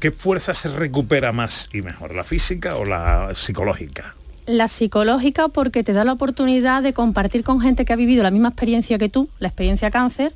¿Qué 0.00 0.10
fuerza 0.12 0.54
se 0.54 0.68
recupera 0.70 1.32
más 1.32 1.68
y 1.72 1.82
mejor, 1.82 2.14
la 2.14 2.24
física 2.24 2.76
o 2.76 2.84
la 2.84 3.30
psicológica? 3.34 4.14
La 4.46 4.68
psicológica 4.68 5.48
porque 5.48 5.84
te 5.84 5.92
da 5.92 6.04
la 6.04 6.12
oportunidad 6.12 6.82
de 6.82 6.92
compartir 6.92 7.44
con 7.44 7.60
gente 7.60 7.84
que 7.84 7.92
ha 7.92 7.96
vivido 7.96 8.22
la 8.22 8.30
misma 8.30 8.48
experiencia 8.48 8.96
que 8.98 9.08
tú, 9.08 9.28
la 9.40 9.48
experiencia 9.48 9.90
cáncer, 9.90 10.32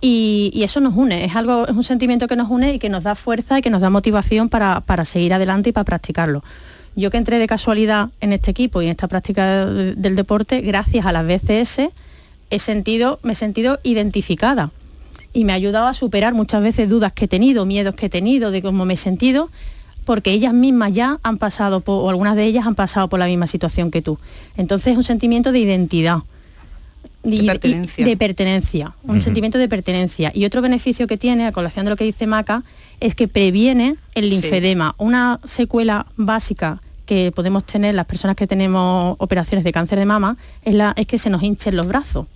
y, 0.00 0.50
y 0.54 0.62
eso 0.62 0.80
nos 0.80 0.94
une, 0.96 1.24
es 1.24 1.36
algo, 1.36 1.66
es 1.66 1.74
un 1.74 1.82
sentimiento 1.84 2.26
que 2.26 2.36
nos 2.36 2.48
une 2.48 2.74
y 2.74 2.78
que 2.78 2.88
nos 2.88 3.02
da 3.02 3.14
fuerza 3.14 3.58
y 3.58 3.62
que 3.62 3.68
nos 3.70 3.80
da 3.82 3.90
motivación 3.90 4.48
para, 4.48 4.80
para 4.80 5.04
seguir 5.04 5.34
adelante 5.34 5.70
y 5.70 5.72
para 5.72 5.84
practicarlo. 5.84 6.42
Yo 6.96 7.10
que 7.10 7.18
entré 7.18 7.38
de 7.38 7.46
casualidad 7.46 8.10
en 8.20 8.32
este 8.32 8.50
equipo 8.50 8.80
y 8.82 8.86
en 8.86 8.92
esta 8.92 9.08
práctica 9.08 9.66
de- 9.66 9.94
del 9.94 10.16
deporte, 10.16 10.60
gracias 10.60 11.04
a 11.04 11.12
las 11.12 11.26
BCS, 11.26 11.90
he 12.50 12.58
sentido, 12.58 13.18
me 13.22 13.32
he 13.32 13.36
sentido 13.36 13.78
identificada 13.82 14.70
y 15.32 15.44
me 15.44 15.52
ha 15.52 15.56
ayudado 15.56 15.86
a 15.86 15.94
superar 15.94 16.34
muchas 16.34 16.62
veces 16.62 16.88
dudas 16.88 17.12
que 17.12 17.26
he 17.26 17.28
tenido, 17.28 17.64
miedos 17.66 17.94
que 17.94 18.06
he 18.06 18.10
tenido, 18.10 18.50
de 18.50 18.62
cómo 18.62 18.84
me 18.84 18.94
he 18.94 18.96
sentido, 18.96 19.50
porque 20.04 20.32
ellas 20.32 20.52
mismas 20.52 20.92
ya 20.92 21.18
han 21.22 21.38
pasado, 21.38 21.80
por, 21.80 22.04
o 22.04 22.10
algunas 22.10 22.34
de 22.36 22.44
ellas 22.44 22.66
han 22.66 22.74
pasado 22.74 23.08
por 23.08 23.18
la 23.20 23.26
misma 23.26 23.46
situación 23.46 23.90
que 23.90 24.02
tú. 24.02 24.18
Entonces 24.56 24.92
es 24.92 24.96
un 24.96 25.04
sentimiento 25.04 25.52
de 25.52 25.60
identidad. 25.60 26.18
De 27.22 27.44
pertenencia. 27.44 28.06
de 28.06 28.16
pertenencia, 28.16 28.94
un 29.02 29.20
sentimiento 29.20 29.58
de 29.58 29.68
pertenencia. 29.68 30.32
Y 30.34 30.46
otro 30.46 30.62
beneficio 30.62 31.06
que 31.06 31.18
tiene, 31.18 31.46
a 31.46 31.52
colación 31.52 31.84
de 31.84 31.90
lo 31.90 31.96
que 31.96 32.04
dice 32.04 32.26
Maca, 32.26 32.62
es 32.98 33.14
que 33.14 33.28
previene 33.28 33.96
el 34.14 34.24
Sí. 34.24 34.30
linfedema, 34.30 34.94
una 34.96 35.38
secuela 35.44 36.06
básica 36.16 36.80
que 37.04 37.30
podemos 37.30 37.64
tener 37.64 37.94
las 37.94 38.06
personas 38.06 38.36
que 38.36 38.46
tenemos 38.46 39.16
operaciones 39.18 39.64
de 39.64 39.72
cáncer 39.72 39.98
de 39.98 40.06
mama 40.06 40.38
es, 40.64 40.74
la, 40.74 40.94
es 40.96 41.06
que 41.06 41.18
se 41.18 41.28
nos 41.28 41.42
hinchen 41.42 41.76
los 41.76 41.86
brazos. 41.86 42.26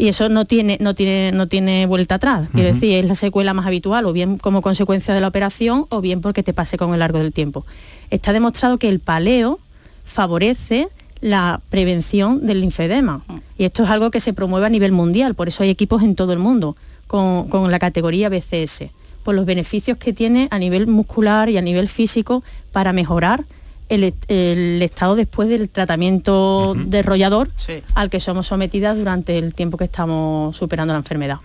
Y 0.00 0.08
eso 0.08 0.30
no 0.30 0.46
tiene, 0.46 0.78
no 0.80 0.94
tiene, 0.94 1.30
no 1.30 1.46
tiene 1.46 1.84
vuelta 1.84 2.14
atrás. 2.14 2.48
Quiero 2.54 2.72
decir, 2.72 2.96
es 2.96 3.04
la 3.04 3.14
secuela 3.14 3.52
más 3.52 3.66
habitual, 3.66 4.06
o 4.06 4.14
bien 4.14 4.38
como 4.38 4.62
consecuencia 4.62 5.12
de 5.12 5.20
la 5.20 5.28
operación, 5.28 5.84
o 5.90 6.00
bien 6.00 6.22
porque 6.22 6.42
te 6.42 6.54
pase 6.54 6.78
con 6.78 6.94
el 6.94 7.00
largo 7.00 7.18
del 7.18 7.34
tiempo. 7.34 7.66
Está 8.08 8.32
demostrado 8.32 8.78
que 8.78 8.88
el 8.88 9.00
paleo 9.00 9.58
favorece 10.06 10.88
la 11.20 11.60
prevención 11.68 12.46
del 12.46 12.62
linfedema. 12.62 13.22
Y 13.58 13.64
esto 13.64 13.84
es 13.84 13.90
algo 13.90 14.10
que 14.10 14.20
se 14.20 14.32
promueve 14.32 14.64
a 14.64 14.70
nivel 14.70 14.92
mundial, 14.92 15.34
por 15.34 15.48
eso 15.48 15.64
hay 15.64 15.68
equipos 15.68 16.02
en 16.02 16.14
todo 16.14 16.32
el 16.32 16.38
mundo 16.38 16.76
con, 17.06 17.50
con 17.50 17.70
la 17.70 17.78
categoría 17.78 18.30
BCS, 18.30 18.84
por 19.22 19.34
los 19.34 19.44
beneficios 19.44 19.98
que 19.98 20.14
tiene 20.14 20.48
a 20.50 20.58
nivel 20.58 20.86
muscular 20.86 21.50
y 21.50 21.58
a 21.58 21.62
nivel 21.62 21.88
físico 21.88 22.42
para 22.72 22.94
mejorar 22.94 23.44
el, 23.90 24.14
el 24.28 24.80
estado 24.82 25.16
después 25.16 25.48
del 25.48 25.68
tratamiento 25.68 26.74
derrollador 26.76 27.50
al 27.94 28.08
que 28.08 28.20
somos 28.20 28.46
sometidas 28.46 28.96
durante 28.96 29.36
el 29.36 29.52
tiempo 29.54 29.76
que 29.76 29.84
estamos 29.84 30.56
superando 30.56 30.94
la 30.94 30.98
enfermedad. 30.98 31.38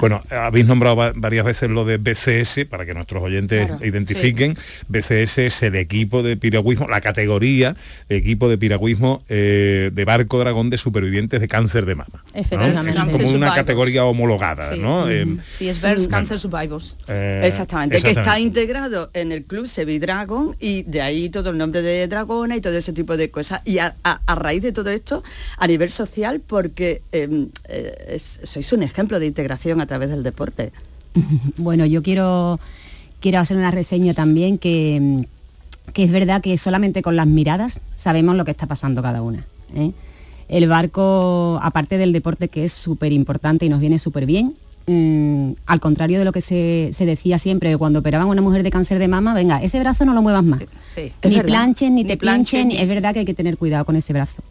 Bueno, 0.00 0.20
habéis 0.30 0.66
nombrado 0.66 0.96
va- 0.96 1.12
varias 1.14 1.44
veces 1.44 1.70
lo 1.70 1.84
de 1.84 1.96
BCS 1.96 2.66
para 2.68 2.84
que 2.84 2.92
nuestros 2.94 3.22
oyentes 3.22 3.66
Claro. 3.66 3.84
identifiquen. 3.84 4.56
BCS 4.88 5.38
es 5.46 5.62
el 5.62 5.76
equipo 5.76 6.22
de 6.22 6.36
piragüismo, 6.36 6.88
la 6.88 7.00
categoría 7.00 7.76
de 8.08 8.16
equipo 8.16 8.48
de 8.48 8.58
piragüismo 8.58 9.22
eh, 9.28 9.90
de 9.92 10.04
barco 10.04 10.38
dragón 10.38 10.70
de 10.70 10.78
supervivientes 10.78 11.40
de 11.40 11.48
cáncer 11.48 11.86
de 11.86 11.94
mama. 11.94 12.22
¿no? 12.34 12.40
Efectivamente. 12.40 12.90
Es 12.90 12.96
Cancer 12.96 13.22
como 13.22 13.36
una 13.36 13.54
categoría 13.54 14.04
homologada, 14.04 14.72
Sí. 14.74 14.80
¿no? 14.80 15.08
Eh, 15.08 15.26
Sí, 15.50 15.68
es 15.68 15.80
Breast 15.80 15.98
bueno, 16.06 16.10
Cancer 16.10 16.38
Survivors. 16.38 16.96
eh, 17.08 17.42
Exactamente, 17.44 18.00
que 18.02 18.10
está 18.10 18.38
integrado 18.40 19.10
en 19.14 19.30
el 19.32 19.44
club 19.44 19.66
Sevidragon 19.68 20.56
y 20.60 20.82
de 20.82 21.00
ahí 21.02 21.28
todo 21.30 21.50
el 21.50 21.58
nombre 21.58 21.82
de 21.82 21.83
Dragona 22.08 22.56
y 22.56 22.60
todo 22.60 22.76
ese 22.76 22.92
tipo 22.92 23.16
de 23.16 23.30
cosas. 23.30 23.60
Y 23.64 23.78
a, 23.78 23.94
raíz 24.26 24.62
de 24.62 24.72
todo 24.72 24.90
esto, 24.90 25.22
a 25.58 25.66
nivel 25.66 25.90
social, 25.90 26.40
porque 26.40 27.02
eh, 27.12 27.48
eh, 27.68 28.20
sois 28.42 28.72
un 28.72 28.82
ejemplo 28.82 29.18
de 29.18 29.26
integración 29.26 29.80
a 29.80 29.86
través 29.86 30.10
del 30.10 30.22
deporte. 30.22 30.72
Bueno, 31.56 31.86
yo 31.86 32.02
quiero, 32.02 32.58
quiero 33.20 33.38
hacer 33.38 33.56
una 33.56 33.70
reseña 33.70 34.14
también 34.14 34.58
que, 34.58 35.26
que 35.92 36.04
es 36.04 36.10
verdad 36.10 36.42
que 36.42 36.58
solamente 36.58 37.02
con 37.02 37.16
las 37.16 37.26
miradas 37.26 37.80
sabemos 37.94 38.36
lo 38.36 38.44
que 38.44 38.50
está 38.50 38.66
pasando 38.66 39.02
cada 39.02 39.22
una. 39.22 39.46
¿eh? 39.74 39.92
El 40.48 40.68
barco, 40.68 41.58
aparte 41.62 41.98
del 41.98 42.12
deporte 42.12 42.48
que 42.48 42.64
es 42.64 42.72
súper 42.72 43.12
importante 43.12 43.64
y 43.64 43.68
nos 43.68 43.80
viene 43.80 43.98
súper 43.98 44.26
bien, 44.26 44.56
mm, 44.86 45.52
al 45.66 45.80
contrario 45.80 46.18
de 46.18 46.24
lo 46.24 46.32
que 46.32 46.40
se, 46.40 46.90
se 46.94 47.06
decía 47.06 47.38
siempre 47.38 47.76
cuando 47.76 47.98
operaban 48.00 48.28
a 48.28 48.30
una 48.30 48.42
mujer 48.42 48.62
de 48.62 48.70
cáncer 48.70 48.98
de 48.98 49.08
mama, 49.08 49.34
venga, 49.34 49.62
ese 49.62 49.78
brazo 49.80 50.04
no 50.04 50.14
lo 50.14 50.22
muevas 50.22 50.44
más. 50.44 50.60
Sí. 50.86 51.12
Ni 51.24 51.40
planchen, 51.40 51.94
ni, 51.94 52.02
Ni 52.04 52.08
te 52.10 52.16
planchen, 52.16 52.68
ni- 52.68 52.76
es 52.78 52.88
verdad 52.88 53.12
que 53.12 53.20
hay 53.20 53.24
que 53.26 53.34
tener 53.34 53.56
cuidado 53.58 53.84
con 53.84 53.96
ese 53.96 54.12
brazo. 54.12 54.42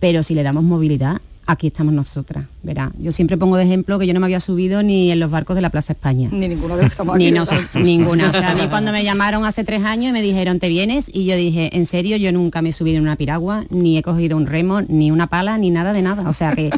Pero 0.00 0.22
si 0.22 0.34
le 0.34 0.42
damos 0.42 0.62
movilidad, 0.62 1.16
aquí 1.46 1.68
estamos 1.68 1.94
nosotras, 1.94 2.46
verá. 2.64 2.90
Yo 2.98 3.12
siempre 3.12 3.36
pongo 3.38 3.56
de 3.56 3.62
ejemplo 3.64 3.98
que 3.98 4.06
yo 4.06 4.12
no 4.12 4.18
me 4.20 4.26
había 4.26 4.40
subido 4.40 4.82
ni 4.82 5.10
en 5.12 5.20
los 5.20 5.30
barcos 5.30 5.54
de 5.56 5.62
la 5.62 5.70
Plaza 5.70 5.92
España. 5.94 6.28
Ni 6.32 6.48
ninguno 6.48 6.76
de 6.76 6.82
los 6.82 6.90
que 6.90 6.94
estamos 6.94 7.16
Ni 7.16 7.30
no 7.30 7.44
ninguna. 7.74 8.28
O 8.30 8.32
sea, 8.32 8.50
a 8.50 8.54
mí 8.56 8.62
cuando 8.68 8.90
me 8.92 9.04
llamaron 9.04 9.44
hace 9.44 9.62
tres 9.64 9.84
años 9.84 10.10
y 10.10 10.12
me 10.12 10.22
dijeron, 10.22 10.58
¿te 10.58 10.68
vienes? 10.68 11.06
Y 11.10 11.24
yo 11.24 11.36
dije, 11.36 11.70
en 11.76 11.86
serio, 11.86 12.16
yo 12.16 12.32
nunca 12.32 12.60
me 12.62 12.70
he 12.70 12.72
subido 12.72 12.96
en 12.98 13.04
una 13.04 13.14
piragua, 13.16 13.64
ni 13.70 13.96
he 13.96 14.02
cogido 14.02 14.36
un 14.36 14.46
remo, 14.46 14.82
ni 14.82 15.10
una 15.12 15.28
pala, 15.28 15.56
ni 15.56 15.70
nada 15.70 15.92
de 15.92 16.02
nada. 16.02 16.28
O 16.28 16.32
sea 16.32 16.52
que 16.54 16.70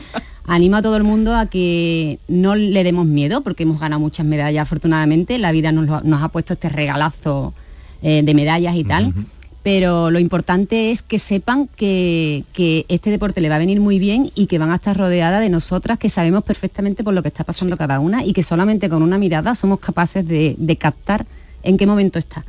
animo 0.48 0.76
a 0.76 0.82
todo 0.82 0.96
el 0.96 1.04
mundo 1.04 1.34
a 1.36 1.46
que 1.46 2.18
no 2.26 2.56
le 2.56 2.82
demos 2.82 3.06
miedo, 3.06 3.42
porque 3.42 3.62
hemos 3.62 3.78
ganado 3.78 4.00
muchas 4.00 4.26
medallas 4.26 4.62
afortunadamente. 4.62 5.38
La 5.38 5.52
vida 5.52 5.70
nos, 5.70 5.86
lo- 5.86 6.00
nos 6.00 6.22
ha 6.22 6.28
puesto 6.30 6.54
este 6.54 6.68
regalazo 6.68 7.54
eh, 8.02 8.22
de 8.24 8.34
medallas 8.34 8.74
y 8.74 8.82
tal. 8.84 9.14
Pero 9.62 10.10
lo 10.10 10.18
importante 10.18 10.90
es 10.92 11.02
que 11.02 11.18
sepan 11.18 11.68
que, 11.76 12.44
que 12.54 12.86
este 12.88 13.10
deporte 13.10 13.40
le 13.42 13.48
va 13.50 13.56
a 13.56 13.58
venir 13.58 13.80
muy 13.80 13.98
bien 13.98 14.30
y 14.34 14.46
que 14.46 14.58
van 14.58 14.70
a 14.70 14.76
estar 14.76 14.96
rodeadas 14.96 15.40
de 15.42 15.50
nosotras 15.50 15.98
que 15.98 16.08
sabemos 16.08 16.42
perfectamente 16.44 17.04
por 17.04 17.12
lo 17.12 17.22
que 17.22 17.28
está 17.28 17.44
pasando 17.44 17.76
cada 17.76 18.00
una 18.00 18.24
y 18.24 18.32
que 18.32 18.42
solamente 18.42 18.88
con 18.88 19.02
una 19.02 19.18
mirada 19.18 19.54
somos 19.54 19.80
capaces 19.80 20.26
de, 20.26 20.54
de 20.56 20.76
captar 20.76 21.26
en 21.62 21.76
qué 21.76 21.86
momento 21.86 22.18
está. 22.18 22.44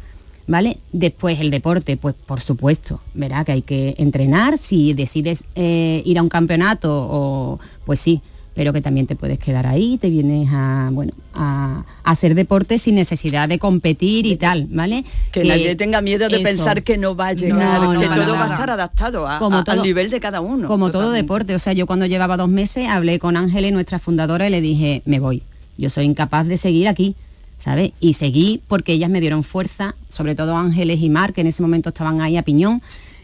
¿Vale? 0.50 0.80
Después 0.92 1.40
el 1.40 1.52
deporte, 1.52 1.96
pues 1.96 2.16
por 2.26 2.42
supuesto, 2.42 3.00
verá 3.14 3.46
que 3.46 3.52
hay 3.52 3.62
que 3.62 3.94
entrenar, 4.00 4.58
si 4.58 4.94
decides 4.96 5.44
eh, 5.54 6.02
ir 6.06 6.18
a 6.18 6.24
un 6.24 6.30
campeonato 6.30 6.90
o 6.92 7.60
pues 7.86 8.00
sí, 8.00 8.22
pero 8.56 8.74
que 8.74 8.82
también 8.82 9.06
te 9.06 9.16
puedes 9.16 9.38
quedar 9.38 9.68
ahí, 9.68 10.00
te 10.00 10.10
vienes 10.10 10.50
a 10.52 10.90
bueno 10.92 11.14
a, 11.36 11.86
a 12.04 12.12
hacer 12.12 12.34
deporte 12.34 12.80
sin 12.80 12.96
necesidad 12.96 13.48
de 13.48 13.60
competir 13.60 14.26
y 14.26 14.38
tal, 14.38 14.66
¿vale? 14.72 15.04
Que, 15.32 15.44
nadie 15.44 15.76
tenga 15.76 16.02
miedo 16.02 16.28
de 16.28 16.38
eso. 16.38 16.44
pensar 16.44 16.82
que 16.82 16.98
no 16.98 17.16
va 17.16 17.28
a 17.28 17.34
llegar, 17.34 17.80
No, 17.80 17.94
no, 17.94 18.00
que 18.00 18.08
todo 18.08 18.34
va 18.34 18.46
a 18.46 18.52
estar 18.52 18.72
adaptado 18.72 19.28
a- 19.28 19.38
Como 19.38 19.58
a- 19.58 19.64
todo- 19.64 19.76
al 19.76 19.84
nivel 19.84 20.10
de 20.10 20.20
cada 20.20 20.42
uno. 20.42 20.68
Como 20.68 20.90
todo 20.90 21.12
deporte, 21.12 21.54
o 21.54 21.60
sea, 21.60 21.74
yo 21.74 21.86
cuando 21.86 22.08
llevaba 22.08 22.38
dos 22.38 22.50
meses 22.50 22.88
hablé 22.90 23.20
con 23.20 23.38
Ángeles, 23.38 23.72
nuestra 23.72 24.00
fundadora, 24.00 24.48
y 24.48 24.50
le 24.50 24.62
dije, 24.62 25.04
me 25.06 25.20
voy. 25.20 25.44
Yo 25.78 25.92
soy 25.92 26.06
incapaz 26.06 26.48
de 26.48 26.58
seguir 26.58 26.88
aquí, 26.88 27.16
¿sabes? 27.60 27.92
Y 28.00 28.14
seguí 28.16 28.62
porque 28.68 28.94
ellas 28.94 29.10
me 29.10 29.22
dieron 29.22 29.44
fuerza, 29.44 29.96
sobre 30.10 30.36
todo 30.36 30.56
Ángeles 30.56 31.00
y 31.02 31.10
Mar, 31.10 31.34
que 31.34 31.42
en 31.42 31.48
ese 31.48 31.62
momento 31.62 31.90
estaban 31.90 32.22
ahí 32.22 32.38
a 32.38 32.44
piñón. 32.44 32.82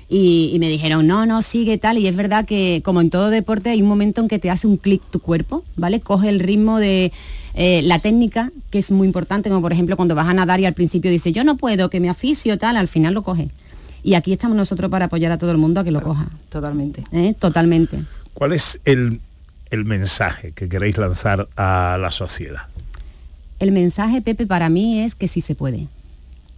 Y, 0.07 0.51
y 0.53 0.59
me 0.59 0.69
dijeron, 0.69 1.07
no, 1.07 1.25
no, 1.25 1.41
sigue 1.41 1.79
tal. 1.79 1.97
Y 1.97 2.07
es 2.07 2.15
verdad 2.15 2.45
que 2.45 2.81
como 2.85 3.01
en 3.01 3.09
todo 3.09 3.29
deporte 3.31 3.71
hay 3.71 3.81
un 3.81 3.87
momento 3.87 4.21
en 4.21 4.27
que 4.27 4.37
te 4.37 4.51
hace 4.51 4.67
un 4.67 4.77
clic 4.77 5.01
tu 5.09 5.19
cuerpo, 5.19 5.63
¿vale? 5.75 5.99
Coge 5.99 6.29
el 6.29 6.39
ritmo 6.39 6.79
de 6.79 7.11
eh, 7.55 7.81
la 7.83 7.99
técnica, 7.99 8.51
que 8.69 8.79
es 8.79 8.91
muy 8.91 9.07
importante, 9.07 9.49
como 9.49 9.61
por 9.61 9.71
ejemplo 9.71 9.95
cuando 9.95 10.13
vas 10.13 10.27
a 10.27 10.33
nadar 10.33 10.59
y 10.59 10.65
al 10.65 10.73
principio 10.73 11.09
dices, 11.09 11.33
yo 11.33 11.43
no 11.43 11.57
puedo, 11.57 11.89
que 11.89 11.99
me 11.99 12.09
aficio, 12.09 12.57
tal, 12.59 12.77
al 12.77 12.87
final 12.87 13.13
lo 13.13 13.23
coge. 13.23 13.49
Y 14.03 14.13
aquí 14.13 14.33
estamos 14.33 14.55
nosotros 14.55 14.91
para 14.91 15.05
apoyar 15.05 15.31
a 15.31 15.37
todo 15.37 15.51
el 15.51 15.57
mundo 15.57 15.79
a 15.79 15.83
que 15.83 15.91
lo 15.91 16.01
coja. 16.01 16.27
Totalmente. 16.49 17.03
¿eh? 17.11 17.33
Totalmente. 17.39 18.03
¿Cuál 18.35 18.53
es 18.53 18.79
el, 18.85 19.21
el 19.71 19.85
mensaje 19.85 20.51
que 20.51 20.69
queréis 20.69 20.97
lanzar 20.97 21.47
a 21.55 21.97
la 21.99 22.11
sociedad? 22.11 22.67
El 23.59 23.71
mensaje, 23.71 24.21
Pepe, 24.21 24.45
para 24.45 24.69
mí 24.69 24.99
es 24.99 25.15
que 25.15 25.27
sí 25.27 25.41
se 25.41 25.55
puede, 25.55 25.87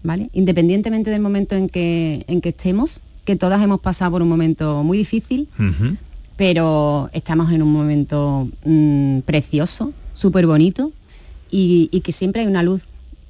¿vale? 0.03 0.29
Independientemente 0.33 1.11
del 1.11 1.21
momento 1.21 1.55
en 1.55 1.69
que, 1.69 2.25
en 2.27 2.41
que 2.41 2.49
estemos, 2.49 3.01
que 3.25 3.35
todas 3.35 3.61
hemos 3.63 3.79
pasado 3.79 4.11
por 4.11 4.21
un 4.21 4.29
momento 4.29 4.83
muy 4.83 4.97
difícil, 4.97 5.47
pero 6.37 7.09
estamos 7.13 7.51
en 7.51 7.61
un 7.61 7.71
momento 7.71 8.49
mm, 8.65 9.19
precioso, 9.19 9.93
súper 10.13 10.47
bonito, 10.47 10.91
y, 11.51 11.89
y 11.91 12.01
que 12.01 12.11
siempre 12.11 12.41
hay 12.41 12.47
una 12.47 12.63
luz 12.63 12.81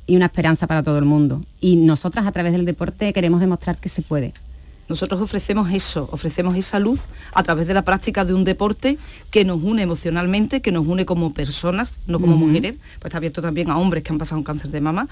y 0.08 0.16
una 0.16 0.26
esperanza 0.26 0.66
para 0.68 0.82
todo 0.82 0.98
el 0.98 1.06
mundo. 1.06 1.44
Y 1.60 1.76
nosotras 1.76 2.26
a 2.26 2.32
través 2.32 2.54
del 2.54 2.66
deporte 2.66 3.12
queremos 3.12 3.42
demostrar 3.42 3.78
que 3.78 3.90
se 3.90 4.02
puede. 4.02 4.34
Nosotros 4.90 5.20
ofrecemos 5.22 5.72
eso, 5.72 6.08
ofrecemos 6.12 6.56
esa 6.56 6.80
luz 6.80 7.02
a 7.34 7.44
través 7.44 7.68
de 7.68 7.74
la 7.74 7.84
práctica 7.84 8.24
de 8.24 8.34
un 8.34 8.44
deporte 8.44 8.98
que 9.32 9.44
nos 9.44 9.62
une 9.62 9.82
emocionalmente, 9.82 10.62
que 10.62 10.72
nos 10.72 10.88
une 10.88 11.06
como 11.06 11.34
personas, 11.34 12.00
no 12.08 12.20
como 12.20 12.38
mujeres, 12.38 12.76
pues 13.00 13.10
está 13.10 13.18
abierto 13.18 13.42
también 13.42 13.70
a 13.70 13.78
hombres 13.78 14.04
que 14.04 14.12
han 14.12 14.18
pasado 14.18 14.40
un 14.40 14.44
cáncer 14.44 14.72
de 14.72 14.82
mama, 14.82 15.08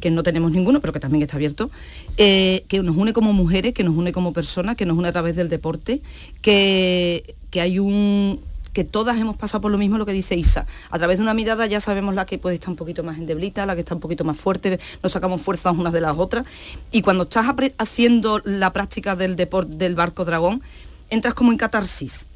que 0.00 0.10
no 0.10 0.22
tenemos 0.22 0.52
ninguno, 0.52 0.80
pero 0.80 0.92
que 0.92 1.00
también 1.00 1.22
está 1.22 1.36
abierto, 1.36 1.70
eh, 2.16 2.64
que 2.68 2.82
nos 2.82 2.96
une 2.96 3.12
como 3.12 3.32
mujeres, 3.32 3.72
que 3.72 3.82
nos 3.82 3.96
une 3.96 4.12
como 4.12 4.32
personas, 4.32 4.76
que 4.76 4.86
nos 4.86 4.98
une 4.98 5.08
a 5.08 5.12
través 5.12 5.36
del 5.36 5.48
deporte, 5.48 6.02
que, 6.42 7.34
que 7.50 7.60
hay 7.60 7.78
un 7.78 8.40
que 8.74 8.84
todas 8.84 9.16
hemos 9.16 9.36
pasado 9.36 9.62
por 9.62 9.70
lo 9.70 9.78
mismo 9.78 9.96
lo 9.96 10.04
que 10.04 10.12
dice 10.12 10.34
Isa. 10.34 10.66
A 10.90 10.98
través 10.98 11.16
de 11.16 11.22
una 11.22 11.32
mirada 11.32 11.66
ya 11.66 11.80
sabemos 11.80 12.14
la 12.14 12.26
que 12.26 12.36
puede 12.38 12.56
estar 12.56 12.68
un 12.68 12.76
poquito 12.76 13.02
más 13.02 13.16
endeblita, 13.16 13.64
la 13.64 13.74
que 13.74 13.80
está 13.80 13.94
un 13.94 14.00
poquito 14.00 14.24
más 14.24 14.36
fuerte, 14.36 14.78
nos 15.02 15.12
sacamos 15.12 15.40
fuerzas 15.40 15.74
unas 15.78 15.92
de 15.92 16.02
las 16.02 16.18
otras. 16.18 16.44
Y 16.90 17.00
cuando 17.00 17.22
estás 17.22 17.46
haciendo 17.78 18.42
la 18.44 18.72
práctica 18.72 19.16
del 19.16 19.36
deporte 19.36 19.76
del 19.76 19.94
barco 19.94 20.24
dragón, 20.26 20.62
entras 21.08 21.34
como 21.34 21.52
en 21.52 21.58
catarsis. 21.58 22.26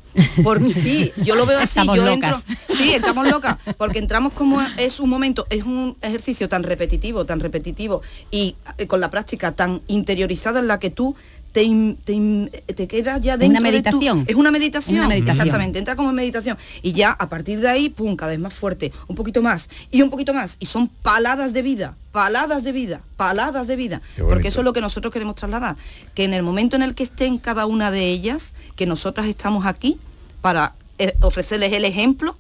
Porque 0.43 0.75
sí, 0.75 1.13
yo 1.25 1.35
lo 1.35 1.45
veo 1.45 1.59
así, 1.63 1.81
Estamos 1.81 1.97
yo 1.97 2.05
locas. 2.05 2.45
entro, 2.49 2.77
sí, 2.77 2.95
estamos 2.95 3.29
locas, 3.29 3.57
porque 3.77 3.99
entramos 3.99 4.33
como 4.33 4.61
es 4.79 5.01
un 5.01 5.11
momento, 5.11 5.47
es 5.51 5.65
un 5.65 5.97
ejercicio 6.01 6.49
tan 6.49 6.63
repetitivo, 6.63 7.27
tan 7.27 7.41
repetitivo 7.41 8.03
y 8.31 8.57
eh, 8.79 8.87
con 8.87 9.01
la 9.01 9.11
práctica 9.11 9.53
tan 9.53 9.83
interiorizada 9.87 10.61
en 10.61 10.67
la 10.67 10.79
que 10.81 10.91
tú 10.91 11.15
te, 11.53 11.63
in- 11.63 11.97
te, 12.05 12.13
in- 12.13 12.51
te 12.67 12.87
quedas 12.87 13.21
ya 13.21 13.35
Una 13.35 13.39
dentro 13.39 13.63
de 13.63 13.69
tu- 13.69 13.73
meditación. 13.73 14.25
es 14.29 14.35
una 14.37 14.51
meditación, 14.51 14.95
Es 14.97 14.99
una 15.01 15.09
meditación. 15.09 15.47
exactamente, 15.47 15.79
entra 15.79 15.97
como 15.97 16.11
en 16.11 16.15
meditación 16.17 16.57
y 16.83 16.93
ya 16.93 17.11
a 17.11 17.29
partir 17.29 17.61
de 17.61 17.69
ahí, 17.69 17.89
pum, 17.89 18.17
cada 18.17 18.33
vez 18.33 18.41
más 18.41 18.55
fuerte, 18.55 18.93
un 19.07 19.17
poquito 19.17 19.43
más 19.43 19.69
y 19.91 20.03
un 20.03 20.11
poquito 20.11 20.33
más 20.35 20.57
y 20.61 20.67
son 20.67 20.89
paladas 20.89 21.53
de 21.53 21.63
vida, 21.63 21.97
paladas 22.13 22.65
de 22.65 22.73
vida, 22.73 23.01
paladas 23.17 23.67
de 23.67 23.77
vida, 23.77 24.03
porque 24.29 24.49
eso 24.49 24.61
es 24.61 24.65
lo 24.65 24.73
que 24.73 24.81
nosotros 24.81 25.13
queremos 25.13 25.35
trasladar, 25.37 25.77
que 26.15 26.25
en 26.25 26.35
el 26.35 26.43
momento 26.43 26.77
en 26.77 26.83
el 26.83 26.95
que 26.95 27.03
estén 27.05 27.39
cada 27.39 27.67
una 27.67 27.91
de 27.91 28.09
ellas, 28.11 28.53
que 28.77 28.87
nosotras 28.87 29.27
estamos 29.27 29.65
aquí 29.67 29.99
para 30.41 30.75
eh, 30.99 31.15
ofrecerles 31.21 31.73
el 31.73 31.85
ejemplo 31.85 32.37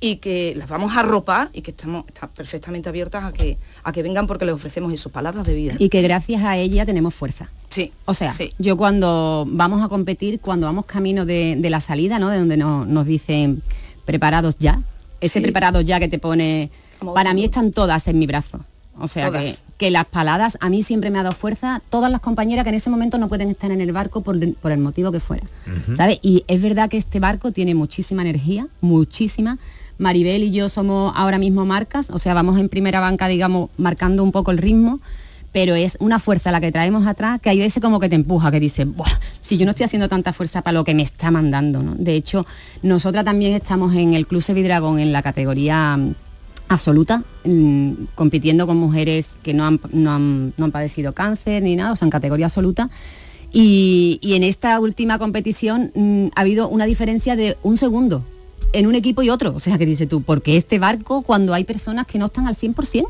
y 0.00 0.16
que 0.16 0.54
las 0.56 0.68
vamos 0.68 0.96
a 0.96 1.00
arropar 1.00 1.50
y 1.54 1.62
que 1.62 1.70
estamos 1.70 2.04
están 2.08 2.28
perfectamente 2.30 2.88
abiertas 2.88 3.24
a 3.24 3.32
que 3.32 3.56
a 3.82 3.92
que 3.92 4.02
vengan 4.02 4.26
porque 4.26 4.44
les 4.44 4.54
ofrecemos 4.54 4.92
eso, 4.92 5.08
paladas 5.10 5.46
de 5.46 5.54
vida. 5.54 5.74
Y 5.78 5.88
que 5.88 6.02
gracias 6.02 6.42
a 6.42 6.56
ella 6.56 6.84
tenemos 6.84 7.14
fuerza. 7.14 7.48
Sí. 7.70 7.92
O 8.04 8.12
sea, 8.14 8.30
Sí. 8.30 8.52
yo 8.58 8.76
cuando 8.76 9.46
vamos 9.48 9.82
a 9.82 9.88
competir, 9.88 10.40
cuando 10.40 10.66
vamos 10.66 10.84
camino 10.86 11.24
de, 11.24 11.56
de 11.58 11.70
la 11.70 11.80
salida, 11.80 12.18
¿no? 12.18 12.28
De 12.30 12.38
donde 12.38 12.56
no- 12.56 12.84
nos 12.84 13.06
dicen 13.06 13.62
preparados 14.04 14.56
ya, 14.58 14.82
ese 15.20 15.38
Sí. 15.38 15.42
preparados 15.42 15.84
ya 15.84 15.98
que 15.98 16.08
te 16.08 16.18
pone, 16.18 16.70
Como 16.98 17.14
para 17.14 17.32
mí 17.32 17.44
están 17.44 17.72
todas 17.72 18.06
en 18.08 18.18
mi 18.18 18.26
brazo. 18.26 18.60
O 18.96 19.08
sea, 19.08 19.28
que, 19.32 19.52
que 19.76 19.90
las 19.90 20.04
paladas 20.04 20.56
a 20.60 20.70
mí 20.70 20.84
siempre 20.84 21.10
me 21.10 21.18
ha 21.18 21.24
dado 21.24 21.34
fuerza, 21.34 21.82
todas 21.90 22.12
las 22.12 22.20
compañeras 22.20 22.62
que 22.62 22.68
en 22.68 22.76
ese 22.76 22.90
momento 22.90 23.18
no 23.18 23.28
pueden 23.28 23.48
estar 23.48 23.72
en 23.72 23.80
el 23.80 23.90
barco 23.90 24.20
por, 24.20 24.38
por 24.54 24.70
el 24.70 24.78
motivo 24.78 25.10
que 25.10 25.18
fuera. 25.18 25.44
¿sabes? 25.96 26.18
Y 26.22 26.44
es 26.46 26.62
verdad 26.62 26.88
que 26.88 26.96
este 26.98 27.18
barco 27.18 27.50
tiene 27.50 27.74
muchísima 27.74 28.22
energía, 28.22 28.68
muchísima. 28.80 29.58
Maribel 29.98 30.42
y 30.42 30.50
yo 30.50 30.68
somos 30.68 31.12
ahora 31.16 31.38
mismo 31.38 31.64
marcas, 31.64 32.10
o 32.10 32.18
sea, 32.18 32.34
vamos 32.34 32.58
en 32.58 32.68
primera 32.68 33.00
banca, 33.00 33.28
digamos, 33.28 33.70
marcando 33.76 34.22
un 34.22 34.32
poco 34.32 34.50
el 34.50 34.58
ritmo, 34.58 35.00
pero 35.52 35.74
es 35.76 35.96
una 36.00 36.18
fuerza 36.18 36.50
la 36.50 36.60
que 36.60 36.72
traemos 36.72 37.06
atrás 37.06 37.40
que 37.40 37.48
hay 37.48 37.58
veces 37.58 37.80
como 37.80 38.00
que 38.00 38.08
te 38.08 38.16
empuja, 38.16 38.50
que 38.50 38.58
dices, 38.58 38.86
"Buah, 38.92 39.08
si 39.40 39.56
yo 39.56 39.64
no 39.66 39.70
estoy 39.70 39.84
haciendo 39.84 40.08
tanta 40.08 40.32
fuerza 40.32 40.62
para 40.62 40.72
lo 40.72 40.82
que 40.84 40.94
me 40.94 41.02
está 41.02 41.30
mandando, 41.30 41.80
¿no? 41.82 41.94
De 41.94 42.14
hecho, 42.14 42.44
nosotras 42.82 43.24
también 43.24 43.52
estamos 43.52 43.94
en 43.94 44.14
el 44.14 44.26
Club 44.26 44.42
Sevidragón 44.42 44.98
en 44.98 45.12
la 45.12 45.22
categoría 45.22 45.96
mm, 45.96 46.14
absoluta, 46.68 47.22
mm, 47.44 47.92
compitiendo 48.16 48.66
con 48.66 48.78
mujeres 48.78 49.26
que 49.44 49.54
no 49.54 49.64
han, 49.64 49.80
no 49.92 50.10
han- 50.12 50.54
no 50.56 50.64
han 50.64 50.72
padecido 50.72 51.12
cáncer 51.12 51.62
ni 51.62 51.76
nada, 51.76 51.92
o 51.92 51.96
sea, 51.96 52.06
en 52.06 52.10
categoría 52.10 52.46
absoluta. 52.46 52.90
Y, 53.52 54.18
y 54.20 54.34
en 54.34 54.42
esta 54.42 54.80
última 54.80 55.18
competición 55.20 55.92
mm, 55.94 56.26
ha 56.34 56.40
habido 56.40 56.68
una 56.68 56.86
diferencia 56.86 57.36
de 57.36 57.56
un 57.62 57.76
segundo 57.76 58.24
en 58.74 58.86
un 58.86 58.94
equipo 58.94 59.22
y 59.22 59.30
otro. 59.30 59.54
O 59.54 59.60
sea, 59.60 59.78
que 59.78 59.86
dices 59.86 60.08
tú, 60.08 60.22
¿por 60.22 60.42
qué 60.42 60.56
este 60.56 60.78
barco 60.78 61.22
cuando 61.22 61.54
hay 61.54 61.64
personas 61.64 62.06
que 62.06 62.18
no 62.18 62.26
están 62.26 62.46
al 62.46 62.56
100%? 62.56 63.04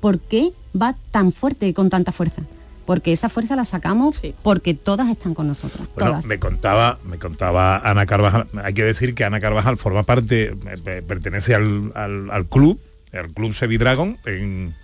¿Por 0.00 0.18
qué 0.20 0.50
va 0.80 0.96
tan 1.10 1.32
fuerte 1.32 1.68
y 1.68 1.72
con 1.72 1.88
tanta 1.90 2.10
fuerza? 2.12 2.42
Porque 2.86 3.12
esa 3.14 3.30
fuerza 3.30 3.56
la 3.56 3.64
sacamos 3.64 4.20
porque 4.42 4.74
todas 4.74 5.08
están 5.08 5.32
con 5.32 5.46
nosotros. 5.46 5.88
Bueno, 5.94 6.10
todas. 6.10 6.26
me 6.26 6.38
contaba, 6.38 6.98
me 7.04 7.18
contaba 7.18 7.78
Ana 7.78 8.04
Carvajal, 8.04 8.46
hay 8.62 8.74
que 8.74 8.84
decir 8.84 9.14
que 9.14 9.24
Ana 9.24 9.40
Carvajal 9.40 9.78
forma 9.78 10.02
parte, 10.02 10.44
eh, 10.48 10.56
eh, 10.84 11.02
pertenece 11.06 11.54
al, 11.54 11.92
al- 11.94 12.30
al 12.30 12.46
club, 12.46 12.78
al 13.14 13.30
club 13.32 13.54
Sevidragon, 13.54 14.18
en, 14.26 14.74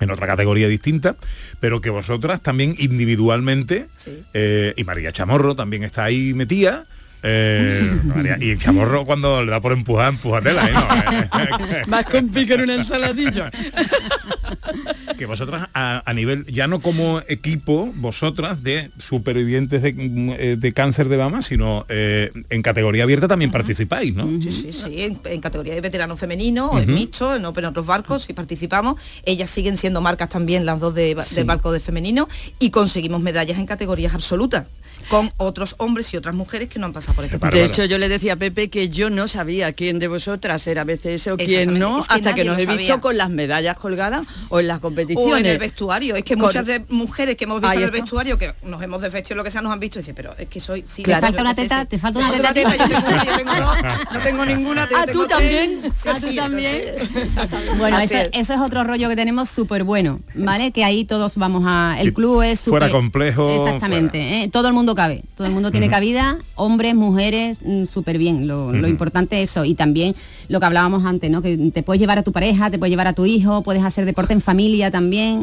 en 0.00 0.10
otra 0.10 0.26
categoría 0.26 0.68
distinta, 0.68 1.16
pero 1.60 1.82
que 1.82 1.90
vosotras 1.90 2.40
también 2.40 2.74
individualmente, 2.78 3.88
eh, 4.32 4.72
y 4.76 4.84
María 4.84 5.12
Chamorro 5.12 5.54
también 5.54 5.84
está 5.84 6.04
ahí 6.04 6.32
metida, 6.32 6.86
eh, 7.26 8.38
y 8.40 8.56
Chamorro 8.58 9.04
cuando 9.06 9.44
le 9.44 9.50
da 9.50 9.60
por 9.60 9.72
empujar, 9.72 10.10
empujatela, 10.10 10.68
¿eh? 10.68 10.72
No, 10.72 11.86
Más 11.88 12.04
con 12.04 12.28
pico 12.28 12.54
en 12.54 12.62
una 12.62 12.74
ensaladilla. 12.74 13.50
que 15.18 15.26
vosotras 15.26 15.68
a, 15.74 16.02
a 16.04 16.14
nivel, 16.14 16.44
ya 16.46 16.66
no 16.66 16.80
como 16.80 17.20
equipo, 17.28 17.92
vosotras 17.96 18.62
de 18.62 18.90
supervivientes 18.98 19.82
de, 19.82 19.94
eh, 20.38 20.56
de 20.58 20.72
cáncer 20.72 21.08
de 21.08 21.16
mama, 21.16 21.42
sino 21.42 21.86
eh, 21.88 22.30
en 22.50 22.62
categoría 22.62 23.04
abierta 23.04 23.28
también 23.28 23.50
participáis, 23.50 24.14
¿no? 24.14 24.26
Sí, 24.42 24.50
sí, 24.50 24.72
sí, 24.72 25.02
en, 25.02 25.20
en 25.24 25.40
categoría 25.40 25.74
de 25.74 25.80
veterano 25.80 26.16
femenino, 26.16 26.78
en 26.78 26.92
mixto, 26.92 27.34
en, 27.34 27.44
en 27.44 27.64
otros 27.64 27.86
barcos, 27.86 28.28
y 28.28 28.32
participamos. 28.32 29.00
Ellas 29.24 29.50
siguen 29.50 29.76
siendo 29.76 30.00
marcas 30.00 30.28
también, 30.28 30.66
las 30.66 30.80
dos 30.80 30.94
de, 30.94 31.14
del 31.14 31.44
barco 31.44 31.72
de 31.72 31.80
femenino, 31.80 32.28
y 32.58 32.70
conseguimos 32.70 33.20
medallas 33.20 33.58
en 33.58 33.66
categorías 33.66 34.14
absolutas, 34.14 34.66
con 35.08 35.30
otros 35.36 35.74
hombres 35.78 36.12
y 36.12 36.16
otras 36.16 36.34
mujeres 36.34 36.68
que 36.68 36.78
no 36.78 36.86
han 36.86 36.92
pasado 36.92 37.13
por 37.14 37.24
este 37.24 37.38
De 37.38 37.64
hecho, 37.64 37.84
yo 37.84 37.98
le 37.98 38.08
decía 38.08 38.34
a 38.34 38.36
Pepe 38.36 38.68
que 38.70 38.88
yo 38.88 39.10
no 39.10 39.28
sabía 39.28 39.72
quién 39.72 39.98
de 39.98 40.08
vosotras 40.08 40.66
era 40.66 40.84
BCS 40.84 41.28
o 41.28 41.36
quién 41.36 41.78
no, 41.78 42.00
es 42.00 42.08
que 42.08 42.14
hasta 42.14 42.34
que 42.34 42.44
nos 42.44 42.58
he 42.58 42.66
visto 42.66 43.00
con 43.00 43.16
las 43.16 43.30
medallas 43.30 43.76
colgadas 43.76 44.26
o 44.48 44.60
en 44.60 44.66
las 44.68 44.80
competiciones. 44.80 45.32
O 45.32 45.36
en 45.36 45.46
el 45.46 45.58
vestuario. 45.58 46.16
Es 46.16 46.24
que 46.24 46.34
Con- 46.34 46.46
muchas 46.46 46.66
de 46.66 46.84
mujeres 46.88 47.36
que 47.36 47.44
hemos 47.44 47.60
visto 47.60 47.76
en 47.76 47.82
el 47.84 47.90
vestuario, 47.90 48.38
que 48.38 48.54
nos 48.64 48.82
hemos 48.82 49.00
desvestido 49.02 49.36
lo 49.36 49.44
que 49.44 49.50
sea, 49.50 49.62
nos 49.62 49.72
han 49.72 49.80
visto 49.80 49.98
y 49.98 50.02
dicen, 50.02 50.14
pero 50.14 50.34
es 50.38 50.46
que 50.48 50.60
soy... 50.60 50.82
Sí, 50.86 51.02
Te 51.02 51.10
yo 51.12 51.18
falta 51.20 51.42
una 51.42 51.54
teta, 51.54 51.84
te 51.84 51.98
falta 51.98 52.18
una 52.20 52.32
teta. 52.32 52.52
yo 52.52 52.68
tengo 52.68 53.06
una, 53.08 53.24
yo 53.24 53.36
tengo 53.36 53.52
dos, 53.54 53.76
no 54.12 54.18
tengo 54.20 54.44
ninguna, 54.44 54.88
yo 54.88 54.96
Ah, 54.96 55.06
tengo 55.06 55.22
¿tú 55.22 55.26
tres. 55.28 55.38
también? 55.38 55.92
Sí, 55.94 56.08
Ah, 56.08 56.16
¿tú 56.20 56.26
sí, 56.28 56.36
también? 56.36 56.82
entonces- 57.14 57.78
Bueno, 57.78 57.98
eso, 58.00 58.16
es. 58.16 58.28
eso 58.32 58.54
es 58.54 58.60
otro 58.60 58.84
rollo 58.84 59.08
que 59.08 59.16
tenemos 59.16 59.48
súper 59.50 59.84
bueno, 59.84 60.20
¿vale? 60.34 60.72
Que 60.72 60.84
ahí 60.84 61.04
todos 61.04 61.36
vamos 61.36 61.64
a... 61.66 61.96
El 61.98 62.12
club 62.12 62.42
es 62.42 62.60
súper... 62.60 62.80
fuera 62.80 62.92
complejo, 62.92 63.64
Exactamente, 63.66 64.42
¿eh? 64.42 64.48
todo 64.48 64.68
el 64.68 64.74
mundo 64.74 64.94
cabe, 64.94 65.22
todo 65.36 65.46
el 65.46 65.52
mundo 65.52 65.70
tiene 65.70 65.88
cabida, 65.88 66.38
hombres, 66.54 66.94
mujeres, 66.94 67.03
mm, 67.12 67.84
súper 67.86 68.18
bien. 68.18 68.46
Lo, 68.46 68.74
importante 68.86 69.40
es 69.42 69.50
eso. 69.50 69.64
Y 69.64 69.74
también 69.74 70.14
lo 70.48 70.60
que 70.60 70.66
hablábamos 70.66 71.04
antes, 71.04 71.30
¿no? 71.30 71.42
Que 71.42 71.56
te 71.72 71.82
puedes 71.82 72.00
llevar 72.00 72.18
a 72.18 72.22
tu 72.22 72.32
pareja, 72.32 72.70
te 72.70 72.78
puedes 72.78 72.90
llevar 72.90 73.06
a 73.06 73.12
tu 73.12 73.26
hijo, 73.26 73.62
puedes 73.62 73.82
hacer 73.82 74.04
deporte 74.04 74.32
en 74.32 74.40
familia 74.40 74.90
también. 74.90 75.42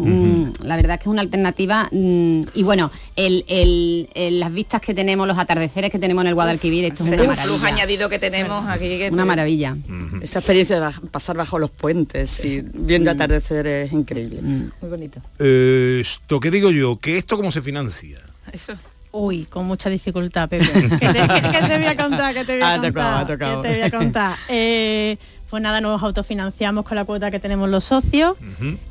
mm, 0.49 0.53
la 0.63 0.75
verdad 0.75 0.93
es 0.93 0.99
que 0.99 1.03
es 1.03 1.07
una 1.11 1.21
alternativa. 1.21 1.89
mm, 1.91 2.41
y 2.53 2.63
bueno, 2.63 2.91
el, 3.15 3.43
el- 3.47 4.09
el- 4.13 4.39
las 4.39 4.51
vistas 4.53 4.81
que 4.81 4.93
tenemos, 4.93 5.27
los 5.27 5.37
atardeceres 5.37 5.89
que 5.91 5.99
tenemos 5.99 6.23
en 6.23 6.27
el 6.29 6.33
Guadalquivir, 6.35 6.85
esto 6.85 7.03
es 7.03 7.09
una 7.09 7.21
un 7.21 7.27
maravilla. 7.27 7.43
plus 7.57 7.63
añadido 7.63 8.09
que 8.09 8.19
tenemos 8.19 8.65
aquí. 8.67 8.87
que 8.97 9.09
Una 9.11 9.23
te- 9.23 9.27
maravilla. 9.27 9.77
Esa 10.21 10.39
experiencia 10.39 10.79
de 10.79 11.07
pasar 11.09 11.37
bajo 11.37 11.57
los 11.59 11.69
puentes 11.71 12.43
y 12.45 12.61
viendo 12.73 13.11
atardecer 13.11 13.65
es 13.67 13.91
increíble. 13.91 14.41
Muy 14.41 14.89
bonito. 14.89 15.21
Eh, 15.39 15.99
esto, 16.01 16.39
¿qué 16.39 16.51
digo 16.51 16.71
yo? 16.71 16.97
¿Que 16.97 17.17
esto 17.17 17.37
cómo 17.37 17.51
se 17.51 17.61
financia? 17.61 18.19
Eso. 18.51 18.73
Uy, 19.13 19.43
con 19.45 19.65
mucha 19.65 19.89
dificultad, 19.89 20.47
Pepe. 20.49 20.69
¿Qué 20.71 21.07
te, 21.07 21.13
qué 21.13 21.67
te 21.67 21.77
voy 21.77 21.85
a 21.87 21.97
contar? 21.97 22.33
¿Qué 22.33 22.45
te 22.45 22.53
voy 22.53 22.61
a 22.61 22.73
Ha 22.73 22.75
tocado, 22.81 22.91
contar? 22.93 23.17
ha 23.17 23.27
tocado. 23.27 23.61
¿Qué 23.61 23.67
te 23.69 23.73
voy 23.75 23.83
a 23.83 23.91
contar? 23.91 24.35
Eh, 24.49 25.17
pues 25.49 25.61
nada, 25.61 25.81
nos 25.81 26.01
autofinanciamos 26.01 26.85
con 26.85 26.95
la 26.95 27.03
cuota 27.03 27.29
que 27.29 27.37
tenemos 27.39 27.67
los 27.67 27.83
socios 27.83 28.35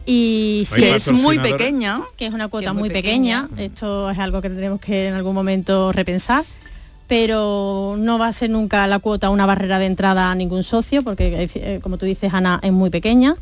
y 0.04 0.66
¿Hay 0.72 0.80
Que 0.82 0.94
es 0.96 1.10
muy 1.10 1.38
pequeña. 1.38 2.02
que 2.18 2.26
es 2.26 2.34
una 2.34 2.48
cuota 2.48 2.66
es 2.68 2.72
muy 2.74 2.80
muy 2.82 2.90
pequeña. 2.90 3.48
Esto 3.56 4.10
es 4.10 4.18
algo 4.18 4.42
que 4.42 4.50
tenemos 4.50 4.78
que 4.78 5.08
en 5.08 5.14
algún 5.14 5.34
momento 5.34 5.90
repensar. 5.92 6.44
Pero 7.08 7.96
no 7.98 8.18
va 8.18 8.28
a 8.28 8.32
ser 8.32 8.50
nunca 8.50 8.86
la 8.86 8.98
cuota 9.00 9.30
una 9.30 9.46
barrera 9.46 9.78
de 9.78 9.86
entrada 9.86 10.30
a 10.30 10.34
ningún 10.34 10.62
socio, 10.62 11.02
porque 11.02 11.50
eh, 11.54 11.80
como 11.82 11.96
tú 11.98 12.06
dices, 12.06 12.32
Ana, 12.32 12.60
es 12.62 12.70
muy 12.72 12.90
pequeña. 12.90 13.34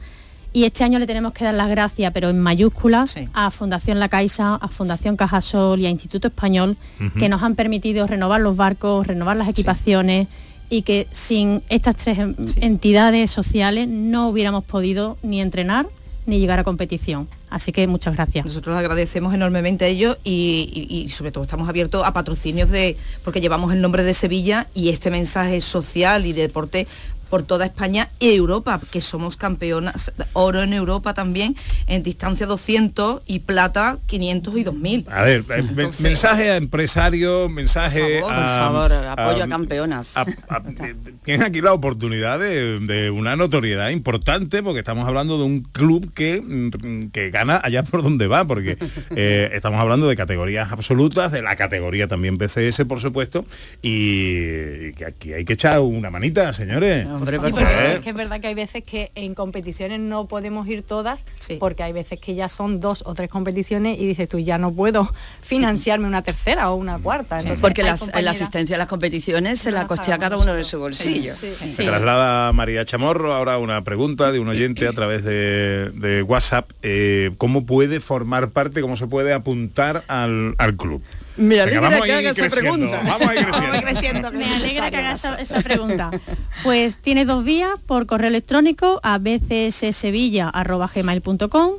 Y 0.59 0.64
este 0.64 0.82
año 0.82 0.98
le 0.98 1.06
tenemos 1.06 1.32
que 1.34 1.44
dar 1.44 1.54
las 1.54 1.68
gracias, 1.68 2.11
pero 2.12 2.30
en 2.30 2.40
mayúsculas, 2.40 3.12
a 3.32 3.52
Fundación 3.52 4.00
La 4.00 4.09
Caixa, 4.09 4.56
a 4.56 4.66
Fundación 4.66 5.16
Cajasol 5.16 5.78
y 5.78 5.86
a 5.86 5.88
Instituto 5.88 6.26
Español, 6.26 6.76
que 7.16 7.28
nos 7.28 7.44
han 7.44 7.54
permitido 7.54 8.09
renovar 8.09 8.40
los 8.40 8.56
barcos, 8.56 9.06
renovar 9.06 9.36
las 9.36 9.48
equipaciones 9.48 10.26
y 10.68 10.82
que 10.82 11.06
sin 11.12 11.62
estas 11.68 11.94
tres 11.94 12.18
en- 12.18 12.34
entidades 12.61 13.30
sociales 13.30 13.88
no 13.88 14.28
hubiéramos 14.30 14.64
podido 14.64 15.16
ni 15.22 15.40
entrenar 15.40 15.86
ni 16.26 16.40
llegar 16.40 16.59
a 16.59 16.64
competición. 16.64 17.28
Así 17.48 17.70
que 17.72 17.86
muchas 17.86 18.14
gracias. 18.16 18.44
Nosotros 18.44 18.76
agradecemos 18.76 19.32
enormemente 19.32 19.84
a 19.86 19.88
ellos 19.88 20.18
y, 20.24 20.86
y- 20.90 21.04
y 21.06 21.09
sobre 21.11 21.30
todo 21.32 21.44
estamos 21.44 21.68
abiertos 21.68 22.04
a 22.04 22.12
patrocinios 22.12 22.68
de 22.68 22.96
porque 23.24 23.40
llevamos 23.40 23.72
el 23.72 23.80
nombre 23.80 24.02
de 24.02 24.12
Sevilla 24.12 24.66
y 24.74 24.90
este 24.90 25.11
mensaje 25.11 25.61
social 25.62 26.26
y 26.26 26.32
de 26.34 26.42
deporte 26.42 26.86
por 27.31 27.43
toda 27.43 27.66
España 27.66 28.09
y 28.18 28.35
Europa, 28.35 28.81
que 28.91 29.01
somos 29.01 29.37
campeonas, 29.37 30.12
oro 30.33 30.62
en 30.62 30.72
Europa 30.72 31.14
también, 31.14 31.57
en 31.87 32.03
distancia 32.03 32.47
200 32.47 33.22
y 33.26 33.41
plata 33.41 33.99
500 34.07 34.57
y 34.57 34.64
2000. 34.64 35.07
A 35.11 35.22
ver, 35.22 35.45
eh, 35.51 35.62
men- 35.74 35.91
mensaje 36.01 36.51
a 36.51 36.57
empresarios, 36.57 37.51
mensaje 37.51 38.20
Por 38.22 38.33
a... 38.33 38.37
favor, 38.68 38.93
apoyo 38.93 39.43
a 39.43 39.45
a- 39.45 39.49
campeonas. 39.49 40.16
a- 40.16 40.22
a- 40.49 40.62
eh, 40.87 40.95
tienen 41.24 41.47
aquí 41.47 41.61
la 41.61 41.72
oportunidad 41.72 42.39
de, 42.39 42.81
de 42.81 43.11
una 43.11 43.37
notoriedad 43.37 43.91
importante 43.91 44.62
porque 44.62 44.81
estamos 44.81 45.07
hablando 45.07 45.39
de 45.39 45.45
un 45.45 45.61
club 45.61 46.12
que, 46.14 46.41
mm, 46.41 47.09
que 47.11 47.31
gana 47.31 47.61
allá 47.62 47.83
por 47.83 48.03
donde 48.03 48.26
va, 48.26 48.47
porque 48.47 48.79
eh, 49.16 49.51
estamos 49.53 49.81
hablando 49.81 50.09
de 50.09 50.16
categorías 50.16 50.72
absolutas, 50.72 51.33
de 51.33 51.43
la 51.43 51.57
categoría 51.57 52.09
también 52.09 52.39
PCS, 52.39 52.85
por 52.87 53.01
supuesto, 53.01 53.45
y, 53.83 54.89
y 54.89 54.93
que 54.93 55.05
aquí 55.07 55.33
hay 55.33 55.45
que 55.45 55.55
echar 55.55 55.81
una 55.81 56.11
manita, 56.11 56.53
señores. 56.53 57.07
Porque 57.51 57.73
favor. 57.75 57.87
es 57.91 58.01
que 58.01 58.11
es 58.11 58.16
verdad 58.16 58.41
que 58.41 58.47
hay 58.49 58.55
veces 58.55 58.83
que 58.85 59.11
en 59.14 59.35
competiciones 59.35 60.01
no 60.01 60.27
podemos 60.29 60.66
ir 60.69 60.83
todas, 60.83 61.25
porque 61.59 61.83
hay 61.83 61.93
veces 61.93 62.19
que 62.21 62.35
ya 62.35 62.49
son 62.49 62.81
dos 62.81 63.03
o 63.07 63.14
tres 63.14 63.29
competiciones 63.29 63.99
y 63.99 64.07
dices 64.07 64.29
tú 64.29 64.39
ya 64.39 64.59
no 64.59 64.73
puedo 64.73 65.12
financiarme 65.43 66.07
una 66.07 66.23
tercera 66.23 66.71
o 66.71 66.75
una 66.75 66.99
cuarta. 66.99 67.37
Entonces, 67.39 67.61
Porque 67.61 67.83
las- 67.83 68.07
la 68.23 68.31
asistencia 68.31 68.77
a 68.77 68.79
las 68.79 68.89
competiciones 68.89 69.61
se 69.61 69.71
la 69.71 69.87
costea 69.87 70.19
cada 70.19 70.37
uno 70.37 70.55
de 70.55 70.64
su 70.64 70.79
bolsillo. 70.79 71.35
Se 71.35 71.85
traslada 71.85 72.49
a 72.49 72.53
María 72.53 72.85
Chamorro 72.85 73.35
ahora 73.35 73.59
una 73.59 73.83
pregunta 73.85 74.33
de 74.33 74.39
un 74.41 74.49
oyente 74.49 74.87
a 74.87 74.93
través 74.93 75.25
de, 75.25 75.91
de 75.95 76.23
WhatsApp. 76.23 76.71
eh, 76.83 77.31
¿Cómo 77.39 77.66
puede 77.66 78.01
formar 78.01 78.51
parte, 78.51 78.81
cómo 78.81 78.97
se 78.97 79.07
puede 79.07 79.33
apuntar 79.33 80.05
al, 80.09 80.55
al 80.59 80.77
club? 80.77 81.03
Me 81.39 81.61
alegra 81.61 81.89
que 81.89 81.95
a 81.95 82.07
ir 82.07 82.12
haga 82.12 82.30
esa 82.30 82.49
pregunta. 82.49 83.01
Vamos 83.05 83.28
a 83.28 83.34
ir 83.34 83.47
creciendo. 83.82 84.32
Me 84.32 84.45
alegra 84.45 84.91
que 84.91 84.97
haga 84.97 85.12
esa, 85.12 85.36
esa 85.36 85.62
pregunta. 85.62 86.11
Pues 86.64 86.97
tiene 86.97 87.24
dos 87.24 87.45
vías, 87.45 87.70
por 87.86 88.07
correo 88.07 88.26
electrónico 88.28 88.99
a 89.05 89.18
bcssevilla.gmail.com 89.18 91.70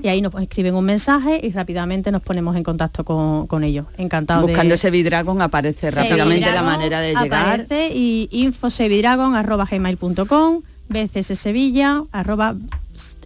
y 0.02 0.08
ahí 0.08 0.22
nos 0.22 0.34
escriben 0.40 0.74
un 0.74 0.84
mensaje 0.84 1.40
y 1.42 1.50
rápidamente 1.50 2.12
nos 2.12 2.22
ponemos 2.22 2.56
en 2.56 2.62
contacto 2.62 3.04
con, 3.04 3.46
con 3.46 3.62
ellos. 3.64 3.86
Encantado 3.96 4.42
Buscando 4.42 4.70
de... 4.70 4.74
ese 4.76 4.90
Vidragon 4.90 5.40
aparece 5.42 5.90
rápidamente 5.90 6.52
la 6.52 6.62
manera 6.62 7.00
de 7.00 7.14
llegar. 7.14 7.60
Aparece 7.60 7.90
y 7.94 8.28
infosevidragon.gmail.com 8.30 10.62
bcssevilla 10.88 12.04
arroba 12.12 12.56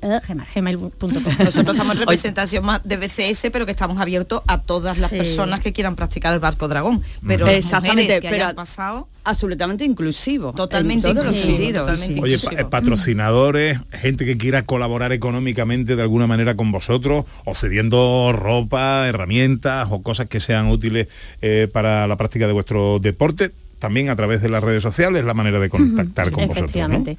eh, 0.03 0.19
gmail.com. 0.55 1.11
Nosotros 1.11 1.57
estamos 1.75 1.93
en 1.95 1.99
representación 2.01 2.65
más 2.65 2.81
de 2.83 2.97
BCS, 2.97 3.51
pero 3.53 3.67
que 3.67 3.73
estamos 3.73 4.01
abiertos 4.01 4.43
a 4.49 4.59
todas 4.63 4.99
las 4.99 5.11
Sí. 5.11 5.17
personas 5.19 5.61
que 5.61 5.73
quieran 5.73 5.95
practicar 5.95 6.33
el 6.35 6.41
barco 6.41 6.67
dragón. 6.69 7.03
Pero 7.27 7.47
Exactamente, 7.47 8.03
mujeres 8.03 8.21
que 8.21 8.29
pero 8.31 8.45
hayan 8.47 8.57
pasado 8.57 9.09
absolutamente 9.23 9.85
inclusivo. 9.85 10.53
Totalmente 10.55 11.09
en 11.09 11.15
todos 11.15 11.27
los 11.27 11.37
inclusivo, 11.37 11.57
sentidos. 11.59 11.87
totalmente 11.87 12.21
Oye, 12.23 12.39
pa- 12.39 12.53
eh, 12.61 12.65
patrocinadores, 12.65 13.79
gente 13.93 14.25
que 14.25 14.37
quiera 14.39 14.63
colaborar 14.63 15.13
económicamente 15.13 15.95
de 15.95 16.03
alguna 16.03 16.27
manera 16.27 16.57
con 16.57 16.73
vosotros, 16.73 17.27
o 17.45 17.55
cediendo 17.55 18.33
ropa, 18.35 19.07
herramientas 19.07 19.87
o 19.91 20.03
cosas 20.03 20.27
que 20.29 20.41
sean 20.41 20.69
útiles 20.69 21.07
eh, 21.43 21.69
para 21.73 22.07
la 22.09 22.17
práctica 22.17 22.47
de 22.49 22.53
vuestro 22.55 22.99
deporte, 22.99 23.53
también 23.81 24.11
a 24.11 24.15
través 24.15 24.43
de 24.43 24.49
las 24.49 24.63
redes 24.63 24.83
sociales, 24.83 25.25
la 25.25 25.35
manera 25.35 25.59
de 25.59 25.69
contactar 25.69 26.31
con 26.31 26.47
vosotros. 26.47 27.17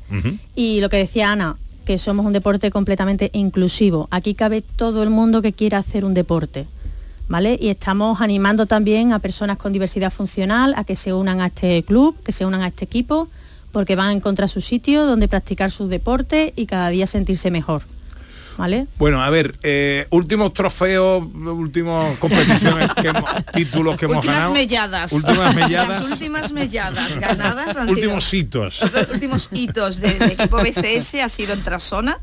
Y 0.56 0.80
lo 0.80 0.90
que 0.90 0.98
decía 0.98 1.32
Ana, 1.32 1.58
que 1.86 1.98
somos 1.98 2.26
un 2.26 2.34
deporte 2.34 2.70
completamente 2.70 3.32
inclusivo. 3.34 4.08
Aquí 4.12 4.36
cabe 4.36 4.62
todo 4.62 5.04
el 5.04 5.10
mundo 5.10 5.42
que 5.42 5.52
quiera 5.52 5.80
hacer 5.80 6.06
un 6.06 6.14
deporte. 6.14 6.68
¿Vale? 7.28 7.58
Y 7.62 7.70
estamos 7.70 8.20
animando 8.20 8.66
también 8.66 9.14
a 9.14 9.20
personas 9.20 9.58
con 9.58 9.72
diversidad 9.72 10.12
funcional 10.12 10.74
a 10.76 10.84
que 10.84 10.98
se 10.98 11.14
unan 11.14 11.40
a 11.40 11.48
este 11.48 11.82
club, 11.84 12.16
que 12.24 12.34
se 12.34 12.46
unan 12.46 12.62
a 12.62 12.68
este 12.68 12.84
equipo, 12.84 13.30
porque 13.72 13.96
van 13.96 14.10
a 14.10 14.14
encontrar 14.14 14.50
su 14.50 14.60
sitio 14.60 15.06
donde 15.06 15.30
practicar 15.30 15.72
sus 15.72 15.90
deportes 15.90 16.52
y 16.58 16.66
cada 16.66 16.90
día 16.90 17.08
sentirse 17.08 17.50
mejor. 17.50 17.84
¿Vale? 18.62 18.86
Bueno, 19.00 19.24
a 19.24 19.30
ver, 19.32 19.58
eh, 19.64 20.06
últimos 20.12 20.54
trofeos, 20.54 21.24
últimos 21.34 22.16
competiciones, 22.20 22.90
que 23.02 23.08
hemos- 23.08 23.24
títulos 23.54 23.98
que 23.98 24.06
hemos 24.06 24.18
últimas 24.18 24.36
ganado. 24.36 24.54
melladas. 24.54 25.12
Últimas 25.12 25.56
melladas. 25.56 26.00
Las 26.02 26.12
últimas 26.12 26.52
melladas 26.52 27.18
ganadas 27.20 27.70
han 27.76 27.88
sido 27.88 27.92
últimos 27.92 28.32
hitos. 28.32 28.80
los 28.94 29.10
últimos 29.10 29.50
hitos 29.52 30.00
del 30.00 30.22
equipo 30.22 30.58
BCS 30.58 31.16
ha 31.24 31.30
sido 31.30 31.54
en 31.54 31.64
Trasona 31.64 32.20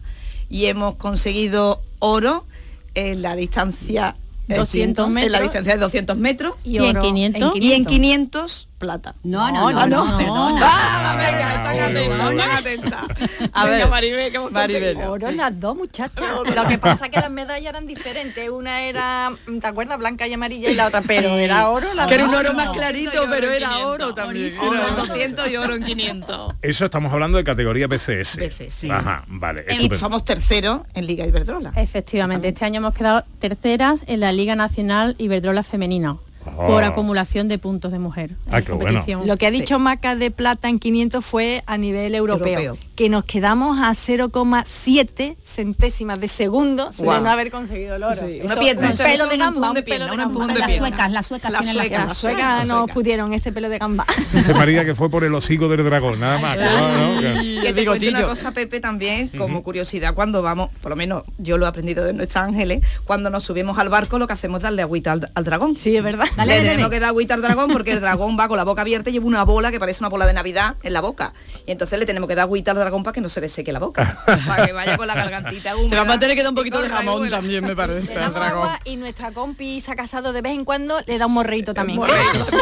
y 0.49 0.67
hemos 0.67 0.95
conseguido 0.95 1.83
oro 1.99 2.47
en 2.95 3.21
la 3.23 3.35
distancia 3.35 4.15
eh, 4.49 4.55
200 4.55 5.09
en 5.09 5.15
la 5.15 5.21
metros. 5.23 5.43
distancia 5.43 5.75
de 5.75 5.81
200 5.81 6.17
metros 6.19 6.55
Y 6.65 6.79
en 6.79 7.01
500. 7.01 7.53
y 7.57 7.73
en 7.73 7.85
500 7.85 8.69
plata. 8.79 9.15
No, 9.25 9.51
no, 9.51 9.71
no, 9.73 9.87
no, 9.87 10.17
perdona. 10.17 10.61
Ah, 10.63 11.17
venga, 11.19 11.55
están 11.55 11.79
atentas, 11.91 12.31
están 12.31 12.51
atentas. 12.51 13.51
A 13.53 13.67
ver, 13.67 13.89
Maribel, 13.89 14.35
hemos 14.35 14.53
Maribel. 14.53 14.97
Oro 14.99 15.31
las 15.33 15.59
dos, 15.61 15.77
muchachas. 15.77 16.27
Lo 16.55 16.67
que 16.67 16.79
pasa 16.79 17.07
es 17.07 17.11
que 17.11 17.21
las 17.21 17.31
medallas 17.31 17.71
eran 17.71 17.87
diferentes. 17.87 18.49
Una 18.49 18.83
era, 18.83 19.33
¿te 19.61 19.67
acuerdas? 19.67 19.99
Blanca 19.99 20.27
y 20.27 20.33
amarilla 20.33 20.71
y 20.71 20.75
la 20.75 20.87
otra, 20.87 21.03
pero 21.03 21.29
era 21.31 21.69
oro. 21.69 21.93
las 21.95 22.07
Que 22.07 22.15
era 22.15 22.25
un 22.25 22.35
oro 22.35 22.55
más 22.55 22.67
No, 22.67 22.73
clarito, 22.73 23.27
pero 23.29 23.51
era 23.51 23.69
500. 23.69 23.93
oro 23.95 24.15
también. 24.15 24.59
Oro 24.59 24.75
en 24.89 24.95
oro. 24.95 25.07
200 25.07 25.51
y 25.51 25.57
oro 25.57 25.75
en 25.75 25.85
500. 25.85 26.55
Eso 26.63 26.85
estamos 26.85 27.13
hablando 27.13 27.39
de 27.39 27.45
categoría 27.45 27.87
BCS. 27.89 28.37
BCS, 28.37 28.73
sí. 28.73 28.91
Ajá, 28.91 29.25
vale. 29.27 29.67
Y 29.79 29.95
somos 29.95 30.25
terceros 30.25 30.83
en 30.95 31.07
Liga 31.07 31.27
Iberdrola. 31.27 31.73
Efectivamente, 31.77 32.49
este 32.49 32.65
año 32.65 32.79
hemos 32.79 32.95
quedado 32.95 33.25
terceras 33.39 34.03
en 34.07 34.21
la 34.21 34.33
Liga 34.33 34.55
Nacional 34.55 35.17
Iberdrola 35.19 35.63
Femenina 35.63 36.17
por 36.57 36.83
Oh. 36.83 36.87
acumulación 36.87 37.49
de 37.49 37.59
puntos 37.59 37.93
de 37.93 37.99
mujer. 37.99 38.31
en 38.31 38.55
Ah, 38.55 38.63
qué 38.63 38.73
bueno. 38.73 38.87
competición. 38.99 39.27
Lo 39.27 39.37
que 39.37 39.47
ha 39.47 39.53
Sí. 39.53 39.61
dicho 39.61 39.79
Maca 39.79 40.17
de 40.17 40.31
plata 40.31 40.69
en 40.69 40.79
500 40.79 41.25
fue 41.25 41.63
a 41.67 41.77
nivel 41.79 42.15
europeo, 42.15 42.59
Europeo. 42.61 42.79
Que 42.99 43.09
nos 43.09 43.23
quedamos 43.27 43.79
a 43.79 43.93
0,7 43.93 45.37
centésimas 45.45 46.19
de 46.19 46.27
segundo 46.27 46.91
de 46.91 47.05
no 47.05 47.31
haber 47.31 47.49
conseguido 47.53 47.95
el 47.95 48.03
oro. 48.03 48.21
Sí, 48.21 48.39
Eso, 48.39 48.47
una 48.47 48.57
pierna, 48.57 48.87
un 48.89 48.93
eso 48.93 49.05
pelo 49.05 49.27
de 49.29 49.35
un 49.35 49.39
gamba, 49.39 49.69
un 49.69 49.75
de 49.75 49.83
pelo 49.85 50.07
de 50.07 50.11
un 50.11 50.17
gamba. 50.19 50.47
Las 50.49 50.77
suecas, 50.77 51.11
las 51.13 51.27
suecas 51.27 51.53
Las 51.53 51.67
suecas, 51.67 52.05
las 52.09 52.17
suecas, 52.19 52.67
no 52.67 52.89
pudieron 52.89 53.33
ese 53.35 53.53
pelo 53.53 53.69
de 53.69 53.79
gamba. 53.79 54.05
Dice 54.33 54.53
María 54.53 54.85
que 54.85 54.97
fue 54.97 55.09
por 55.09 55.23
el 55.23 55.33
hocico 55.33 55.69
del 55.69 55.85
dragón, 55.85 56.19
nada 56.19 56.39
más. 56.39 56.57
que 56.59 56.65
no, 56.65 57.15
no, 57.15 57.21
que- 57.21 57.61
Que 57.63 57.73
te 57.73 57.87
cuento 57.87 58.09
una 58.09 58.25
cosa, 58.27 58.51
Pepe, 58.51 58.81
también, 58.81 59.29
como 59.29 59.63
curiosidad, 59.63 60.13
cuando 60.15 60.43
vamos, 60.43 60.69
por 60.81 60.91
lo 60.91 60.97
menos 60.97 61.23
yo 61.39 61.57
lo 61.57 61.67
he 61.67 61.69
aprendido 61.69 62.05
de 62.05 62.15
nuestros 62.15 62.43
ángeles, 62.43 62.81
cuando 63.05 63.31
nos 63.31 63.45
subimos 63.45 63.79
al 63.79 63.91
barco 63.91 64.19
lo 64.19 64.27
que 64.27 64.33
hacemos 64.33 64.59
es 64.59 64.63
darle 64.65 64.83
agüita 64.83 65.13
al, 65.13 65.31
al 65.37 65.45
dragón. 65.45 65.77
Sí, 65.77 65.97
es 65.97 66.03
verdad. 66.03 66.27
Dale, 66.37 66.61
Le 66.63 66.69
tenemos 66.69 66.91
que 66.91 66.99
dar 66.99 67.11
agüita 67.11 67.35
al 67.35 67.43
dragón 67.43 67.71
porque 67.71 67.93
el 67.93 68.01
dragón 68.01 68.37
va 68.37 68.49
con 68.49 68.57
la 68.57 68.65
boca 68.65 68.83
abierta 68.83 69.11
y 69.11 69.13
lleva 69.13 69.27
una 69.27 69.45
bola 69.45 69.71
que 69.71 69.79
parece 69.79 70.01
una 70.03 70.09
bola 70.09 70.27
de 70.27 70.33
Navidad 70.33 70.75
en 70.83 70.93
la 70.93 71.01
boca. 71.01 71.33
Y 71.65 71.71
entonces 71.71 71.97
le 72.01 72.05
tenemos 72.05 72.29
que 72.29 72.35
dar 72.35 72.43
agüita 72.43 72.73
al 72.73 72.77
dragón 72.79 72.88
para 72.91 73.13
que 73.13 73.21
no 73.21 73.29
se 73.29 73.41
le 73.41 73.49
seque 73.49 73.73
la 73.73 73.79
boca. 73.79 74.19
para 74.47 74.67
que 74.67 74.73
vaya 74.73 74.97
con 74.97 75.07
la 75.07 75.15
gargantita 75.15 75.77
húmeda. 75.77 75.97
vamos 76.03 76.17
a 76.17 76.21
tener 76.21 76.37
que 76.37 76.43
dar 76.43 76.51
un 76.53 76.57
y 76.57 76.61
poquito 76.61 76.81
de 76.83 76.89
jamón 76.89 77.19
vuela. 77.19 77.39
también, 77.39 77.65
me 77.65 77.77
parece, 77.77 78.07
Le 78.09 78.15
al 78.15 78.21
damos 78.21 78.35
dragón. 78.35 78.63
agua 78.65 78.81
y 78.85 78.97
nuestra 78.97 79.33
compi 79.33 79.81
se 79.81 79.93
ha 79.93 79.97
casado 79.97 80.33
de 80.33 80.41
vez 80.43 80.53
en 80.55 80.65
cuando, 80.65 80.99
le 81.07 81.19
da 81.19 81.27
un 81.27 81.33
morreito 81.33 81.75
también. 81.75 82.01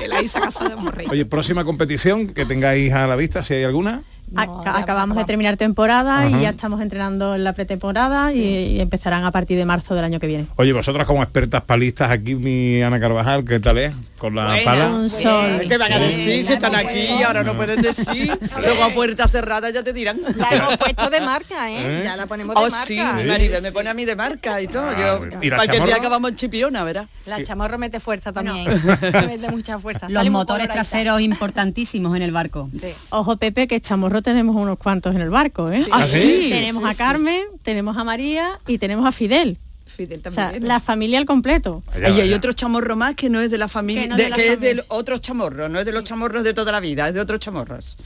La 0.09 0.23
Isa 0.23 0.41
Casa 0.41 0.69
de 0.69 0.77
Morreito. 0.77 1.13
Oye, 1.13 1.25
próxima 1.27 1.65
competición 1.65 2.29
que 2.29 2.45
tengáis 2.45 2.93
a 2.93 3.07
la 3.07 3.17
vista, 3.17 3.43
si 3.45 3.55
hay 3.55 3.65
alguna. 3.65 4.03
Aca- 4.35 4.79
acabamos 4.79 5.17
de 5.17 5.25
terminar 5.25 5.57
temporada 5.57 6.27
Ajá. 6.27 6.31
y 6.39 6.43
ya 6.43 6.49
estamos 6.51 6.81
entrenando 6.81 7.35
en 7.35 7.45
la 7.45 7.53
pretemporada 7.53 8.33
y, 8.33 8.41
y 8.77 8.81
empezarán 8.81 9.25
a 9.25 9.31
partir 9.31 9.57
de 9.57 9.65
marzo 9.65 9.95
del 9.95 10.05
año 10.05 10.19
que 10.19 10.27
viene. 10.27 10.47
Oye, 10.57 10.73
vosotras 10.73 11.07
como 11.07 11.23
expertas 11.23 11.63
palistas 11.63 12.11
aquí, 12.11 12.35
mi 12.35 12.83
Ana 12.83 12.99
Carvajal, 12.99 13.45
¿qué 13.45 13.61
tal 13.61 13.79
es? 13.79 13.93
Con 14.19 14.35
la 14.35 14.57
pala. 14.65 14.89
Un 14.89 15.11
sol. 15.11 15.61
¿Qué 15.69 15.77
van 15.77 15.93
a 15.93 15.99
decir? 15.99 16.45
Si 16.47 16.53
están 16.55 16.75
aquí, 16.75 17.23
ahora 17.23 17.43
no 17.45 17.55
pueden 17.55 17.83
decir. 17.83 18.33
Luego 18.61 18.83
a 18.85 18.89
puerta 18.91 19.29
cerrada 19.29 19.69
ya 19.71 19.83
te 19.83 19.93
dirán. 19.93 20.19
La 20.37 20.49
hemos 20.51 20.77
puesto 20.79 21.11
de 21.11 21.21
marca, 21.21 21.71
¿eh? 21.71 21.77
¿Eh? 21.79 22.01
Ya 22.03 22.17
la 22.17 22.27
ponemos 22.27 22.55
de 22.57 22.63
Oh, 22.63 22.71
marca. 22.71 22.87
sí, 22.87 22.99
Maribel 22.99 23.63
me 23.63 23.73
pone 23.73 23.91
a 23.91 23.95
mí 23.95 24.05
de 24.07 24.17
marca 24.17 24.61
y 24.63 24.69
todo. 24.69 24.87
Ah, 24.89 24.97
Yo. 24.99 25.27
¿Y 25.43 25.51
la 25.51 25.57
cualquier 25.57 25.67
chamorro? 25.81 25.87
día 25.87 25.97
acabamos 25.97 26.31
en 26.31 26.37
chipiona, 26.37 26.83
¿verdad? 26.83 27.07
La 27.27 27.43
chamorro 27.45 27.77
mete 27.79 28.01
fuerza 28.01 28.33
también. 28.33 28.65
mete 29.27 29.51
mucha 29.51 29.79
fuerza. 29.79 30.09
Los 30.09 30.29
motores 30.31 30.69
traseros 30.69 31.21
importantísimos 31.21 32.17
en 32.17 32.23
el 32.23 32.33
barco. 32.33 32.69
Ojo 33.11 33.37
Pepe, 33.37 33.69
que 33.69 33.81
chamorro 33.83 34.16
tenemos 34.23 34.57
unos 34.57 34.79
cuantos 34.79 35.15
en 35.15 35.21
el 35.21 35.31
barco, 35.31 35.71
¿eh? 35.71 35.85
¿Ah, 35.93 36.03
sí? 36.03 36.49
Tenemos 36.51 36.83
Sí, 36.83 36.89
a 36.89 36.93
sí, 36.93 36.99
Carmen, 36.99 37.43
tenemos 37.63 37.97
a 37.97 38.05
María 38.05 38.59
y 38.67 38.79
tenemos 38.79 39.07
a 39.07 39.13
Fidel. 39.13 39.59
Fidel 39.87 40.21
O 40.27 40.31
sea, 40.31 40.45
también. 40.51 40.69
la 40.69 40.81
familia 40.81 41.19
al 41.19 41.25
completo. 41.25 41.83
Y 41.99 42.21
hay 42.21 42.33
otro 42.35 42.53
chamorro 42.53 42.97
más 42.97 43.15
que 43.15 43.31
no 43.31 43.41
es 43.41 43.51
de 43.51 43.57
la 43.59 43.69
familia, 43.69 44.03
Que 44.03 44.09
no 44.09 44.17
de- 44.17 44.25
de 44.25 44.31
la 44.31 44.37
que 44.37 44.43
es 44.49 44.55
familia. 44.57 44.75
de 44.75 44.85
otros 44.89 45.21
chamorros, 45.23 45.71
no 45.71 45.79
es 45.79 45.87
de 45.87 45.93
los 45.93 46.05
chamorros 46.05 46.45
de 46.45 46.53
toda 46.53 46.71
la 46.73 46.81
vida, 46.81 47.09
es 47.09 47.15
de 47.15 47.21
otros 47.21 47.41
chamorros. 47.41 47.97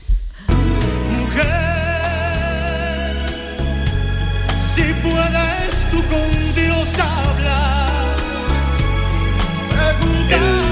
Si 4.75 4.83
puedes 5.03 5.91
tú 5.91 5.99
con 6.09 6.55
Dios 6.55 6.95
hablar, 6.99 7.80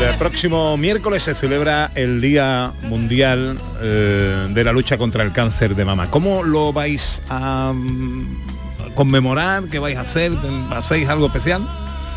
El 0.01 0.15
próximo 0.15 0.77
miércoles 0.77 1.25
se 1.25 1.35
celebra 1.35 1.91
el 1.97 2.21
Día 2.21 2.73
Mundial 2.83 3.59
eh, 3.81 4.47
de 4.49 4.65
la 4.65 4.73
Lucha 4.73 4.97
contra 4.97 5.25
el 5.25 5.33
Cáncer 5.33 5.75
de 5.75 5.85
Mama. 5.85 6.09
¿Cómo 6.09 6.45
lo 6.45 6.73
vais 6.73 7.21
a 7.29 7.73
mm, 7.75 8.95
conmemorar? 8.95 9.65
¿Qué 9.65 9.81
vais 9.81 9.97
a 9.97 10.03
hacer? 10.03 10.33
¿Hacéis 10.71 11.09
algo 11.09 11.27
especial? 11.27 11.63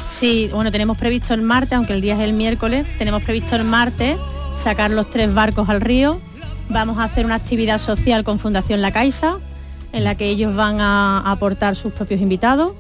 Sí, 0.08 0.50
bueno, 0.54 0.72
tenemos 0.72 0.96
previsto 0.98 1.34
el 1.34 1.42
martes, 1.42 1.74
aunque 1.74 1.94
el 1.94 2.02
día 2.02 2.14
es 2.14 2.20
el 2.20 2.34
miércoles, 2.34 2.86
tenemos 3.00 3.24
previsto 3.24 3.56
el 3.56 3.64
martes 3.64 4.16
sacar 4.56 4.92
los 4.92 5.10
tres 5.10 5.34
barcos 5.34 5.68
al 5.68 5.82
río. 5.82 6.22
Vamos 6.70 7.00
a 7.00 7.06
hacer 7.06 7.26
una 7.26 7.36
actividad 7.36 7.80
social 7.80 8.24
con 8.24 8.38
Fundación 8.38 8.82
La 8.82 8.92
Caixa, 8.92 9.38
en 9.92 10.04
la 10.04 10.16
que 10.16 10.30
ellos 10.30 10.56
van 10.56 10.80
a 10.80 11.20
aportar 11.32 11.76
sus 11.76 11.94
propios 11.94 12.22
invitados. 12.22 12.74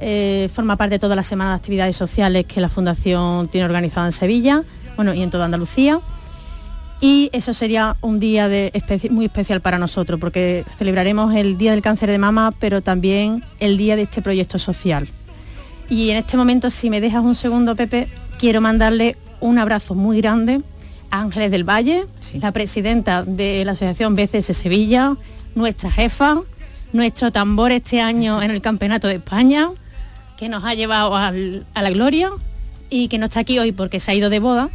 Eh, 0.00 0.48
forma 0.52 0.76
parte 0.76 0.96
de 0.96 0.98
toda 0.98 1.14
la 1.16 1.22
semana 1.22 1.50
de 1.50 1.56
actividades 1.56 1.96
sociales 1.96 2.46
que 2.46 2.60
la 2.60 2.68
Fundación 2.68 3.48
tiene 3.48 3.64
organizada 3.64 4.06
en 4.06 4.12
Sevilla, 4.12 4.62
bueno, 4.96 5.14
y 5.14 5.22
en 5.22 5.30
toda 5.30 5.44
Andalucía. 5.44 6.00
Y 7.00 7.28
eso 7.32 7.52
sería 7.54 7.96
un 8.00 8.18
día 8.18 8.48
de 8.48 8.72
especi- 8.72 9.10
muy 9.10 9.26
especial 9.26 9.60
para 9.60 9.78
nosotros, 9.78 10.18
porque 10.18 10.64
celebraremos 10.78 11.34
el 11.34 11.58
Día 11.58 11.72
del 11.72 11.82
Cáncer 11.82 12.10
de 12.10 12.18
Mama, 12.18 12.52
pero 12.58 12.80
también 12.80 13.44
el 13.60 13.76
día 13.76 13.94
de 13.96 14.02
este 14.02 14.22
proyecto 14.22 14.58
social. 14.58 15.08
Y 15.90 16.10
en 16.10 16.16
este 16.16 16.36
momento, 16.36 16.70
si 16.70 16.88
me 16.90 17.00
dejas 17.00 17.22
un 17.22 17.34
segundo, 17.34 17.76
Pepe, 17.76 18.08
quiero 18.38 18.60
mandarle 18.60 19.16
un 19.40 19.58
abrazo 19.58 19.94
muy 19.94 20.20
grande 20.20 20.62
a 21.10 21.20
Ángeles 21.20 21.50
del 21.50 21.64
Valle, 21.68 22.06
la 22.40 22.52
presidenta 22.52 23.22
de 23.22 23.64
la 23.64 23.72
Asociación 23.72 24.14
BCS 24.16 24.56
Sevilla, 24.56 25.14
nuestra 25.54 25.90
jefa, 25.90 26.40
nuestro 26.92 27.30
tambor 27.30 27.70
este 27.72 28.00
año 28.00 28.40
en 28.42 28.50
el 28.50 28.62
Campeonato 28.62 29.08
de 29.08 29.16
España, 29.16 29.68
que 30.38 30.48
nos 30.48 30.64
ha 30.64 30.74
llevado 30.74 31.14
al- 31.16 31.64
a 31.74 31.82
la 31.82 31.90
gloria 31.90 32.30
y 32.90 33.08
que 33.08 33.18
no 33.18 33.26
está 33.26 33.40
aquí 33.40 33.58
hoy 33.58 33.72
porque 33.72 34.00
se 34.00 34.10
ha 34.10 34.14
ido 34.14 34.30
de 34.30 34.38
boda, 34.40 34.68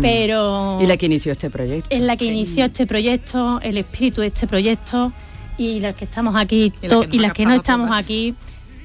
pero 0.00 0.78
Y 0.82 0.86
la 0.86 0.96
que 0.96 1.06
inició 1.06 1.32
este 1.32 1.50
proyecto. 1.50 1.88
es 1.94 2.00
la 2.02 2.16
que 2.16 2.24
inició 2.26 2.64
este 2.64 2.86
proyecto, 2.86 3.60
el 3.62 3.76
espíritu 3.78 4.20
de 4.22 4.28
este 4.28 4.46
proyecto 4.46 5.12
y 5.56 5.80
las 5.80 5.94
que 5.94 6.04
estamos 6.04 6.36
aquí 6.36 6.72
Y 6.82 6.86
la 6.88 7.06
que 7.06 7.18
las 7.18 7.32
que 7.32 7.44
no 7.46 7.54
estamos 7.54 7.88
todas. 7.88 8.04
aquí 8.04 8.34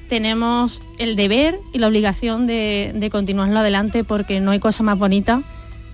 tenemos 0.08 0.82
el 0.98 1.16
deber 1.16 1.56
y 1.72 1.78
la 1.78 1.88
obligación 1.88 2.46
de, 2.46 2.92
de 2.94 3.10
continuarlo 3.10 3.58
adelante 3.58 4.04
porque 4.04 4.40
no 4.40 4.50
hay 4.50 4.60
cosa 4.60 4.82
más 4.82 4.98
bonita 4.98 5.42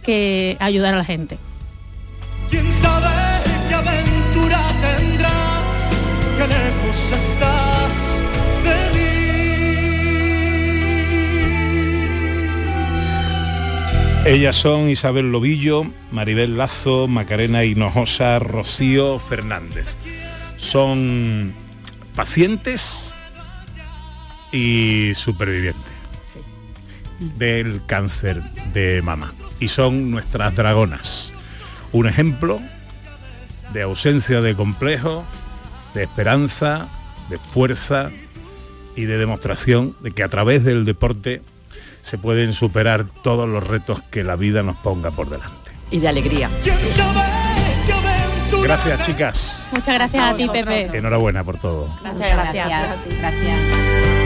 que 0.02 0.56
ayudar 0.60 0.94
a 0.94 0.98
la 0.98 1.04
gente. 1.04 1.38
quién 2.50 2.66
sabe 2.72 3.06
qué 3.68 3.74
aventura 3.74 4.60
tendrás, 4.82 5.64
qué 6.36 6.46
lejos 6.48 7.12
estás 7.12 7.69
Ellas 14.26 14.56
son 14.56 14.90
Isabel 14.90 15.32
Lobillo, 15.32 15.86
Maribel 16.12 16.58
Lazo, 16.58 17.08
Macarena 17.08 17.64
Hinojosa, 17.64 18.38
Rocío 18.38 19.18
Fernández. 19.18 19.96
Son 20.58 21.54
pacientes 22.14 23.14
y 24.52 25.12
supervivientes 25.14 25.92
del 27.38 27.80
cáncer 27.86 28.42
de 28.74 29.00
mama. 29.02 29.32
Y 29.58 29.68
son 29.68 30.10
nuestras 30.10 30.54
dragonas. 30.54 31.32
Un 31.92 32.06
ejemplo 32.06 32.60
de 33.72 33.82
ausencia 33.82 34.42
de 34.42 34.54
complejo, 34.54 35.24
de 35.94 36.02
esperanza, 36.02 36.88
de 37.30 37.38
fuerza 37.38 38.10
y 38.96 39.04
de 39.04 39.16
demostración 39.16 39.96
de 40.00 40.10
que 40.10 40.22
a 40.22 40.28
través 40.28 40.62
del 40.62 40.84
deporte 40.84 41.40
se 42.10 42.18
pueden 42.18 42.54
superar 42.54 43.04
todos 43.22 43.48
los 43.48 43.64
retos 43.64 44.02
que 44.10 44.24
la 44.24 44.34
vida 44.34 44.64
nos 44.64 44.76
ponga 44.78 45.12
por 45.12 45.30
delante. 45.30 45.70
Y 45.92 46.00
de 46.00 46.08
alegría. 46.08 46.50
Gracias, 48.64 49.06
chicas. 49.06 49.68
Muchas 49.70 49.94
gracias 49.94 50.20
a 50.20 50.34
ti, 50.34 50.48
Pepe. 50.48 50.90
Enhorabuena 50.98 51.44
por 51.44 51.58
todo. 51.58 51.86
Muchas 52.02 52.18
gracias. 52.18 52.68
Gracias. 53.20 54.19